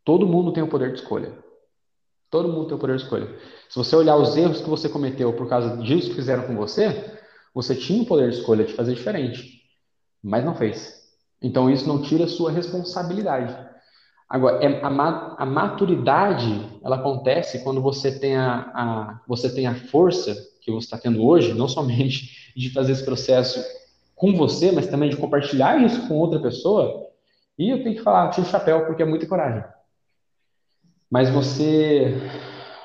Todo 0.04 0.26
mundo 0.26 0.52
tem 0.52 0.62
o 0.62 0.68
poder 0.68 0.92
de 0.92 1.00
escolha. 1.00 1.36
Todo 2.30 2.48
mundo 2.48 2.66
tem 2.66 2.76
o 2.76 2.80
poder 2.80 2.96
de 2.96 3.02
escolha. 3.02 3.26
Se 3.68 3.76
você 3.76 3.96
olhar 3.96 4.16
os 4.16 4.36
erros 4.36 4.61
que 4.61 4.68
você 4.68 4.88
cometeu 4.88 5.32
por 5.32 5.48
causa 5.48 5.76
disso 5.78 6.11
que 6.11 6.16
fizeram 6.16 6.46
com 6.46 6.54
você, 6.54 7.18
você 7.52 7.74
tinha 7.74 8.02
o 8.02 8.07
poder 8.07 8.30
de 8.30 8.38
escolha 8.38 8.64
de 8.64 8.74
fazer 8.74 8.94
diferente, 8.94 9.62
mas 10.22 10.44
não 10.44 10.54
fez. 10.54 11.02
Então 11.42 11.70
isso 11.70 11.88
não 11.88 12.02
tira 12.02 12.24
a 12.24 12.28
sua 12.28 12.50
responsabilidade. 12.52 13.66
Agora, 14.29 14.64
é, 14.64 14.83
a, 14.83 15.47
maturidade, 15.47 16.81
ela 16.85 16.97
acontece 16.97 17.62
quando 17.62 17.81
você 17.81 18.18
tem 18.18 18.37
a, 18.37 18.70
a, 18.74 19.20
você 19.27 19.55
tem 19.55 19.68
a 19.68 19.74
força 19.74 20.35
que 20.61 20.70
você 20.72 20.87
está 20.87 20.99
tendo 20.99 21.24
hoje, 21.24 21.55
não 21.55 21.68
somente 21.68 22.53
de 22.57 22.70
fazer 22.70 22.93
esse 22.93 23.05
processo 23.05 23.64
com 24.16 24.35
você, 24.35 24.72
mas 24.72 24.89
também 24.89 25.11
de 25.11 25.16
compartilhar 25.16 25.81
isso 25.81 26.09
com 26.09 26.18
outra 26.18 26.41
pessoa. 26.41 27.07
E 27.57 27.70
eu 27.70 27.85
tenho 27.85 27.95
que 27.95 28.03
falar, 28.03 28.31
tira 28.31 28.47
o 28.47 28.51
chapéu, 28.51 28.85
porque 28.85 29.03
é 29.03 29.07
muita 29.07 29.27
coragem. 29.27 29.62
Mas 31.09 31.31
você 31.31 32.14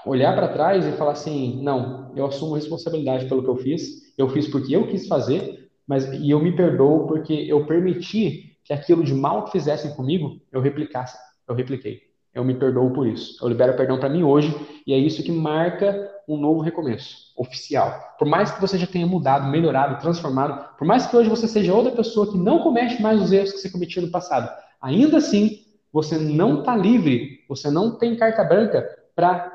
olhar 0.06 0.36
para 0.36 0.48
trás 0.48 0.86
e 0.86 0.92
falar 0.92 1.14
assim, 1.14 1.60
não, 1.64 2.12
eu 2.16 2.26
assumo 2.26 2.56
responsabilidade 2.56 3.26
pelo 3.28 3.44
que 3.44 3.50
eu 3.50 3.58
fiz, 3.58 4.14
eu 4.16 4.30
fiz 4.30 4.48
porque 4.48 4.76
eu 4.76 4.88
quis 4.88 5.08
fazer, 5.08 5.72
mas 5.88 6.06
e 6.06 6.30
eu 6.30 6.40
me 6.40 6.56
perdoo 6.56 7.08
porque 7.08 7.34
eu 7.34 7.66
permiti 7.66 8.58
que 8.64 8.74
aquilo 8.74 9.04
de 9.04 9.14
mal 9.14 9.46
que 9.46 9.52
fizessem 9.52 9.96
comigo, 9.96 10.40
eu 10.52 10.62
replicasse 10.62 11.18
eu 11.48 11.56
repliquei. 11.56 12.12
Eu 12.34 12.46
me 12.46 12.56
perdoo 12.56 12.92
por 12.94 13.06
isso. 13.06 13.44
Eu 13.44 13.50
libero 13.50 13.76
perdão 13.76 14.00
para 14.00 14.10
mim 14.10 14.24
hoje 14.24 14.56
e 14.88 14.94
é 14.94 14.98
isso 14.98 15.22
que 15.22 15.32
marca 15.32 16.10
um 16.28 16.38
novo 16.38 16.62
recomeço 16.62 17.34
oficial. 17.36 18.16
Por 18.18 18.28
mais 18.28 18.52
que 18.52 18.62
você 18.62 18.78
já 18.78 18.88
tenha 18.88 19.06
mudado, 19.06 19.50
melhorado, 19.50 20.00
transformado, 20.00 20.78
por 20.78 20.88
mais 20.88 21.06
que 21.06 21.16
hoje 21.16 21.30
você 21.30 21.48
seja 21.48 21.74
outra 21.74 21.92
pessoa 21.92 22.32
que 22.32 22.38
não 22.38 22.60
comete 22.60 23.02
mais 23.02 23.22
os 23.22 23.32
erros 23.32 23.52
que 23.52 23.58
você 23.58 23.70
cometia 23.70 24.02
no 24.02 24.12
passado, 24.12 24.50
ainda 24.82 25.18
assim 25.18 25.66
você 25.92 26.18
não 26.18 26.60
está 26.60 26.76
livre, 26.76 27.44
você 27.50 27.70
não 27.70 27.98
tem 27.98 28.16
carta 28.16 28.46
branca 28.46 28.88
para 29.14 29.52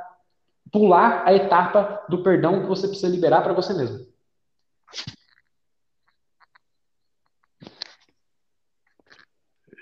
pular 0.71 1.23
a 1.25 1.33
etapa 1.33 2.05
do 2.11 2.23
perdão 2.23 2.61
que 2.61 2.67
você 2.67 2.87
precisa 2.87 3.09
liberar 3.09 3.43
para 3.43 3.55
você 3.55 3.73
mesmo. 3.73 4.07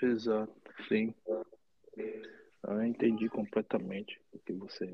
Exato, 0.01 0.53
sim. 0.87 1.13
Eu 2.67 2.83
entendi 2.83 3.29
completamente 3.29 4.19
o 4.31 4.39
que 4.39 4.53
você. 4.53 4.93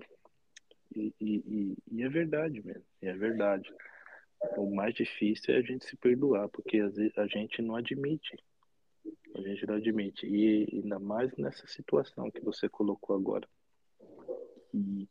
E, 0.95 1.13
e, 1.21 1.77
e, 1.89 2.03
é 2.03 2.09
verdade 2.09 2.61
mesmo, 2.65 2.83
é 3.01 3.13
verdade. 3.13 3.73
O 4.57 4.73
mais 4.73 4.93
difícil 4.93 5.53
é 5.53 5.57
a 5.57 5.61
gente 5.61 5.85
se 5.85 5.95
perdoar, 5.95 6.49
porque 6.49 6.79
a 7.15 7.27
gente 7.27 7.61
não 7.61 7.75
admite. 7.75 8.37
A 9.35 9.41
gente 9.41 9.65
não 9.65 9.75
admite. 9.75 10.25
E 10.27 10.67
ainda 10.73 10.99
mais 10.99 11.35
nessa 11.37 11.65
situação 11.67 12.29
que 12.29 12.41
você 12.41 12.67
colocou 12.67 13.15
agora. 13.15 13.47
E 14.73 15.07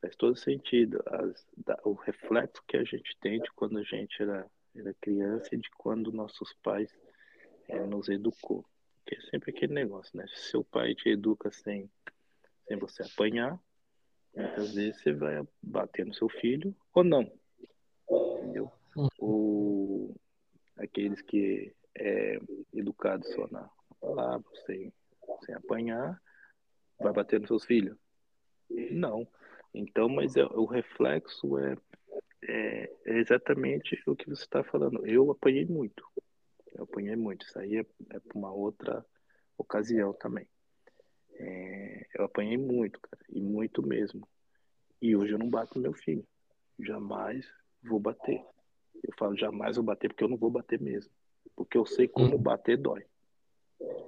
faz 0.00 0.16
todo 0.16 0.36
sentido. 0.36 1.02
As, 1.06 1.46
o 1.84 1.92
reflexo 1.92 2.62
que 2.66 2.76
a 2.76 2.84
gente 2.84 3.16
tem 3.20 3.40
de 3.40 3.50
quando 3.52 3.78
a 3.78 3.82
gente 3.82 4.22
era, 4.22 4.46
era 4.74 4.94
criança 5.00 5.54
e 5.54 5.58
de 5.58 5.68
quando 5.76 6.12
nossos 6.12 6.54
pais 6.62 6.90
é, 7.68 7.78
nos 7.86 8.08
educou. 8.08 8.64
Que 9.06 9.16
é 9.16 9.20
sempre 9.30 9.50
aquele 9.50 9.74
negócio, 9.74 10.16
né? 10.16 10.26
Se 10.28 10.50
seu 10.50 10.64
pai 10.64 10.94
te 10.94 11.10
educa 11.10 11.50
sem, 11.50 11.90
sem 12.66 12.76
você 12.78 13.02
apanhar, 13.02 13.58
muitas 14.34 14.74
vezes 14.74 15.00
você 15.02 15.12
vai 15.12 15.46
bater 15.62 16.06
no 16.06 16.14
seu 16.14 16.28
filho 16.28 16.74
ou 16.94 17.04
não. 17.04 17.30
Uhum. 18.96 19.08
Ou 19.18 20.16
aqueles 20.76 21.20
que 21.22 21.74
é 21.96 22.38
educado 22.72 23.24
só 23.26 23.46
na 23.48 23.68
palavra, 24.00 24.46
sem, 24.66 24.92
sem 25.44 25.54
apanhar, 25.54 26.20
vai 26.98 27.12
bater 27.12 27.40
nos 27.40 27.48
seus 27.48 27.64
filhos? 27.64 27.96
Não. 28.90 29.26
Então, 29.72 30.08
mas 30.08 30.36
é, 30.36 30.44
o 30.44 30.64
reflexo 30.64 31.58
é, 31.58 31.76
é, 32.42 32.92
é 33.06 33.18
exatamente 33.18 34.00
o 34.06 34.14
que 34.14 34.28
você 34.28 34.42
está 34.42 34.62
falando. 34.62 35.04
Eu 35.06 35.30
apanhei 35.30 35.64
muito. 35.64 36.04
Eu 36.74 36.84
apanhei 36.84 37.16
muito. 37.16 37.46
Isso 37.46 37.58
aí 37.58 37.76
é, 37.76 37.86
é 38.10 38.20
para 38.20 38.38
uma 38.38 38.52
outra 38.52 39.04
ocasião 39.56 40.12
também. 40.12 40.46
É, 41.36 42.06
eu 42.14 42.24
apanhei 42.24 42.56
muito, 42.56 43.00
cara, 43.00 43.22
e 43.28 43.40
muito 43.40 43.86
mesmo. 43.86 44.28
E 45.00 45.16
hoje 45.16 45.32
eu 45.32 45.38
não 45.38 45.48
bato 45.48 45.76
no 45.76 45.82
meu 45.82 45.92
filho. 45.92 46.26
Jamais 46.78 47.46
vou 47.82 48.00
bater. 48.00 48.44
Eu 49.02 49.14
falo 49.18 49.36
jamais 49.36 49.76
vou 49.76 49.84
bater 49.84 50.08
porque 50.08 50.24
eu 50.24 50.28
não 50.28 50.36
vou 50.36 50.50
bater 50.50 50.80
mesmo. 50.80 51.12
Porque 51.54 51.76
eu 51.76 51.86
sei 51.86 52.08
como 52.08 52.36
uhum. 52.36 52.42
bater 52.42 52.76
dói. 52.76 53.04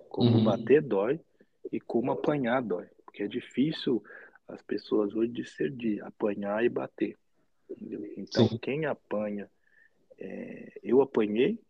Como 0.09 0.39
uhum. 0.39 0.45
bater 0.45 0.83
dói 0.83 1.21
e 1.71 1.81
como 1.81 2.13
apanhar 2.13 2.63
dói. 2.63 2.87
Porque 3.05 3.23
é 3.23 3.29
difícil 3.29 4.03
as 4.49 4.63
pessoas 4.63 5.15
hoje 5.15 5.33
discernir 5.33 6.03
apanhar 6.03 6.65
e 6.65 6.69
bater. 6.69 7.17
Entendeu? 7.69 8.05
Então, 8.17 8.49
Sim. 8.49 8.59
quem 8.59 8.87
apanha, 8.87 9.51
é, 10.19 10.81
eu 10.83 11.03
apanhei 11.03 11.61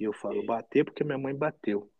e 0.00 0.04
eu 0.04 0.12
falo 0.14 0.44
bater 0.46 0.84
porque 0.84 1.04
minha 1.04 1.18
mãe 1.18 1.34
bateu. 1.34 1.90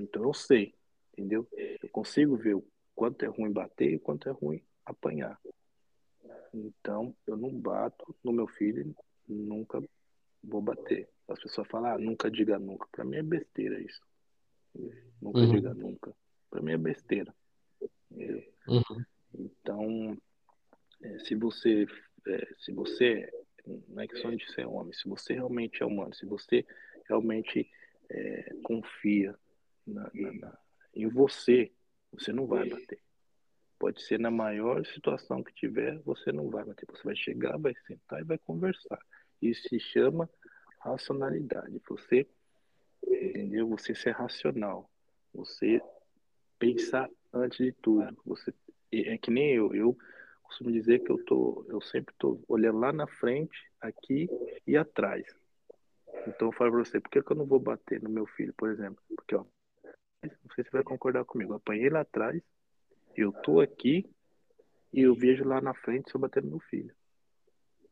Então 0.00 0.24
eu 0.24 0.34
sei, 0.34 0.74
entendeu? 1.12 1.46
Eu 1.56 1.88
consigo 1.90 2.36
ver 2.36 2.56
o 2.56 2.66
quanto 2.96 3.24
é 3.24 3.28
ruim 3.28 3.52
bater 3.52 3.92
e 3.92 3.96
o 3.96 4.00
quanto 4.00 4.28
é 4.28 4.32
ruim 4.32 4.60
apanhar. 4.84 5.40
Então 6.52 7.14
eu 7.24 7.36
não 7.36 7.50
bato 7.50 8.14
no 8.24 8.32
meu 8.32 8.48
filho, 8.48 8.92
nunca 9.28 9.80
vou 10.42 10.60
bater. 10.60 11.08
As 11.28 11.40
pessoas 11.40 11.68
falam, 11.68 11.92
ah, 11.92 11.98
nunca 11.98 12.30
diga 12.30 12.58
nunca. 12.58 12.88
Para 12.90 13.04
mim 13.04 13.16
é 13.16 13.22
besteira 13.22 13.80
isso. 13.80 14.00
Nunca 15.22 15.38
uhum. 15.40 15.50
diga 15.50 15.74
nunca. 15.74 16.14
Para 16.50 16.60
mim 16.60 16.72
é 16.72 16.78
besteira. 16.78 17.32
Uhum. 18.10 19.04
Então, 19.34 20.16
é, 21.02 21.18
se 21.20 21.34
você, 21.34 21.86
é, 22.26 22.54
se 22.58 22.72
você, 22.72 23.30
não 23.88 24.02
é 24.02 24.08
questão 24.08 24.34
de 24.34 24.50
ser 24.52 24.66
homem, 24.66 24.92
se 24.92 25.08
você 25.08 25.34
realmente 25.34 25.82
é 25.82 25.86
humano, 25.86 26.14
se 26.14 26.26
você 26.26 26.64
realmente 27.08 27.70
é, 28.10 28.54
confia 28.62 29.34
na, 29.86 30.10
na, 30.14 30.32
na, 30.32 30.58
em 30.94 31.08
você, 31.08 31.72
você 32.12 32.32
não 32.32 32.46
vai 32.46 32.68
bater. 32.68 33.00
Pode 33.78 34.02
ser 34.02 34.18
na 34.18 34.30
maior 34.30 34.84
situação 34.86 35.42
que 35.42 35.52
tiver, 35.52 35.98
você 35.98 36.32
não 36.32 36.48
vai 36.48 36.64
bater. 36.64 36.86
Você 36.90 37.02
vai 37.04 37.16
chegar, 37.16 37.58
vai 37.58 37.74
sentar 37.86 38.20
e 38.20 38.24
vai 38.24 38.38
conversar. 38.38 38.98
Isso 39.40 39.68
se 39.68 39.78
chama 39.78 40.30
racionalidade. 40.80 41.80
Você, 41.88 42.26
entendeu? 43.06 43.68
Você 43.68 43.94
ser 43.94 44.12
racional. 44.12 44.90
Você 45.34 45.80
pensar 46.58 47.10
antes 47.32 47.58
de 47.58 47.72
tudo. 47.72 48.16
Você 48.24 48.54
é 48.90 49.18
que 49.18 49.30
nem 49.30 49.54
eu. 49.54 49.74
Eu 49.74 49.96
costumo 50.42 50.72
dizer 50.72 51.00
que 51.00 51.10
eu 51.10 51.22
tô, 51.24 51.66
eu 51.68 51.80
sempre 51.82 52.14
tô 52.18 52.40
olhando 52.48 52.78
lá 52.78 52.92
na 52.92 53.06
frente, 53.06 53.58
aqui 53.80 54.28
e 54.66 54.76
atrás. 54.76 55.26
Então 56.26 56.48
eu 56.48 56.52
falo 56.52 56.72
pra 56.72 56.84
você, 56.84 57.00
por 57.00 57.10
que, 57.10 57.22
que 57.22 57.32
eu 57.32 57.36
não 57.36 57.46
vou 57.46 57.60
bater 57.60 58.02
no 58.02 58.10
meu 58.10 58.26
filho, 58.26 58.52
por 58.54 58.70
exemplo? 58.70 59.02
Porque, 59.16 59.34
ó, 59.34 59.44
não 60.22 60.54
sei 60.54 60.64
se 60.64 60.70
você 60.70 60.76
vai 60.76 60.82
concordar 60.82 61.24
comigo. 61.24 61.52
Eu 61.52 61.56
apanhei 61.56 61.88
lá 61.88 62.00
atrás, 62.00 62.42
eu 63.16 63.32
tô 63.32 63.60
aqui 63.60 64.08
e 64.92 65.02
eu 65.02 65.14
vejo 65.14 65.44
lá 65.44 65.60
na 65.60 65.74
frente 65.74 66.10
se 66.10 66.16
eu 66.16 66.20
bater 66.20 66.42
no 66.42 66.50
meu 66.50 66.60
filho. 66.60 66.94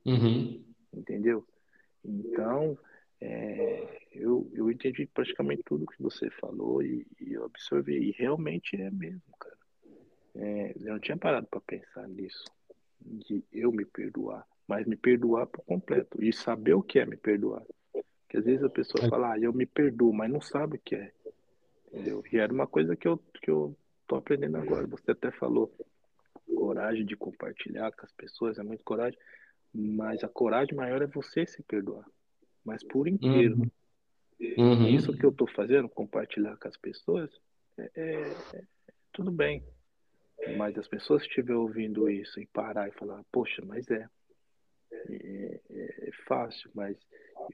Uhum. 0.04 0.64
Entendeu? 0.92 1.46
Então, 2.04 2.78
é, 3.20 3.98
eu, 4.12 4.50
eu 4.52 4.70
entendi 4.70 5.06
praticamente 5.06 5.62
tudo 5.64 5.86
que 5.86 6.02
você 6.02 6.28
falou 6.30 6.82
e, 6.82 7.06
e 7.20 7.32
eu 7.32 7.44
absorvi. 7.44 8.08
E 8.08 8.10
realmente 8.12 8.76
é 8.76 8.90
mesmo, 8.90 9.22
cara. 9.38 9.56
É, 10.36 10.72
eu 10.80 10.92
não 10.92 11.00
tinha 11.00 11.16
parado 11.16 11.46
para 11.46 11.60
pensar 11.60 12.08
nisso, 12.08 12.44
de 13.00 13.44
eu 13.52 13.70
me 13.70 13.84
perdoar, 13.84 14.44
mas 14.66 14.84
me 14.84 14.96
perdoar 14.96 15.46
por 15.46 15.64
completo 15.64 16.22
e 16.22 16.32
saber 16.32 16.74
o 16.74 16.82
que 16.82 16.98
é 16.98 17.06
me 17.06 17.16
perdoar. 17.16 17.62
Porque 18.34 18.38
às 18.38 18.44
vezes 18.44 18.64
a 18.64 18.68
pessoa 18.68 19.06
é. 19.06 19.08
fala, 19.08 19.32
ah, 19.32 19.38
eu 19.38 19.52
me 19.52 19.64
perdoo, 19.64 20.12
mas 20.12 20.30
não 20.30 20.40
sabe 20.40 20.76
o 20.76 20.80
que 20.80 20.96
é. 20.96 21.12
Entendeu? 21.86 22.24
E 22.32 22.36
era 22.36 22.52
uma 22.52 22.66
coisa 22.66 22.96
que 22.96 23.06
eu, 23.06 23.18
que 23.40 23.48
eu 23.48 23.76
tô 24.08 24.16
aprendendo 24.16 24.56
agora. 24.56 24.86
Você 24.88 25.12
até 25.12 25.30
falou 25.30 25.72
coragem 26.56 27.06
de 27.06 27.16
compartilhar 27.16 27.92
com 27.92 28.04
as 28.04 28.12
pessoas, 28.12 28.58
é 28.58 28.62
muito 28.64 28.82
coragem. 28.82 29.18
Mas 29.72 30.24
a 30.24 30.28
coragem 30.28 30.74
maior 30.74 31.00
é 31.02 31.06
você 31.06 31.46
se 31.46 31.62
perdoar. 31.62 32.04
Mas 32.64 32.82
por 32.82 33.06
inteiro. 33.06 33.56
Uhum. 34.40 34.54
Uhum. 34.58 34.88
Isso 34.88 35.16
que 35.16 35.24
eu 35.24 35.30
estou 35.30 35.46
fazendo, 35.46 35.88
compartilhar 35.88 36.56
com 36.56 36.66
as 36.66 36.76
pessoas, 36.76 37.30
é, 37.78 37.90
é, 37.94 38.30
é, 38.54 38.64
tudo 39.12 39.30
bem. 39.30 39.62
Mas 40.56 40.76
as 40.76 40.88
pessoas 40.88 41.22
que 41.22 41.28
estiverem 41.28 41.60
ouvindo 41.60 42.10
isso 42.10 42.40
e 42.40 42.46
parar 42.46 42.88
e 42.88 42.92
falar, 42.92 43.22
poxa, 43.30 43.62
mas 43.64 43.88
é. 43.92 44.08
É, 45.08 45.60
é, 45.70 46.08
é 46.08 46.10
fácil, 46.26 46.70
mas 46.74 46.96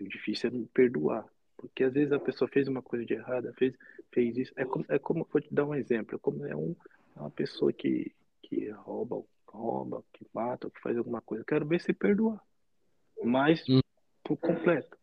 o 0.00 0.04
difícil 0.04 0.50
é 0.50 0.52
me 0.52 0.66
perdoar. 0.66 1.24
Porque 1.56 1.84
às 1.84 1.92
vezes 1.92 2.12
a 2.12 2.18
pessoa 2.18 2.48
fez 2.48 2.68
uma 2.68 2.80
coisa 2.80 3.04
de 3.04 3.14
errada, 3.14 3.52
fez, 3.58 3.74
fez 4.12 4.36
isso. 4.36 4.52
É 4.56 4.64
como, 4.64 4.84
é 4.88 4.98
como, 4.98 5.26
vou 5.30 5.40
te 5.40 5.52
dar 5.52 5.66
um 5.66 5.74
exemplo, 5.74 6.16
é 6.16 6.18
como 6.18 6.46
é 6.46 6.56
um, 6.56 6.74
é 7.16 7.20
uma 7.20 7.30
pessoa 7.30 7.72
que, 7.72 8.14
que 8.42 8.70
rouba 8.70 9.22
rouba, 9.50 10.02
que 10.12 10.26
mata, 10.32 10.70
que 10.70 10.80
faz 10.80 10.96
alguma 10.96 11.20
coisa. 11.20 11.44
Quero 11.44 11.66
ver 11.66 11.80
se 11.80 11.92
perdoar. 11.92 12.40
Mas 13.22 13.66
uhum. 13.68 13.80
por 14.24 14.36
completo. 14.36 14.96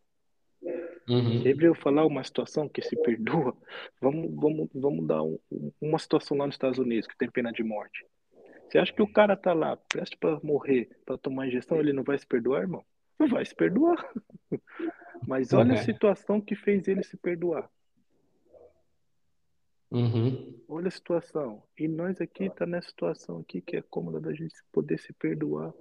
Uhum. 1.08 1.42
Sempre 1.42 1.66
eu 1.66 1.74
falar 1.74 2.04
uma 2.04 2.22
situação 2.22 2.68
que 2.68 2.82
se 2.82 2.94
perdoa, 2.96 3.56
vamos, 4.00 4.34
vamos, 4.34 4.68
vamos 4.74 5.06
dar 5.06 5.22
um, 5.22 5.38
uma 5.80 5.98
situação 5.98 6.36
lá 6.36 6.46
nos 6.46 6.54
Estados 6.54 6.78
Unidos 6.78 7.06
que 7.06 7.16
tem 7.16 7.30
pena 7.30 7.50
de 7.50 7.62
morte. 7.62 8.04
Você 8.68 8.78
acha 8.78 8.92
que 8.92 9.02
o 9.02 9.10
cara 9.10 9.34
tá 9.34 9.54
lá, 9.54 9.76
preste 9.76 10.16
para 10.18 10.38
morrer, 10.42 10.90
para 11.06 11.16
tomar 11.16 11.46
injeção, 11.46 11.80
ele 11.80 11.92
não 11.92 12.02
vai 12.02 12.18
se 12.18 12.26
perdoar, 12.26 12.62
irmão? 12.62 12.84
Não 13.18 13.28
vai 13.28 13.44
se 13.44 13.54
perdoar. 13.54 13.96
Mas 15.26 15.52
olha 15.52 15.74
a 15.74 15.78
situação 15.78 16.40
que 16.40 16.54
fez 16.54 16.86
ele 16.86 17.02
se 17.02 17.16
perdoar. 17.16 17.68
Uhum. 19.90 20.62
Olha 20.68 20.88
a 20.88 20.90
situação. 20.90 21.62
E 21.78 21.88
nós 21.88 22.20
aqui 22.20 22.50
tá 22.50 22.66
nessa 22.66 22.88
situação 22.88 23.38
aqui 23.38 23.60
que 23.62 23.76
é 23.76 23.82
cômoda 23.82 24.20
da 24.20 24.34
gente 24.34 24.54
poder 24.70 24.98
se 24.98 25.12
perdoar. 25.14 25.72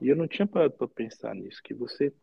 E 0.00 0.08
eu 0.08 0.16
não 0.16 0.28
tinha 0.28 0.46
parado 0.46 0.74
para 0.74 0.86
pensar 0.86 1.34
nisso 1.34 1.60
que 1.62 1.74
você 1.74 2.14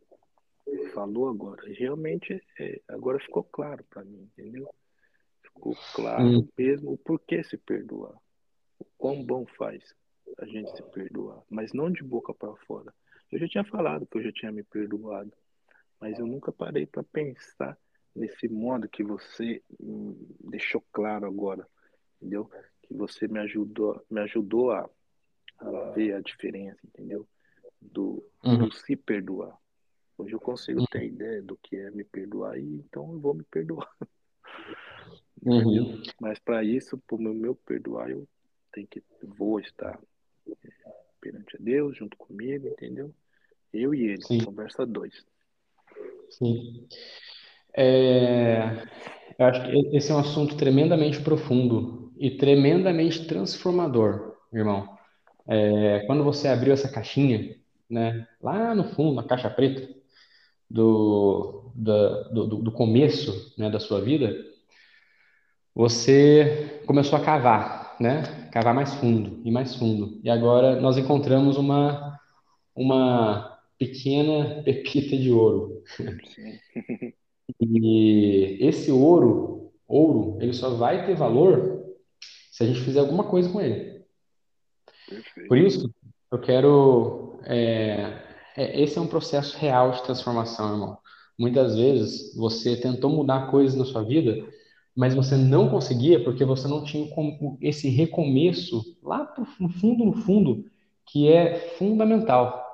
falou 0.94 1.28
agora. 1.28 1.62
Realmente 1.74 2.42
é, 2.60 2.82
agora 2.88 3.20
ficou 3.20 3.44
claro 3.44 3.84
para 3.90 4.06
mim, 4.06 4.30
entendeu? 4.38 4.74
Ficou 5.44 5.76
claro 5.94 6.24
uhum. 6.24 6.48
mesmo 6.58 6.94
o 6.94 6.98
porquê 6.98 7.44
se 7.44 7.58
perdoar. 7.58 8.16
Quão 8.98 9.24
bom 9.24 9.46
faz 9.46 9.96
a 10.38 10.46
gente 10.46 10.76
se 10.76 10.84
perdoar, 10.84 11.42
mas 11.50 11.74
não 11.74 11.92
de 11.92 12.04
boca 12.04 12.34
para 12.34 12.56
fora. 12.68 12.94
Eu 13.32 13.40
já 13.40 13.48
tinha 13.48 13.64
falado 13.64 14.06
que 14.06 14.18
eu 14.18 14.24
já 14.24 14.32
tinha 14.32 14.52
me 14.52 14.64
perdoado, 14.64 15.32
mas 16.00 16.20
eu 16.20 16.28
nunca 16.28 16.52
parei 16.52 16.86
para 16.86 17.04
pensar 17.04 17.78
nesse 18.16 18.48
modo 18.48 18.88
que 18.88 19.04
você 19.04 19.62
deixou 20.40 20.84
claro 20.92 21.26
agora, 21.26 21.68
entendeu? 22.18 22.50
Que 22.82 22.94
você 22.94 23.28
me 23.28 23.40
ajudou, 23.40 24.04
me 24.10 24.22
ajudou 24.22 24.72
a, 24.72 24.90
a 25.60 25.92
ver 25.92 26.14
a 26.14 26.22
diferença, 26.22 26.80
entendeu? 26.86 27.28
Do, 27.82 28.26
uhum. 28.44 28.70
do 28.70 28.72
se 28.74 28.96
perdoar. 28.96 29.58
Hoje 30.18 30.34
eu 30.34 30.40
consigo 30.40 30.80
uhum. 30.80 30.86
ter 30.90 31.06
ideia 31.06 31.42
do 31.42 31.58
que 31.58 31.76
é 31.76 31.92
me 31.92 32.04
perdoar 32.04 32.58
e 32.58 32.64
então 32.64 33.12
eu 33.14 33.20
vou 33.20 33.34
me 33.34 33.44
perdoar. 33.44 33.90
Uhum. 35.44 36.02
Mas 36.20 36.40
para 36.40 36.64
isso, 36.64 36.98
para 36.98 37.18
o 37.18 37.22
meu, 37.22 37.34
meu 37.34 37.54
perdoar, 37.54 38.10
eu 38.10 38.28
tenho 38.76 38.88
que 38.88 39.02
vou 39.24 39.60
estar 39.60 39.98
perante 41.22 41.56
a 41.56 41.60
Deus 41.60 41.98
junto 41.98 42.18
comigo, 42.18 42.68
entendeu? 42.68 43.12
Eu 43.74 43.96
e 43.96 44.04
ele, 44.04 44.22
Sim. 44.22 44.44
conversa 44.44 44.86
dois. 44.86 45.26
Sim. 46.30 46.88
É, 47.76 48.86
eu 49.40 49.46
acho 49.46 49.64
que 49.64 49.98
esse 49.98 50.12
é 50.12 50.16
um 50.16 50.20
assunto 50.20 50.56
tremendamente 50.58 51.22
profundo 51.22 52.14
e 52.18 52.32
tremendamente 52.38 53.26
transformador, 53.26 54.36
irmão. 54.54 54.98
É, 55.48 56.04
quando 56.06 56.24
você 56.24 56.48
abriu 56.48 56.74
essa 56.74 56.92
caixinha, 56.92 57.56
né, 57.90 58.28
lá 58.42 58.74
no 58.76 58.84
fundo, 58.96 59.16
na 59.16 59.24
caixa 59.24 59.50
preta 59.50 59.88
do, 60.70 61.72
do, 61.76 62.24
do, 62.30 62.56
do 62.64 62.72
começo 62.72 63.54
né, 63.58 63.70
da 63.70 63.80
sua 63.80 64.02
vida, 64.02 64.34
você 65.74 66.82
começou 66.86 67.20
a 67.20 67.24
cavar, 67.24 67.85
né? 68.00 68.50
Cavar 68.52 68.74
mais 68.74 68.94
fundo 68.96 69.42
e 69.44 69.52
mais 69.52 69.76
fundo. 69.76 70.20
E 70.24 70.30
agora 70.30 70.80
nós 70.80 70.98
encontramos 70.98 71.58
uma, 71.58 72.20
uma 72.76 73.60
pequena 73.78 74.62
pepita 74.66 75.18
de 75.18 75.32
ouro. 75.32 75.84
E 77.60 78.58
esse 78.60 78.92
ouro, 78.92 79.72
ouro, 79.88 80.38
ele 80.42 80.54
só 80.54 80.72
vai 80.72 81.06
ter 81.06 81.16
valor 81.16 81.84
se 82.52 82.64
a 82.64 82.68
gente 82.68 82.82
fizer 82.82 83.00
alguma 83.00 83.26
coisa 83.26 83.50
com 83.50 83.62
ele. 83.62 84.04
Perfeito. 85.08 85.48
Por 85.48 85.58
isso, 85.58 85.94
eu 86.32 86.40
quero 86.40 87.40
é, 87.46 88.22
é, 88.56 88.82
esse 88.82 88.98
é 88.98 89.02
um 89.02 89.08
processo 89.08 89.58
real 89.58 89.92
de 89.92 90.04
transformação, 90.04 90.72
irmão. 90.72 90.98
Muitas 91.38 91.76
vezes 91.76 92.36
você 92.36 92.76
tentou 92.78 93.10
mudar 93.10 93.52
coisas 93.52 93.78
na 93.78 93.86
sua 93.86 94.04
vida, 94.04 94.48
mas 94.96 95.14
você 95.14 95.36
não 95.36 95.70
conseguia 95.70 96.24
porque 96.24 96.46
você 96.46 96.68
não 96.68 96.84
tinha 96.84 97.08
esse 97.62 97.90
recomeço 97.90 98.82
lá 99.04 99.34
no 99.60 99.70
fundo, 99.70 100.06
no 100.06 100.14
fundo, 100.14 100.66
que 101.06 101.32
é 101.32 101.76
fundamental. 101.78 102.66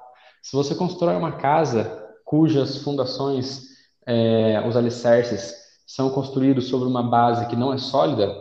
Se 0.42 0.56
você 0.56 0.76
constrói 0.76 1.16
uma 1.16 1.34
casa 1.34 2.00
cujas 2.24 2.78
fundações, 2.78 3.72
é, 4.06 4.64
os 4.68 4.78
alicerces, 4.78 5.54
são 5.86 6.10
construídos 6.12 6.68
sobre 6.68 6.88
uma 6.88 7.04
base 7.04 7.48
que 7.48 7.56
não 7.56 7.74
é 7.74 7.78
sólida, 7.78 8.34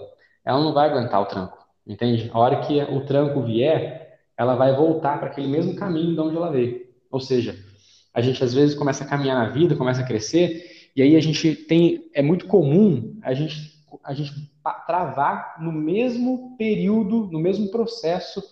ela 0.45 0.63
não 0.63 0.73
vai 0.73 0.89
aguentar 0.89 1.21
o 1.21 1.27
tranco, 1.27 1.59
entende? 1.87 2.31
A 2.33 2.39
hora 2.39 2.61
que 2.61 2.81
o 2.83 3.05
tranco 3.05 3.43
vier, 3.43 4.21
ela 4.37 4.55
vai 4.55 4.75
voltar 4.75 5.19
para 5.19 5.29
aquele 5.29 5.49
mesmo 5.49 5.75
caminho 5.75 6.15
de 6.15 6.21
onde 6.21 6.37
ela 6.37 6.51
veio. 6.51 6.87
Ou 7.11 7.19
seja, 7.19 7.57
a 8.15 8.21
gente 8.21 8.43
às 8.43 8.55
vezes 8.55 8.75
começa 8.77 9.05
a 9.05 9.07
caminhar 9.07 9.37
na 9.37 9.51
vida, 9.51 9.75
começa 9.75 10.01
a 10.01 10.07
crescer, 10.07 10.70
e 10.95 11.03
aí 11.03 11.17
a 11.17 11.21
gente 11.21 11.55
tem, 11.55 12.11
é 12.15 12.23
muito 12.23 12.47
comum 12.47 13.19
a 13.23 13.33
gente, 13.33 13.73
a 14.03 14.13
gente 14.13 14.33
travar 14.87 15.57
no 15.61 15.73
mesmo 15.73 16.57
período, 16.57 17.29
no 17.31 17.39
mesmo 17.39 17.71
processo, 17.71 18.43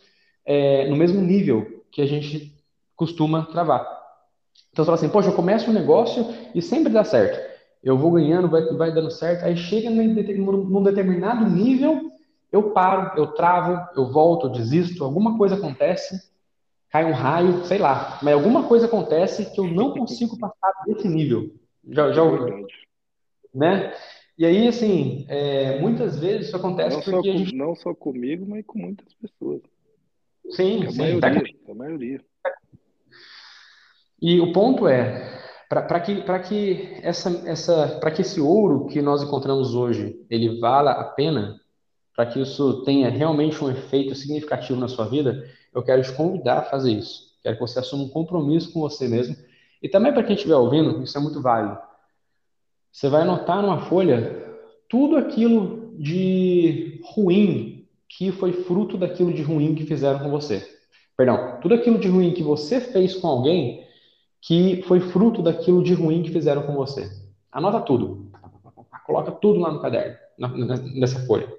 é, 0.45 0.89
no 0.89 0.97
mesmo 0.97 1.21
nível 1.21 1.85
que 1.91 2.01
a 2.01 2.07
gente 2.07 2.55
costuma 2.97 3.47
travar. 3.47 3.99
Então 4.73 4.85
você 4.85 4.87
fala 4.87 4.95
assim, 4.97 5.09
poxa, 5.09 5.29
eu 5.29 5.35
começo 5.35 5.71
um 5.71 5.75
negócio 5.75 6.27
e 6.55 6.63
sempre 6.63 6.93
dá 6.93 7.05
certo. 7.05 7.49
Eu 7.83 7.97
vou 7.97 8.13
ganhando, 8.13 8.49
vai, 8.49 8.63
vai 8.75 8.93
dando 8.93 9.11
certo, 9.11 9.45
aí 9.45 9.57
chega 9.57 9.91
num 9.91 10.83
determinado 10.83 11.49
nível, 11.49 12.11
eu 12.51 12.71
paro, 12.71 13.19
eu 13.19 13.29
travo, 13.29 13.89
eu 13.97 14.11
volto, 14.11 14.47
eu 14.47 14.51
desisto, 14.51 15.05
alguma 15.05 15.37
coisa 15.37 15.55
acontece, 15.55 16.29
cai 16.91 17.05
um 17.05 17.13
raio, 17.13 17.65
sei 17.67 17.79
lá, 17.79 18.19
mas 18.23 18.35
alguma 18.35 18.65
coisa 18.65 18.87
acontece 18.87 19.53
que 19.53 19.61
eu 19.61 19.67
não 19.67 19.93
consigo 19.93 20.39
passar 20.39 20.73
desse 20.87 21.09
nível. 21.09 21.51
Já, 21.87 22.13
já 22.13 22.23
ouviu? 22.23 22.67
Né? 23.55 23.93
E 24.39 24.47
aí, 24.47 24.69
assim, 24.69 25.27
é, 25.29 25.81
muitas 25.81 26.19
vezes 26.19 26.47
isso 26.47 26.57
acontece 26.57 26.97
não 26.97 27.03
porque 27.03 27.31
só, 27.31 27.35
a 27.35 27.39
gente... 27.39 27.55
Não 27.57 27.75
só 27.75 27.95
comigo, 27.95 28.47
mas 28.49 28.65
com 28.65 28.79
muitas 28.79 29.13
pessoas. 29.15 29.61
Sim, 30.51 30.87
a 30.87 30.91
sim. 30.91 30.99
Maioria, 30.99 31.21
Tá... 31.21 31.73
A 31.73 31.75
maioria. 31.75 32.21
E 34.21 34.41
o 34.41 34.53
ponto 34.53 34.87
é, 34.89 35.39
para 35.69 36.01
que, 36.01 36.23
que, 36.49 36.99
essa, 37.03 37.31
essa, 37.47 38.01
que 38.15 38.23
esse 38.23 38.41
ouro 38.41 38.87
que 38.87 39.03
nós 39.03 39.23
encontramos 39.23 39.75
hoje, 39.75 40.25
ele 40.31 40.59
vala 40.59 40.93
a 40.93 41.05
pena, 41.05 41.61
para 42.17 42.27
que 42.27 42.41
isso 42.41 42.83
tenha 42.85 43.09
realmente 43.09 43.63
um 43.63 43.71
efeito 43.71 44.15
significativo 44.15 44.81
na 44.81 44.89
sua 44.89 45.09
vida, 45.09 45.49
eu 45.75 45.83
quero 45.83 46.03
te 46.03 46.13
convidar 46.13 46.59
a 46.59 46.65
fazer 46.65 46.93
isso. 46.93 47.29
Quero 47.43 47.57
que 47.57 47.61
você 47.61 47.79
assuma 47.79 48.05
um 48.05 48.09
compromisso 48.09 48.73
com 48.73 48.81
você 48.81 49.07
mesmo. 49.07 49.37
E 49.83 49.89
também 49.89 50.13
para 50.13 50.23
quem 50.23 50.35
estiver 50.35 50.57
ouvindo, 50.57 51.03
isso 51.03 51.17
é 51.17 51.21
muito 51.21 51.41
válido. 51.41 51.79
Você 52.93 53.09
vai 53.09 53.23
anotar 53.23 53.63
numa 53.63 53.81
folha 53.83 54.45
tudo 54.89 55.17
aquilo 55.17 55.95
de 55.99 57.01
ruim 57.05 57.87
que 58.09 58.33
foi 58.33 58.53
fruto 58.53 58.97
daquilo 58.97 59.33
de 59.33 59.43
ruim 59.43 59.75
que 59.75 59.85
fizeram 59.85 60.19
com 60.19 60.31
você. 60.31 60.67
Perdão, 61.17 61.59
tudo 61.61 61.75
aquilo 61.75 61.99
de 61.99 62.09
ruim 62.09 62.33
que 62.33 62.43
você 62.43 62.81
fez 62.81 63.15
com 63.17 63.29
alguém 63.29 63.87
que 64.41 64.83
foi 64.83 65.01
fruto 65.01 65.43
daquilo 65.43 65.83
de 65.83 65.93
ruim 65.95 66.23
que 66.23 66.31
fizeram 66.31 66.63
com 66.63 66.75
você. 66.75 67.11
Anota 67.53 67.81
tudo. 67.81 68.31
Coloca 69.05 69.33
tudo 69.33 69.59
lá 69.59 69.73
no 69.73 69.81
caderno, 69.81 70.17
nessa 70.95 71.19
folha. 71.27 71.53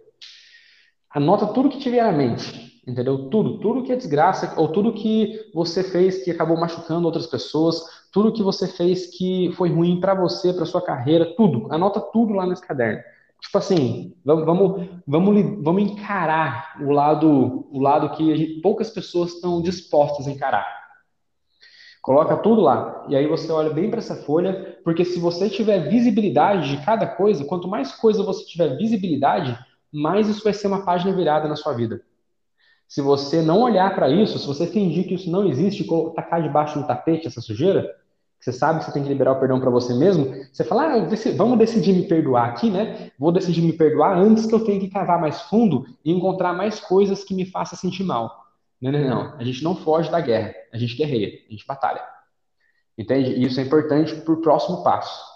Anota 1.10 1.48
tudo 1.48 1.70
que 1.70 1.80
tiver 1.80 2.00
à 2.00 2.12
mente. 2.12 2.70
Entendeu? 2.88 3.30
Tudo, 3.30 3.60
tudo 3.60 3.84
que 3.84 3.92
é 3.92 3.96
desgraça, 3.96 4.54
ou 4.60 4.68
tudo 4.70 4.94
que 4.94 5.52
você 5.54 5.84
fez 5.84 6.24
que 6.24 6.32
acabou 6.32 6.58
machucando 6.58 7.06
outras 7.06 7.28
pessoas, 7.28 7.84
tudo 8.12 8.34
que 8.34 8.44
você 8.44 8.68
fez 8.68 9.08
que 9.08 9.52
foi 9.56 9.70
ruim 9.70 10.00
para 10.00 10.14
você, 10.14 10.54
para 10.54 10.66
sua 10.66 10.82
carreira, 10.82 11.34
tudo. 11.36 11.72
Anota 11.72 12.00
tudo 12.00 12.34
lá 12.34 12.46
nesse 12.46 12.66
caderno. 12.66 13.02
Tipo 13.42 13.58
assim, 13.58 14.14
vamos, 14.26 14.46
vamos, 15.08 15.64
vamos, 15.64 15.84
encarar 15.84 16.76
o 16.82 16.92
lado, 16.92 17.68
o 17.72 17.80
lado 17.80 18.10
que 18.10 18.36
gente, 18.36 18.62
poucas 18.62 18.90
pessoas 18.90 19.34
estão 19.34 19.62
dispostas 19.62 20.28
a 20.28 20.32
encarar. 20.32 20.68
Coloca 22.02 22.36
tudo 22.38 22.62
lá. 22.62 23.06
E 23.08 23.16
aí 23.16 23.28
você 23.28 23.52
olha 23.52 23.70
bem 23.70 23.90
para 23.90 24.00
essa 24.00 24.16
folha, 24.16 24.80
porque 24.84 25.06
se 25.06 25.20
você 25.20 25.50
tiver 25.50 25.90
visibilidade 25.90 26.70
de 26.70 26.86
cada 26.86 27.08
coisa, 27.08 27.46
quanto 27.46 27.68
mais 27.68 27.94
coisa 27.94 28.24
você 28.24 28.46
tiver 28.46 28.78
visibilidade, 28.78 29.58
mais 29.92 30.28
isso 30.28 30.44
vai 30.44 30.54
ser 30.54 30.68
uma 30.68 30.84
página 30.84 31.16
virada 31.16 31.48
na 31.48 31.56
sua 31.56 31.74
vida. 31.74 32.02
Se 32.90 33.02
você 33.02 33.44
não 33.44 33.62
olhar 33.62 33.94
para 33.94 34.10
isso, 34.10 34.40
se 34.40 34.48
você 34.48 34.66
fingir 34.66 35.08
que 35.08 35.14
isso 35.14 35.30
não 35.30 35.48
existe, 35.48 35.88
tacar 36.16 36.42
debaixo 36.42 36.80
do 36.80 36.88
tapete 36.88 37.28
essa 37.28 37.40
sujeira, 37.40 37.84
que 38.40 38.46
você 38.46 38.52
sabe 38.52 38.80
que 38.80 38.86
você 38.86 38.92
tem 38.92 39.04
que 39.04 39.10
liberar 39.10 39.34
o 39.34 39.40
perdão 39.40 39.60
para 39.60 39.70
você 39.70 39.94
mesmo, 39.94 40.34
você 40.52 40.64
fala, 40.64 40.96
ah, 40.96 41.08
vamos 41.38 41.60
decidir 41.60 41.94
me 41.94 42.08
perdoar 42.08 42.50
aqui, 42.50 42.72
né? 42.72 43.12
Vou 43.20 43.32
decidir 43.32 43.62
me 43.62 43.74
perdoar 43.74 44.18
antes 44.18 44.48
que 44.48 44.56
eu 44.56 44.66
tenha 44.66 44.80
que 44.80 44.90
cavar 44.90 45.22
mais 45.22 45.40
fundo 45.44 45.86
e 46.04 46.12
encontrar 46.12 46.52
mais 46.52 46.80
coisas 46.80 47.24
que 47.24 47.36
me 47.36 47.46
façam 47.46 47.78
sentir 47.78 48.04
mal. 48.04 48.44
Não, 48.82 48.92
não, 48.92 49.08
não. 49.08 49.38
A 49.38 49.44
gente 49.44 49.64
não 49.64 49.76
foge 49.76 50.10
da 50.10 50.20
guerra, 50.20 50.56
a 50.74 50.78
gente 50.78 50.96
guerreia, 50.96 51.28
a 51.48 51.52
gente 51.52 51.68
batalha. 51.68 52.02
Entende? 52.98 53.34
E 53.34 53.46
isso 53.46 53.60
é 53.60 53.64
importante 53.64 54.16
para 54.16 54.34
o 54.34 54.42
próximo 54.42 54.84
passo. 54.84 55.29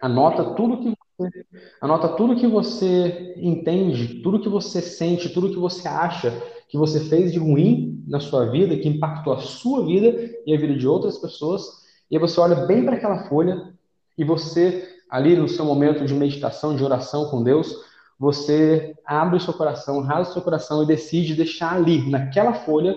Anota 0.00 0.54
tudo 0.54 0.78
que 0.78 0.94
você, 1.18 1.44
anota 1.80 2.08
tudo 2.10 2.36
que 2.36 2.46
você 2.46 3.34
entende, 3.36 4.22
tudo 4.22 4.40
que 4.40 4.48
você 4.48 4.80
sente, 4.80 5.28
tudo 5.28 5.50
que 5.50 5.58
você 5.58 5.88
acha 5.88 6.30
que 6.68 6.76
você 6.76 7.00
fez 7.00 7.32
de 7.32 7.38
ruim 7.38 8.04
na 8.06 8.20
sua 8.20 8.46
vida, 8.46 8.76
que 8.76 8.88
impactou 8.88 9.32
a 9.32 9.38
sua 9.38 9.84
vida 9.84 10.14
e 10.46 10.54
a 10.54 10.58
vida 10.58 10.74
de 10.74 10.86
outras 10.86 11.18
pessoas. 11.18 11.64
E 12.10 12.16
aí 12.16 12.20
você 12.20 12.38
olha 12.40 12.66
bem 12.66 12.84
para 12.84 12.96
aquela 12.96 13.28
folha 13.28 13.72
e 14.16 14.24
você, 14.24 14.86
ali 15.10 15.36
no 15.36 15.48
seu 15.48 15.64
momento 15.64 16.04
de 16.04 16.14
meditação, 16.14 16.76
de 16.76 16.84
oração 16.84 17.30
com 17.30 17.42
Deus, 17.42 17.74
você 18.18 18.94
abre 19.04 19.36
o 19.36 19.40
seu 19.40 19.54
coração, 19.54 20.00
rasga 20.00 20.30
o 20.30 20.32
seu 20.34 20.42
coração 20.42 20.82
e 20.82 20.86
decide 20.86 21.34
deixar 21.34 21.74
ali, 21.74 22.10
naquela 22.10 22.52
folha, 22.52 22.96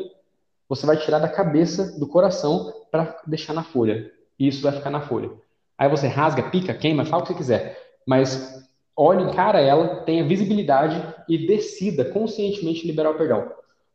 você 0.67 0.85
vai 0.85 0.97
tirar 0.97 1.19
da 1.19 1.29
cabeça, 1.29 1.99
do 1.99 2.07
coração, 2.07 2.73
para 2.89 3.21
deixar 3.27 3.53
na 3.53 3.63
folha. 3.63 4.11
E 4.39 4.47
isso 4.47 4.63
vai 4.63 4.71
ficar 4.71 4.89
na 4.89 5.01
folha. 5.01 5.29
Aí 5.81 5.89
você 5.89 6.07
rasga, 6.07 6.43
pica, 6.43 6.75
queima, 6.75 7.03
fala 7.03 7.23
o 7.23 7.25
que 7.25 7.33
você 7.33 7.37
quiser. 7.39 7.77
Mas 8.07 8.63
olhe, 8.95 9.23
encara 9.23 9.59
ela, 9.59 10.01
tenha 10.01 10.23
visibilidade 10.23 11.03
e 11.27 11.47
decida 11.47 12.05
conscientemente 12.05 12.85
liberar 12.85 13.09
o 13.09 13.15
perdão. 13.15 13.51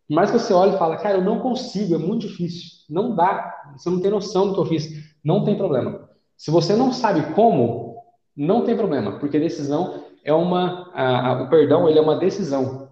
Que 0.08 0.32
você 0.32 0.52
olhe 0.52 0.74
e 0.74 0.78
fale, 0.78 0.96
cara, 0.96 1.18
eu 1.18 1.22
não 1.22 1.38
consigo, 1.38 1.94
é 1.94 1.98
muito 1.98 2.26
difícil. 2.26 2.72
Não 2.90 3.14
dá, 3.14 3.70
você 3.76 3.88
não 3.88 4.00
tem 4.00 4.10
noção 4.10 4.48
do 4.48 4.54
que 4.54 4.60
eu 4.62 4.66
fiz. 4.66 5.14
Não 5.22 5.44
tem 5.44 5.56
problema. 5.56 6.10
Se 6.36 6.50
você 6.50 6.74
não 6.74 6.92
sabe 6.92 7.32
como, 7.34 8.02
não 8.36 8.64
tem 8.64 8.76
problema, 8.76 9.20
porque 9.20 9.38
decisão 9.38 10.02
é 10.24 10.32
uma, 10.32 10.90
a, 10.92 11.28
a, 11.28 11.42
o 11.44 11.48
perdão 11.48 11.88
ele 11.88 12.00
é 12.00 12.02
uma 12.02 12.16
decisão. 12.16 12.88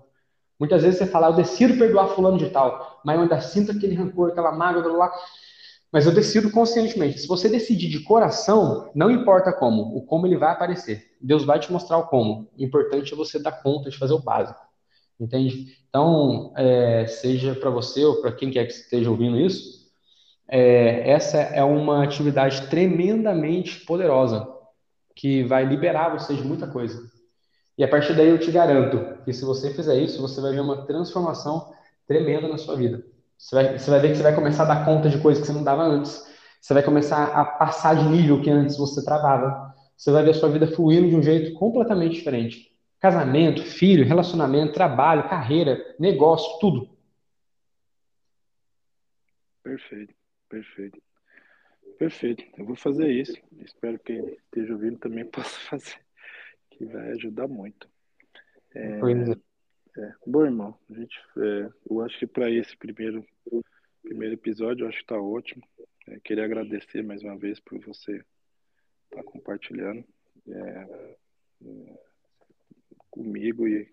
Muitas 0.56 0.84
vezes 0.84 1.00
você 1.00 1.06
fala, 1.06 1.30
eu 1.30 1.32
decido 1.32 1.76
perdoar 1.76 2.10
fulano 2.10 2.38
de 2.38 2.48
tal, 2.48 3.00
mas 3.04 3.16
eu 3.16 3.22
ainda 3.22 3.40
sinto 3.40 3.72
aquele 3.72 3.96
rancor, 3.96 4.30
aquela 4.30 4.52
mágoa, 4.52 4.86
lá. 4.92 5.12
Mas 5.94 6.06
eu 6.06 6.12
decido 6.12 6.50
conscientemente. 6.50 7.20
Se 7.20 7.28
você 7.28 7.48
decidir 7.48 7.88
de 7.88 8.00
coração, 8.00 8.90
não 8.96 9.12
importa 9.12 9.52
como, 9.52 9.96
o 9.96 10.02
como 10.04 10.26
ele 10.26 10.36
vai 10.36 10.50
aparecer. 10.50 11.12
Deus 11.20 11.44
vai 11.44 11.60
te 11.60 11.70
mostrar 11.70 11.98
o 11.98 12.08
como. 12.08 12.50
O 12.58 12.64
importante 12.64 13.12
é 13.12 13.16
você 13.16 13.38
dar 13.38 13.62
conta 13.62 13.88
de 13.90 13.96
fazer 13.96 14.12
o 14.12 14.18
básico. 14.18 14.58
Entende? 15.20 15.78
Então, 15.88 16.52
é, 16.56 17.06
seja 17.06 17.54
para 17.54 17.70
você 17.70 18.04
ou 18.04 18.20
para 18.20 18.32
quem 18.32 18.50
quer 18.50 18.64
que 18.64 18.72
esteja 18.72 19.08
ouvindo 19.08 19.38
isso, 19.38 19.88
é, 20.48 21.08
essa 21.08 21.38
é 21.38 21.62
uma 21.62 22.02
atividade 22.02 22.66
tremendamente 22.66 23.84
poderosa 23.84 24.48
que 25.14 25.44
vai 25.44 25.64
liberar 25.64 26.08
você 26.08 26.34
de 26.34 26.42
muita 26.42 26.66
coisa. 26.66 27.00
E 27.78 27.84
a 27.84 27.88
partir 27.88 28.16
daí 28.16 28.30
eu 28.30 28.40
te 28.40 28.50
garanto 28.50 29.22
que 29.22 29.32
se 29.32 29.44
você 29.44 29.72
fizer 29.72 29.96
isso, 30.00 30.20
você 30.20 30.40
vai 30.40 30.50
ver 30.50 30.60
uma 30.60 30.84
transformação 30.86 31.72
tremenda 32.04 32.48
na 32.48 32.58
sua 32.58 32.74
vida. 32.74 33.13
Você 33.44 33.54
vai, 33.56 33.78
você 33.78 33.90
vai 33.90 34.00
ver 34.00 34.08
que 34.08 34.16
você 34.16 34.22
vai 34.22 34.34
começar 34.34 34.62
a 34.62 34.74
dar 34.74 34.84
conta 34.86 35.10
de 35.10 35.20
coisas 35.20 35.42
que 35.42 35.46
você 35.46 35.52
não 35.52 35.62
dava 35.62 35.82
antes. 35.82 36.26
Você 36.58 36.72
vai 36.72 36.82
começar 36.82 37.24
a 37.24 37.44
passar 37.44 37.94
de 37.94 38.08
nível 38.08 38.40
que 38.40 38.48
antes 38.48 38.74
você 38.74 39.04
travava. 39.04 39.74
Você 39.94 40.10
vai 40.10 40.24
ver 40.24 40.30
a 40.30 40.34
sua 40.34 40.48
vida 40.48 40.66
fluindo 40.66 41.10
de 41.10 41.14
um 41.14 41.22
jeito 41.22 41.52
completamente 41.58 42.14
diferente. 42.14 42.74
Casamento, 42.98 43.62
filho, 43.62 44.06
relacionamento, 44.06 44.72
trabalho, 44.72 45.28
carreira, 45.28 45.78
negócio, 46.00 46.58
tudo. 46.58 46.88
Perfeito, 49.62 50.14
perfeito. 50.48 51.02
Perfeito. 51.98 52.44
Eu 52.56 52.64
vou 52.64 52.76
fazer 52.76 53.10
isso. 53.10 53.36
Espero 53.60 53.98
que 53.98 54.14
quem 54.14 54.26
esteja 54.36 54.72
ouvindo 54.72 54.98
também 54.98 55.26
possa 55.28 55.60
fazer, 55.68 56.00
que 56.70 56.86
vai 56.86 57.10
ajudar 57.10 57.46
muito. 57.46 57.86
É, 58.74 59.00
é, 59.00 59.36
bom, 60.26 60.44
irmão, 60.44 60.78
a 60.90 60.94
gente, 60.94 61.16
é, 61.38 61.70
eu 61.88 62.00
acho 62.02 62.18
que 62.18 62.26
para 62.26 62.50
esse 62.50 62.76
primeiro, 62.76 63.24
primeiro 64.02 64.34
episódio, 64.34 64.84
eu 64.84 64.88
acho 64.88 64.98
que 64.98 65.04
está 65.04 65.20
ótimo. 65.20 65.62
É, 66.08 66.20
queria 66.20 66.44
agradecer 66.44 67.02
mais 67.02 67.22
uma 67.22 67.36
vez 67.36 67.60
por 67.60 67.78
você 67.80 68.16
estar 69.04 69.16
tá 69.16 69.22
compartilhando 69.22 70.04
é, 70.48 71.12
é, 71.64 71.98
comigo 73.10 73.68
e 73.68 73.88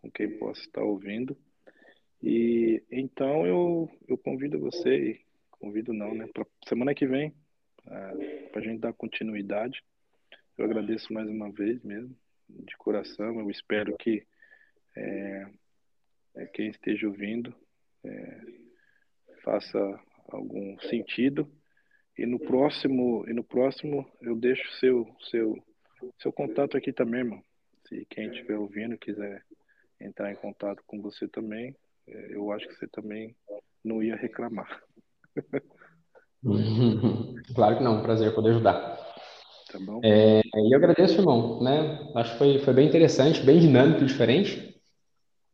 com 0.00 0.10
quem 0.10 0.38
possa 0.38 0.60
estar 0.60 0.82
ouvindo. 0.82 1.36
E 2.22 2.82
então 2.90 3.44
eu, 3.46 3.90
eu 4.06 4.16
convido 4.16 4.60
você, 4.60 5.20
convido 5.50 5.92
não, 5.92 6.14
né? 6.14 6.28
Pra 6.32 6.46
semana 6.68 6.94
que 6.94 7.06
vem, 7.06 7.34
para 7.84 8.60
a 8.60 8.64
gente 8.64 8.80
dar 8.80 8.92
continuidade. 8.92 9.82
Eu 10.56 10.64
agradeço 10.64 11.12
mais 11.12 11.28
uma 11.28 11.50
vez 11.50 11.82
mesmo, 11.82 12.16
de 12.48 12.76
coração. 12.76 13.40
Eu 13.40 13.50
espero 13.50 13.96
que 13.96 14.24
é, 14.96 15.46
é, 16.36 16.46
quem 16.46 16.68
esteja 16.68 17.06
ouvindo 17.06 17.54
é, 18.04 18.40
faça 19.42 19.78
algum 20.28 20.78
sentido. 20.80 21.50
E 22.18 22.26
no 22.26 22.38
próximo, 22.38 23.24
e 23.28 23.32
no 23.32 23.42
próximo 23.42 24.06
eu 24.20 24.36
deixo 24.36 24.70
seu 24.78 25.06
seu 25.30 25.56
seu 26.20 26.32
contato 26.32 26.76
aqui 26.76 26.92
também, 26.92 27.20
irmão. 27.20 27.42
Se 27.88 28.06
quem 28.10 28.28
estiver 28.28 28.56
ouvindo 28.56 28.98
quiser 28.98 29.42
entrar 30.00 30.32
em 30.32 30.36
contato 30.36 30.82
com 30.86 31.00
você 31.00 31.28
também, 31.28 31.76
é, 32.08 32.34
eu 32.34 32.50
acho 32.52 32.66
que 32.68 32.74
você 32.74 32.88
também 32.88 33.34
não 33.84 34.02
ia 34.02 34.16
reclamar. 34.16 34.82
claro 37.54 37.78
que 37.78 37.82
não, 37.82 38.02
prazer 38.02 38.34
poder 38.34 38.50
ajudar. 38.50 38.98
Tá 39.70 39.78
bom? 39.78 40.00
É, 40.04 40.40
e 40.40 40.74
eu 40.74 40.78
agradeço, 40.78 41.20
irmão, 41.20 41.62
né? 41.62 42.10
Acho 42.14 42.32
que 42.32 42.38
foi, 42.38 42.58
foi 42.58 42.74
bem 42.74 42.88
interessante, 42.88 43.42
bem 43.42 43.58
dinâmico, 43.58 44.04
diferente. 44.04 44.71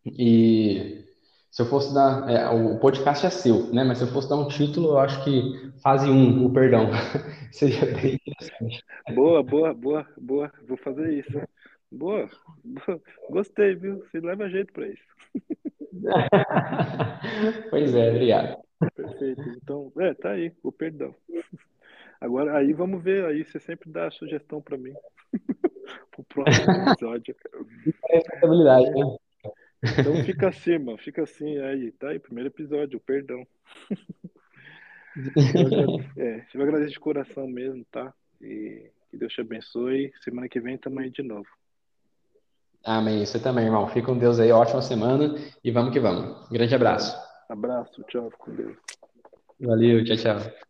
E 0.06 1.04
se 1.50 1.62
eu 1.62 1.66
fosse 1.66 1.92
dar. 1.92 2.28
É, 2.30 2.48
o 2.48 2.78
podcast 2.78 3.26
é 3.26 3.30
seu, 3.30 3.72
né? 3.72 3.82
Mas 3.84 3.98
se 3.98 4.04
eu 4.04 4.08
fosse 4.08 4.28
dar 4.28 4.36
um 4.36 4.48
título, 4.48 4.90
eu 4.90 4.98
acho 4.98 5.24
que 5.24 5.72
fase 5.82 6.08
1, 6.08 6.44
o 6.44 6.52
perdão. 6.52 6.90
Seria 7.52 7.86
bem 7.86 8.14
interessante. 8.14 8.84
Boa, 9.14 9.42
boa, 9.42 9.74
boa, 9.74 10.06
boa. 10.16 10.52
Vou 10.66 10.76
fazer 10.76 11.12
isso. 11.12 11.40
Boa, 11.90 12.28
boa. 12.62 13.00
Gostei, 13.30 13.74
viu? 13.74 13.98
Você 14.04 14.20
leva 14.20 14.48
jeito 14.48 14.72
para 14.72 14.88
isso. 14.88 15.02
pois 17.70 17.94
é, 17.94 18.10
obrigado. 18.10 18.58
Perfeito. 18.94 19.42
Então, 19.60 19.92
é, 19.98 20.14
tá 20.14 20.30
aí, 20.30 20.52
o 20.62 20.70
perdão. 20.70 21.14
Agora, 22.20 22.56
aí 22.56 22.72
vamos 22.72 23.02
ver, 23.02 23.24
aí 23.24 23.44
você 23.44 23.58
sempre 23.58 23.90
dá 23.90 24.06
a 24.06 24.10
sugestão 24.10 24.60
para 24.60 24.76
mim. 24.76 24.92
Pro 26.10 26.24
próximo 26.24 26.72
episódio. 26.90 27.34
Responsabilidade, 28.10 28.90
né? 28.90 29.16
Então 29.82 30.24
fica 30.24 30.48
assim, 30.48 30.78
mano, 30.78 30.98
fica 30.98 31.22
assim 31.22 31.58
aí, 31.58 31.92
tá 31.92 32.08
aí, 32.08 32.18
primeiro 32.18 32.48
episódio, 32.48 33.00
perdão. 33.00 33.46
é, 36.16 36.44
eu 36.54 36.62
agradeço 36.62 36.92
de 36.92 37.00
coração 37.00 37.46
mesmo, 37.46 37.84
tá? 37.90 38.12
E 38.40 38.90
que 39.10 39.16
Deus 39.16 39.32
te 39.32 39.40
abençoe. 39.40 40.12
Semana 40.22 40.48
que 40.48 40.60
vem 40.60 40.74
estamos 40.74 41.02
aí 41.02 41.10
de 41.10 41.22
novo. 41.22 41.48
Amém. 42.84 43.24
Você 43.24 43.40
também, 43.40 43.66
irmão. 43.66 43.88
Fica 43.88 44.06
com 44.06 44.18
Deus 44.18 44.38
aí. 44.38 44.52
Ótima 44.52 44.82
semana 44.82 45.34
e 45.62 45.70
vamos 45.70 45.92
que 45.92 46.00
vamos. 46.00 46.48
grande 46.48 46.74
abraço. 46.74 47.16
Abraço. 47.48 48.02
Tchau. 48.04 48.30
Com 48.38 48.54
Deus. 48.54 48.76
Valeu. 49.60 50.04
Tchau, 50.04 50.16
tchau. 50.16 50.67